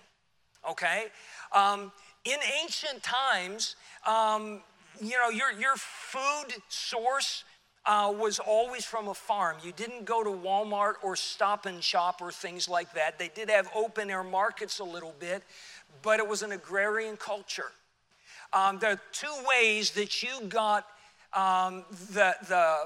okay? 0.70 1.06
Um, 1.52 1.92
in 2.24 2.38
ancient 2.62 3.02
times, 3.02 3.76
um, 4.06 4.62
you 5.00 5.16
know, 5.18 5.28
your, 5.28 5.52
your 5.52 5.76
food 5.76 6.54
source 6.68 7.44
uh, 7.86 8.12
was 8.16 8.38
always 8.38 8.84
from 8.84 9.08
a 9.08 9.14
farm. 9.14 9.56
You 9.62 9.72
didn't 9.72 10.06
go 10.06 10.24
to 10.24 10.30
Walmart 10.30 10.94
or 11.02 11.16
Stop 11.16 11.66
and 11.66 11.82
Shop 11.82 12.22
or 12.22 12.32
things 12.32 12.68
like 12.68 12.94
that. 12.94 13.18
They 13.18 13.28
did 13.28 13.50
have 13.50 13.68
open 13.74 14.10
air 14.10 14.24
markets 14.24 14.78
a 14.78 14.84
little 14.84 15.14
bit, 15.18 15.42
but 16.04 16.20
it 16.20 16.28
was 16.28 16.42
an 16.42 16.52
agrarian 16.52 17.16
culture. 17.16 17.72
Um, 18.52 18.78
there 18.78 18.92
are 18.92 19.00
two 19.10 19.34
ways 19.48 19.90
that 19.92 20.22
you 20.22 20.42
got 20.48 20.86
um, 21.32 21.84
the, 22.12 22.36
the, 22.46 22.76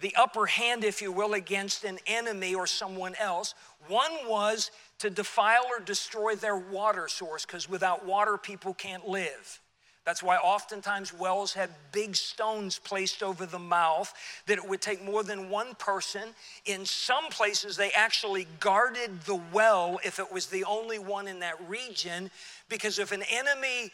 the 0.00 0.14
upper 0.16 0.46
hand, 0.46 0.84
if 0.84 1.02
you 1.02 1.12
will, 1.12 1.34
against 1.34 1.84
an 1.84 1.98
enemy 2.06 2.54
or 2.54 2.66
someone 2.66 3.14
else. 3.20 3.54
One 3.88 4.12
was 4.26 4.70
to 5.00 5.10
defile 5.10 5.64
or 5.68 5.84
destroy 5.84 6.36
their 6.36 6.56
water 6.56 7.08
source, 7.08 7.44
because 7.44 7.68
without 7.68 8.06
water, 8.06 8.38
people 8.38 8.72
can't 8.72 9.06
live. 9.06 9.60
That's 10.06 10.22
why 10.22 10.36
oftentimes 10.36 11.12
wells 11.12 11.52
had 11.52 11.68
big 11.90 12.14
stones 12.14 12.78
placed 12.78 13.24
over 13.24 13.44
the 13.44 13.58
mouth, 13.58 14.14
that 14.46 14.56
it 14.56 14.66
would 14.66 14.80
take 14.80 15.04
more 15.04 15.24
than 15.24 15.50
one 15.50 15.74
person. 15.74 16.28
In 16.64 16.86
some 16.86 17.24
places, 17.28 17.76
they 17.76 17.90
actually 17.90 18.46
guarded 18.60 19.22
the 19.22 19.40
well 19.52 19.98
if 20.04 20.20
it 20.20 20.32
was 20.32 20.46
the 20.46 20.62
only 20.62 21.00
one 21.00 21.26
in 21.26 21.40
that 21.40 21.56
region, 21.68 22.30
because 22.68 23.00
if 23.00 23.10
an 23.10 23.24
enemy, 23.28 23.90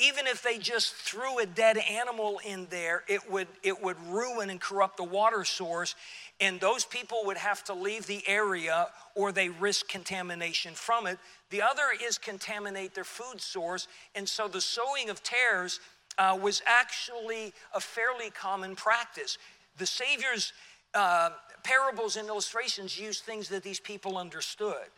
even 0.00 0.26
if 0.26 0.42
they 0.42 0.58
just 0.58 0.94
threw 0.94 1.38
a 1.38 1.46
dead 1.46 1.76
animal 1.76 2.40
in 2.44 2.66
there, 2.70 3.02
it 3.08 3.30
would, 3.30 3.48
it 3.62 3.82
would 3.82 3.96
ruin 4.08 4.50
and 4.50 4.60
corrupt 4.60 4.96
the 4.96 5.04
water 5.04 5.44
source 5.44 5.94
and 6.42 6.58
those 6.58 6.84
people 6.84 7.18
would 7.24 7.36
have 7.36 7.62
to 7.62 7.72
leave 7.72 8.06
the 8.06 8.22
area 8.26 8.88
or 9.14 9.30
they 9.30 9.48
risk 9.48 9.88
contamination 9.88 10.74
from 10.74 11.06
it. 11.06 11.18
The 11.50 11.62
other 11.62 11.84
is 12.04 12.18
contaminate 12.18 12.94
their 12.94 13.04
food 13.04 13.40
source, 13.40 13.86
and 14.16 14.28
so 14.28 14.48
the 14.48 14.60
sowing 14.60 15.08
of 15.08 15.22
tares 15.22 15.78
uh, 16.18 16.36
was 16.40 16.60
actually 16.66 17.52
a 17.72 17.80
fairly 17.80 18.30
common 18.30 18.74
practice. 18.74 19.38
The 19.78 19.86
Savior's 19.86 20.52
uh, 20.94 21.30
parables 21.62 22.16
and 22.16 22.26
illustrations 22.26 22.98
use 22.98 23.20
things 23.20 23.48
that 23.50 23.62
these 23.62 23.78
people 23.78 24.18
understood. 24.18 24.88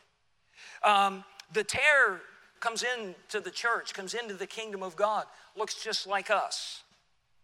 Um, 0.82 1.24
the 1.52 1.62
tare 1.62 2.22
comes 2.60 2.82
into 2.82 3.40
the 3.40 3.50
church, 3.50 3.94
comes 3.94 4.14
into 4.14 4.34
the 4.34 4.46
kingdom 4.46 4.82
of 4.82 4.96
God, 4.96 5.26
looks 5.56 5.82
just 5.82 6.06
like 6.06 6.30
us, 6.30 6.82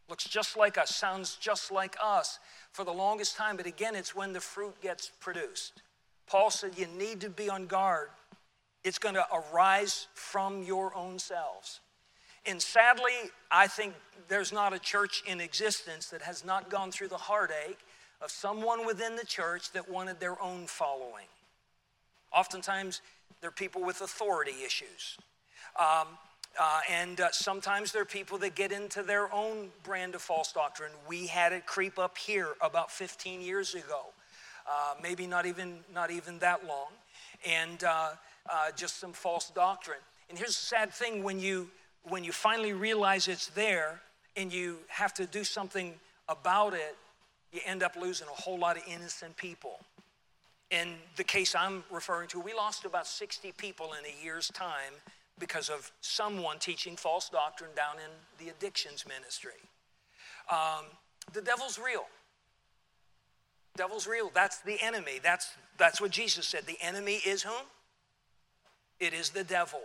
looks 0.08 0.24
just 0.24 0.56
like 0.56 0.78
us, 0.78 0.94
sounds 0.94 1.36
just 1.36 1.70
like 1.70 1.96
us 2.02 2.38
for 2.72 2.84
the 2.84 2.92
longest 2.92 3.36
time, 3.36 3.56
but 3.56 3.66
again, 3.66 3.94
it's 3.94 4.14
when 4.14 4.32
the 4.32 4.40
fruit 4.40 4.80
gets 4.80 5.10
produced. 5.20 5.82
Paul 6.26 6.50
said 6.50 6.72
you 6.76 6.86
need 6.86 7.20
to 7.22 7.30
be 7.30 7.50
on 7.50 7.66
guard. 7.66 8.08
It's 8.84 8.98
going 8.98 9.16
to 9.16 9.26
arise 9.32 10.06
from 10.14 10.62
your 10.62 10.94
own 10.94 11.18
selves. 11.18 11.80
And 12.46 12.62
sadly, 12.62 13.12
I 13.50 13.66
think 13.66 13.94
there's 14.28 14.52
not 14.52 14.72
a 14.72 14.78
church 14.78 15.22
in 15.26 15.40
existence 15.40 16.06
that 16.06 16.22
has 16.22 16.44
not 16.44 16.70
gone 16.70 16.90
through 16.90 17.08
the 17.08 17.16
heartache 17.16 17.78
of 18.22 18.30
someone 18.30 18.86
within 18.86 19.16
the 19.16 19.26
church 19.26 19.72
that 19.72 19.90
wanted 19.90 20.20
their 20.20 20.40
own 20.40 20.66
following. 20.66 21.26
Oftentimes, 22.32 23.02
they're 23.40 23.50
people 23.50 23.82
with 23.84 24.00
authority 24.00 24.64
issues. 24.64 25.16
Um, 25.78 26.08
uh, 26.58 26.80
and 26.90 27.20
uh, 27.20 27.28
sometimes 27.30 27.92
there 27.92 28.02
are 28.02 28.06
people 28.06 28.36
that 28.38 28.54
get 28.54 28.72
into 28.72 29.02
their 29.02 29.32
own 29.32 29.68
brand 29.84 30.14
of 30.14 30.22
false 30.22 30.52
doctrine. 30.52 30.90
We 31.08 31.26
had 31.26 31.52
it 31.52 31.64
creep 31.66 31.98
up 31.98 32.18
here 32.18 32.48
about 32.60 32.90
15 32.90 33.40
years 33.40 33.74
ago, 33.74 34.06
uh, 34.68 34.94
maybe 35.02 35.26
not 35.26 35.46
even, 35.46 35.78
not 35.94 36.10
even 36.10 36.38
that 36.40 36.66
long, 36.66 36.88
and 37.46 37.84
uh, 37.84 38.10
uh, 38.50 38.70
just 38.76 38.98
some 38.98 39.12
false 39.12 39.50
doctrine. 39.50 40.00
And 40.28 40.38
here's 40.38 40.56
the 40.56 40.66
sad 40.66 40.92
thing 40.92 41.22
when 41.22 41.38
you, 41.38 41.70
when 42.02 42.24
you 42.24 42.32
finally 42.32 42.72
realize 42.72 43.28
it's 43.28 43.48
there 43.48 44.00
and 44.36 44.52
you 44.52 44.78
have 44.88 45.14
to 45.14 45.26
do 45.26 45.44
something 45.44 45.94
about 46.28 46.74
it, 46.74 46.96
you 47.52 47.60
end 47.64 47.82
up 47.82 47.96
losing 47.96 48.28
a 48.28 48.40
whole 48.40 48.58
lot 48.58 48.76
of 48.76 48.82
innocent 48.88 49.36
people. 49.36 49.78
In 50.70 50.94
the 51.16 51.24
case 51.24 51.54
I'm 51.54 51.82
referring 51.90 52.28
to, 52.28 52.40
we 52.40 52.54
lost 52.54 52.84
about 52.84 53.06
60 53.06 53.52
people 53.56 53.90
in 53.98 54.04
a 54.04 54.24
year's 54.24 54.48
time 54.48 54.94
because 55.38 55.68
of 55.68 55.90
someone 56.00 56.58
teaching 56.58 56.96
false 56.96 57.28
doctrine 57.28 57.70
down 57.74 57.96
in 57.96 58.44
the 58.44 58.50
addictions 58.50 59.04
ministry. 59.08 59.58
Um, 60.50 60.84
the 61.32 61.40
devil's 61.40 61.78
real. 61.78 62.06
Devil's 63.76 64.06
real. 64.06 64.30
That's 64.34 64.60
the 64.60 64.76
enemy. 64.82 65.18
That's, 65.22 65.48
that's 65.78 66.00
what 66.00 66.10
Jesus 66.10 66.46
said. 66.46 66.66
The 66.66 66.78
enemy 66.80 67.20
is 67.26 67.42
whom? 67.42 67.66
It 69.00 69.12
is 69.12 69.30
the 69.30 69.44
devil. 69.44 69.80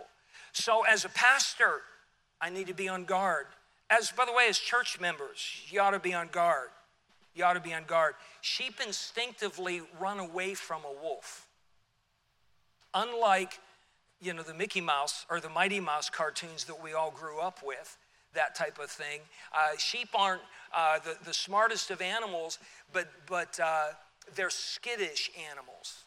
So, 0.52 0.84
as 0.84 1.04
a 1.04 1.08
pastor, 1.08 1.80
I 2.40 2.50
need 2.50 2.66
to 2.66 2.74
be 2.74 2.88
on 2.88 3.04
guard. 3.04 3.46
As, 3.88 4.10
by 4.10 4.24
the 4.24 4.32
way, 4.32 4.46
as 4.48 4.58
church 4.58 5.00
members, 5.00 5.62
you 5.68 5.80
ought 5.80 5.92
to 5.92 5.98
be 5.98 6.12
on 6.12 6.28
guard. 6.28 6.68
You 7.36 7.44
ought 7.44 7.52
to 7.52 7.60
be 7.60 7.74
on 7.74 7.84
guard. 7.84 8.14
Sheep 8.40 8.80
instinctively 8.84 9.82
run 10.00 10.18
away 10.18 10.54
from 10.54 10.80
a 10.84 11.02
wolf. 11.02 11.46
Unlike 12.94 13.60
you 14.20 14.32
know, 14.32 14.42
the 14.42 14.54
Mickey 14.54 14.80
Mouse 14.80 15.26
or 15.28 15.40
the 15.40 15.50
Mighty 15.50 15.78
Mouse 15.78 16.08
cartoons 16.08 16.64
that 16.64 16.82
we 16.82 16.94
all 16.94 17.10
grew 17.10 17.38
up 17.38 17.60
with, 17.64 17.98
that 18.34 18.54
type 18.54 18.78
of 18.78 18.90
thing. 18.90 19.20
Uh, 19.54 19.76
sheep 19.78 20.08
aren't 20.14 20.42
uh, 20.74 20.98
the, 21.00 21.16
the 21.24 21.34
smartest 21.34 21.90
of 21.90 22.00
animals, 22.00 22.58
but, 22.92 23.08
but 23.26 23.58
uh, 23.60 23.88
they're 24.34 24.50
skittish 24.50 25.30
animals. 25.50 26.04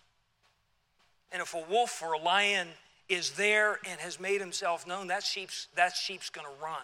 And 1.32 1.42
if 1.42 1.54
a 1.54 1.64
wolf 1.70 2.02
or 2.02 2.14
a 2.14 2.20
lion 2.20 2.70
is 3.08 3.32
there 3.32 3.80
and 3.88 4.00
has 4.00 4.20
made 4.20 4.42
himself 4.42 4.88
known, 4.88 5.08
that 5.08 5.24
sheep's, 5.24 5.68
that 5.76 5.96
sheep's 5.96 6.30
going 6.30 6.48
to 6.48 6.64
run, 6.64 6.82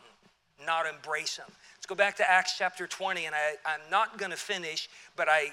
not 0.65 0.85
embrace 0.85 1.37
him. 1.37 1.47
Let's 1.85 1.99
go 1.99 2.03
back 2.03 2.15
to 2.15 2.27
Acts 2.27 2.55
chapter 2.57 2.87
20, 2.87 3.25
and 3.25 3.35
I, 3.35 3.57
I'm 3.63 3.79
not 3.91 4.17
going 4.17 4.31
to 4.31 4.37
finish, 4.37 4.89
but 5.15 5.29
I, 5.29 5.51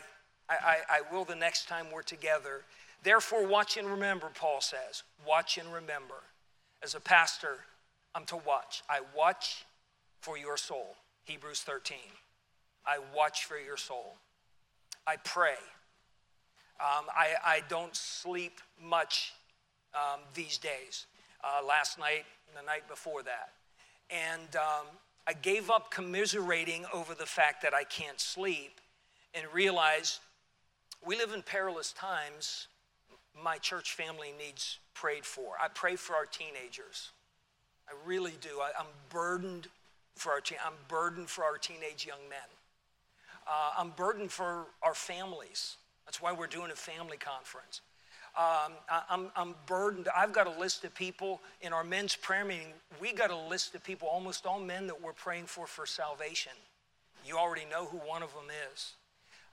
I, 0.48 0.78
I 0.88 1.00
will 1.12 1.26
the 1.26 1.36
next 1.36 1.68
time 1.68 1.88
we're 1.92 2.00
together. 2.00 2.62
Therefore, 3.02 3.46
watch 3.46 3.76
and 3.76 3.86
remember, 3.86 4.30
Paul 4.34 4.62
says. 4.62 5.02
Watch 5.28 5.58
and 5.58 5.70
remember. 5.70 6.14
As 6.82 6.94
a 6.94 7.00
pastor, 7.00 7.58
I'm 8.14 8.24
to 8.24 8.36
watch. 8.46 8.82
I 8.88 9.00
watch 9.14 9.66
for 10.22 10.38
your 10.38 10.56
soul. 10.56 10.96
Hebrews 11.24 11.60
13. 11.60 11.98
I 12.86 12.96
watch 13.14 13.44
for 13.44 13.58
your 13.58 13.76
soul. 13.76 14.16
I 15.06 15.16
pray. 15.16 15.56
Um, 16.80 17.04
I, 17.14 17.34
I, 17.44 17.60
don't 17.68 17.94
sleep 17.94 18.58
much 18.82 19.34
um, 19.94 20.20
these 20.32 20.56
days. 20.56 21.04
Uh, 21.44 21.62
last 21.62 21.98
night, 21.98 22.24
the 22.58 22.62
night 22.62 22.88
before 22.88 23.22
that. 23.22 23.50
And 24.08 24.56
um, 24.56 24.86
I 25.26 25.34
gave 25.34 25.70
up 25.70 25.90
commiserating 25.90 26.84
over 26.92 27.14
the 27.14 27.26
fact 27.26 27.62
that 27.62 27.74
I 27.74 27.84
can't 27.84 28.20
sleep 28.20 28.80
and 29.34 29.46
realized 29.52 30.18
we 31.04 31.16
live 31.16 31.32
in 31.32 31.42
perilous 31.42 31.92
times 31.92 32.68
my 33.42 33.58
church 33.58 33.92
family 33.92 34.32
needs 34.38 34.78
prayed 34.94 35.24
for. 35.24 35.54
I 35.62 35.68
pray 35.68 35.96
for 35.96 36.14
our 36.14 36.26
teenagers. 36.26 37.10
I 37.88 37.92
really 38.06 38.34
do. 38.40 38.60
I, 38.60 38.78
am 38.78 38.86
burdened 39.10 39.68
for 40.16 40.32
our 40.32 40.40
teen, 40.40 40.58
I'm 40.64 40.74
burdened 40.88 41.28
for 41.28 41.44
our 41.44 41.56
teenage 41.56 42.06
young 42.06 42.28
men. 42.28 42.38
Uh, 43.46 43.70
I'm 43.78 43.90
burdened 43.90 44.30
for 44.30 44.66
our 44.82 44.94
families. 44.94 45.76
That's 46.04 46.20
why 46.20 46.32
we're 46.32 46.46
doing 46.46 46.70
a 46.70 46.76
family 46.76 47.16
conference. 47.16 47.80
Um, 48.34 48.72
I, 48.88 49.02
I'm, 49.10 49.26
I'm 49.36 49.54
burdened. 49.66 50.08
I've 50.16 50.32
got 50.32 50.46
a 50.46 50.58
list 50.58 50.84
of 50.84 50.94
people 50.94 51.42
in 51.60 51.74
our 51.74 51.84
men's 51.84 52.16
prayer 52.16 52.46
meeting. 52.46 52.72
We 52.98 53.12
got 53.12 53.30
a 53.30 53.36
list 53.36 53.74
of 53.74 53.84
people, 53.84 54.08
almost 54.08 54.46
all 54.46 54.58
men, 54.58 54.86
that 54.86 55.02
we're 55.02 55.12
praying 55.12 55.46
for 55.46 55.66
for 55.66 55.84
salvation. 55.84 56.52
You 57.26 57.36
already 57.36 57.66
know 57.70 57.84
who 57.84 57.98
one 57.98 58.22
of 58.22 58.32
them 58.32 58.46
is. 58.72 58.94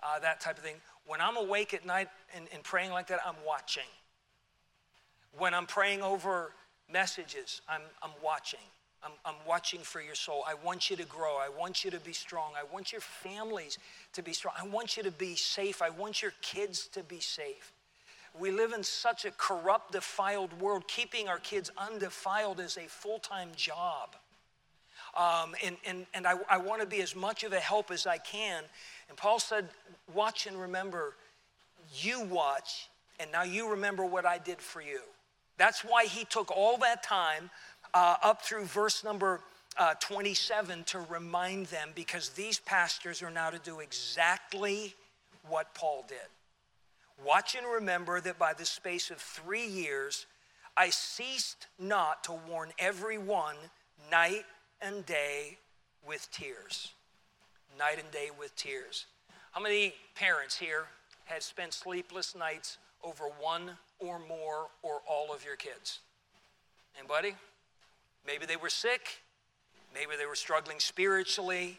Uh, 0.01 0.19
that 0.19 0.39
type 0.39 0.57
of 0.57 0.63
thing. 0.63 0.77
When 1.05 1.19
I'm 1.19 1.35
awake 1.35 1.73
at 1.73 1.85
night 1.85 2.07
and, 2.33 2.47
and 2.53 2.63
praying 2.63 2.91
like 2.91 3.07
that, 3.07 3.19
I'm 3.25 3.35
watching. 3.45 3.83
When 5.37 5.53
I'm 5.53 5.65
praying 5.65 6.01
over 6.01 6.53
messages, 6.91 7.61
I'm, 7.67 7.81
I'm 8.01 8.11
watching. 8.23 8.59
I'm, 9.03 9.11
I'm, 9.25 9.35
watching 9.47 9.81
for 9.81 10.01
your 10.01 10.15
soul. 10.15 10.43
I 10.47 10.53
want 10.53 10.89
you 10.89 10.95
to 10.97 11.05
grow. 11.05 11.37
I 11.37 11.49
want 11.49 11.83
you 11.83 11.91
to 11.91 11.99
be 11.99 12.13
strong. 12.13 12.51
I 12.57 12.63
want 12.73 12.91
your 12.91 13.01
families 13.01 13.77
to 14.13 14.21
be 14.21 14.33
strong. 14.33 14.53
I 14.59 14.67
want 14.67 14.97
you 14.97 15.03
to 15.03 15.11
be 15.11 15.35
safe. 15.35 15.81
I 15.81 15.89
want 15.89 16.21
your 16.21 16.33
kids 16.41 16.87
to 16.87 17.03
be 17.03 17.19
safe. 17.19 17.73
We 18.37 18.51
live 18.51 18.73
in 18.73 18.83
such 18.83 19.25
a 19.25 19.31
corrupt, 19.31 19.91
defiled 19.91 20.59
world. 20.61 20.87
Keeping 20.87 21.27
our 21.27 21.39
kids 21.39 21.71
undefiled 21.77 22.59
is 22.59 22.77
a 22.77 22.87
full 22.87 23.19
time 23.19 23.49
job. 23.55 24.15
Um, 25.17 25.55
and, 25.63 25.77
and, 25.85 26.05
and 26.13 26.27
I, 26.27 26.35
I 26.49 26.57
want 26.57 26.81
to 26.81 26.87
be 26.87 27.01
as 27.01 27.15
much 27.15 27.43
of 27.43 27.53
a 27.53 27.59
help 27.59 27.91
as 27.91 28.05
I 28.05 28.17
can. 28.17 28.63
And 29.07 29.17
Paul 29.17 29.39
said, 29.39 29.69
Watch 30.13 30.45
and 30.45 30.59
remember, 30.59 31.15
you 31.95 32.21
watch, 32.21 32.89
and 33.19 33.31
now 33.31 33.43
you 33.43 33.71
remember 33.71 34.05
what 34.05 34.25
I 34.25 34.37
did 34.37 34.59
for 34.59 34.81
you. 34.81 35.01
That's 35.57 35.81
why 35.81 36.05
he 36.05 36.25
took 36.25 36.55
all 36.55 36.77
that 36.77 37.03
time 37.03 37.49
uh, 37.93 38.17
up 38.23 38.43
through 38.43 38.65
verse 38.65 39.03
number 39.03 39.41
uh, 39.77 39.93
27 39.99 40.83
to 40.85 40.99
remind 41.09 41.67
them 41.67 41.89
because 41.95 42.29
these 42.29 42.59
pastors 42.59 43.21
are 43.21 43.31
now 43.31 43.49
to 43.49 43.59
do 43.59 43.79
exactly 43.79 44.93
what 45.47 45.73
Paul 45.73 46.05
did. 46.07 46.17
Watch 47.25 47.55
and 47.55 47.67
remember 47.67 48.21
that 48.21 48.39
by 48.39 48.53
the 48.53 48.65
space 48.65 49.11
of 49.11 49.17
three 49.17 49.65
years, 49.65 50.25
I 50.77 50.89
ceased 50.89 51.67
not 51.77 52.23
to 52.25 52.33
warn 52.47 52.71
everyone 52.79 53.55
night 54.09 54.45
and 54.81 55.05
day 55.05 55.57
with 56.07 56.31
tears. 56.31 56.93
Night 57.77 57.99
and 58.01 58.09
day 58.11 58.29
with 58.37 58.55
tears. 58.55 59.05
How 59.51 59.61
many 59.61 59.93
parents 60.15 60.57
here 60.57 60.85
have 61.25 61.43
spent 61.43 61.73
sleepless 61.73 62.35
nights 62.35 62.77
over 63.03 63.25
one 63.39 63.71
or 63.99 64.19
more 64.19 64.67
or 64.81 65.01
all 65.05 65.33
of 65.33 65.43
your 65.43 65.57
kids? 65.57 65.99
Anybody? 66.97 67.35
Maybe 68.25 68.45
they 68.45 68.55
were 68.55 68.69
sick. 68.69 69.21
Maybe 69.93 70.11
they 70.17 70.25
were 70.25 70.35
struggling 70.35 70.79
spiritually. 70.79 71.77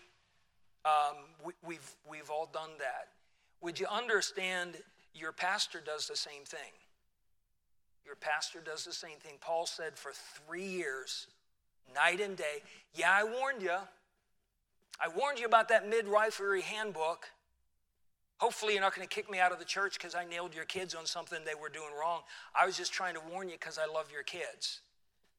Um, 0.84 1.16
we, 1.44 1.52
we've, 1.64 1.94
we've 2.08 2.30
all 2.30 2.48
done 2.52 2.70
that. 2.78 3.08
Would 3.62 3.78
you 3.78 3.86
understand 3.86 4.76
your 5.14 5.32
pastor 5.32 5.80
does 5.84 6.06
the 6.06 6.16
same 6.16 6.44
thing? 6.44 6.72
Your 8.04 8.16
pastor 8.16 8.60
does 8.60 8.84
the 8.84 8.92
same 8.92 9.18
thing. 9.18 9.34
Paul 9.40 9.66
said 9.66 9.96
for 9.96 10.12
three 10.12 10.66
years, 10.66 11.26
night 11.94 12.20
and 12.20 12.36
day, 12.36 12.62
yeah, 12.94 13.10
I 13.12 13.24
warned 13.24 13.62
you. 13.62 13.76
I 15.00 15.08
warned 15.08 15.38
you 15.38 15.46
about 15.46 15.68
that 15.68 15.88
midwifery 15.88 16.62
handbook. 16.62 17.26
Hopefully, 18.38 18.72
you're 18.72 18.82
not 18.82 18.94
going 18.94 19.06
to 19.06 19.14
kick 19.14 19.30
me 19.30 19.38
out 19.38 19.52
of 19.52 19.58
the 19.58 19.64
church 19.64 19.94
because 19.94 20.14
I 20.14 20.24
nailed 20.24 20.54
your 20.54 20.64
kids 20.64 20.94
on 20.94 21.04
something 21.04 21.38
they 21.44 21.54
were 21.54 21.68
doing 21.68 21.90
wrong. 21.98 22.22
I 22.58 22.64
was 22.64 22.76
just 22.76 22.92
trying 22.92 23.14
to 23.14 23.20
warn 23.30 23.48
you 23.48 23.54
because 23.54 23.78
I 23.78 23.84
love 23.84 24.10
your 24.10 24.22
kids. 24.22 24.80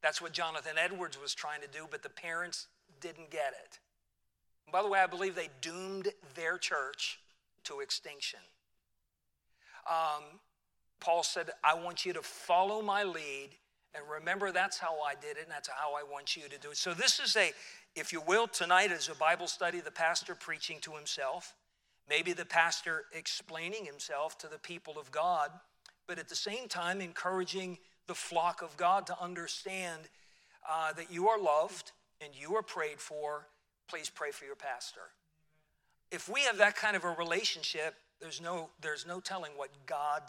That's 0.02 0.22
what 0.22 0.34
Jonathan 0.34 0.78
Edwards 0.78 1.20
was 1.20 1.34
trying 1.34 1.62
to 1.62 1.68
do, 1.68 1.88
but 1.90 2.04
the 2.04 2.10
parents 2.10 2.68
didn't 3.00 3.32
get 3.32 3.54
it. 3.64 3.80
And 4.66 4.72
by 4.72 4.84
the 4.84 4.90
way, 4.90 5.00
I 5.00 5.08
believe 5.08 5.36
they 5.36 5.50
doomed 5.62 6.10
their 6.36 6.58
church 6.58 7.20
to 7.66 7.80
extinction. 7.80 8.40
Um, 9.90 10.24
Paul 11.00 11.24
said, 11.24 11.50
I 11.64 11.74
want 11.74 12.06
you 12.06 12.14
to 12.14 12.22
follow 12.22 12.82
my 12.82 13.04
lead. 13.04 13.50
And 13.94 14.04
remember, 14.10 14.52
that's 14.52 14.78
how 14.78 15.02
I 15.02 15.16
did 15.16 15.38
it, 15.38 15.44
and 15.44 15.52
that's 15.52 15.68
how 15.68 15.94
I 15.94 16.04
want 16.04 16.38
you 16.38 16.44
to 16.44 16.58
do 16.58 16.72
it. 16.72 16.78
So, 16.78 16.94
this 16.94 17.20
is 17.20 17.36
a, 17.36 17.52
if 17.96 18.14
you 18.14 18.22
will, 18.22 18.48
tonight 18.48 18.90
is 18.92 19.10
a 19.10 19.16
Bible 19.16 19.48
study, 19.48 19.82
the 19.82 19.92
pastor 19.92 20.34
preaching 20.34 20.78
to 20.82 20.94
himself. 20.94 21.56
Maybe 22.10 22.32
the 22.34 22.46
pastor 22.46 23.04
explaining 23.14 23.86
himself 23.86 24.38
to 24.40 24.48
the 24.48 24.60
people 24.60 24.98
of 24.98 25.12
God, 25.12 25.52
but 26.08 26.20
at 26.20 26.30
the 26.30 26.36
same 26.36 26.68
time 26.68 27.02
encouraging 27.02 27.78
the 28.08 28.16
flock 28.16 28.62
of 28.62 28.76
God 28.78 29.08
to 29.08 29.22
understand 29.22 30.10
uh, 30.70 30.94
that 30.94 31.12
you 31.12 31.30
are 31.30 31.40
loved 31.40 31.92
and 32.22 32.32
you 32.34 32.56
are 32.56 32.64
prayed 32.64 33.00
for. 33.00 33.48
Please 33.88 34.10
pray 34.10 34.32
for 34.32 34.46
your 34.46 34.56
pastor. 34.56 35.02
If 36.12 36.28
we 36.30 36.42
have 36.42 36.58
that 36.58 36.76
kind 36.76 36.96
of 36.96 37.04
a 37.04 37.12
relationship, 37.12 37.96
there's 38.22 38.40
no, 38.40 38.70
there's 38.82 39.06
no 39.06 39.20
telling 39.20 39.52
what 39.56 39.70
God 39.86 40.24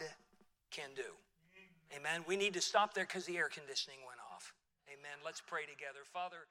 can 0.71 0.89
do. 0.95 1.13
Amen. 1.95 2.25
We 2.27 2.35
need 2.35 2.55
to 2.55 2.61
stop 2.61 2.93
there 2.93 3.05
because 3.05 3.25
the 3.25 3.37
air 3.37 3.49
conditioning 3.49 3.99
went 4.07 4.19
off. 4.33 4.53
Amen. 4.89 5.21
Let's 5.23 5.41
pray 5.41 5.61
together. 5.61 5.99
Father, 6.11 6.49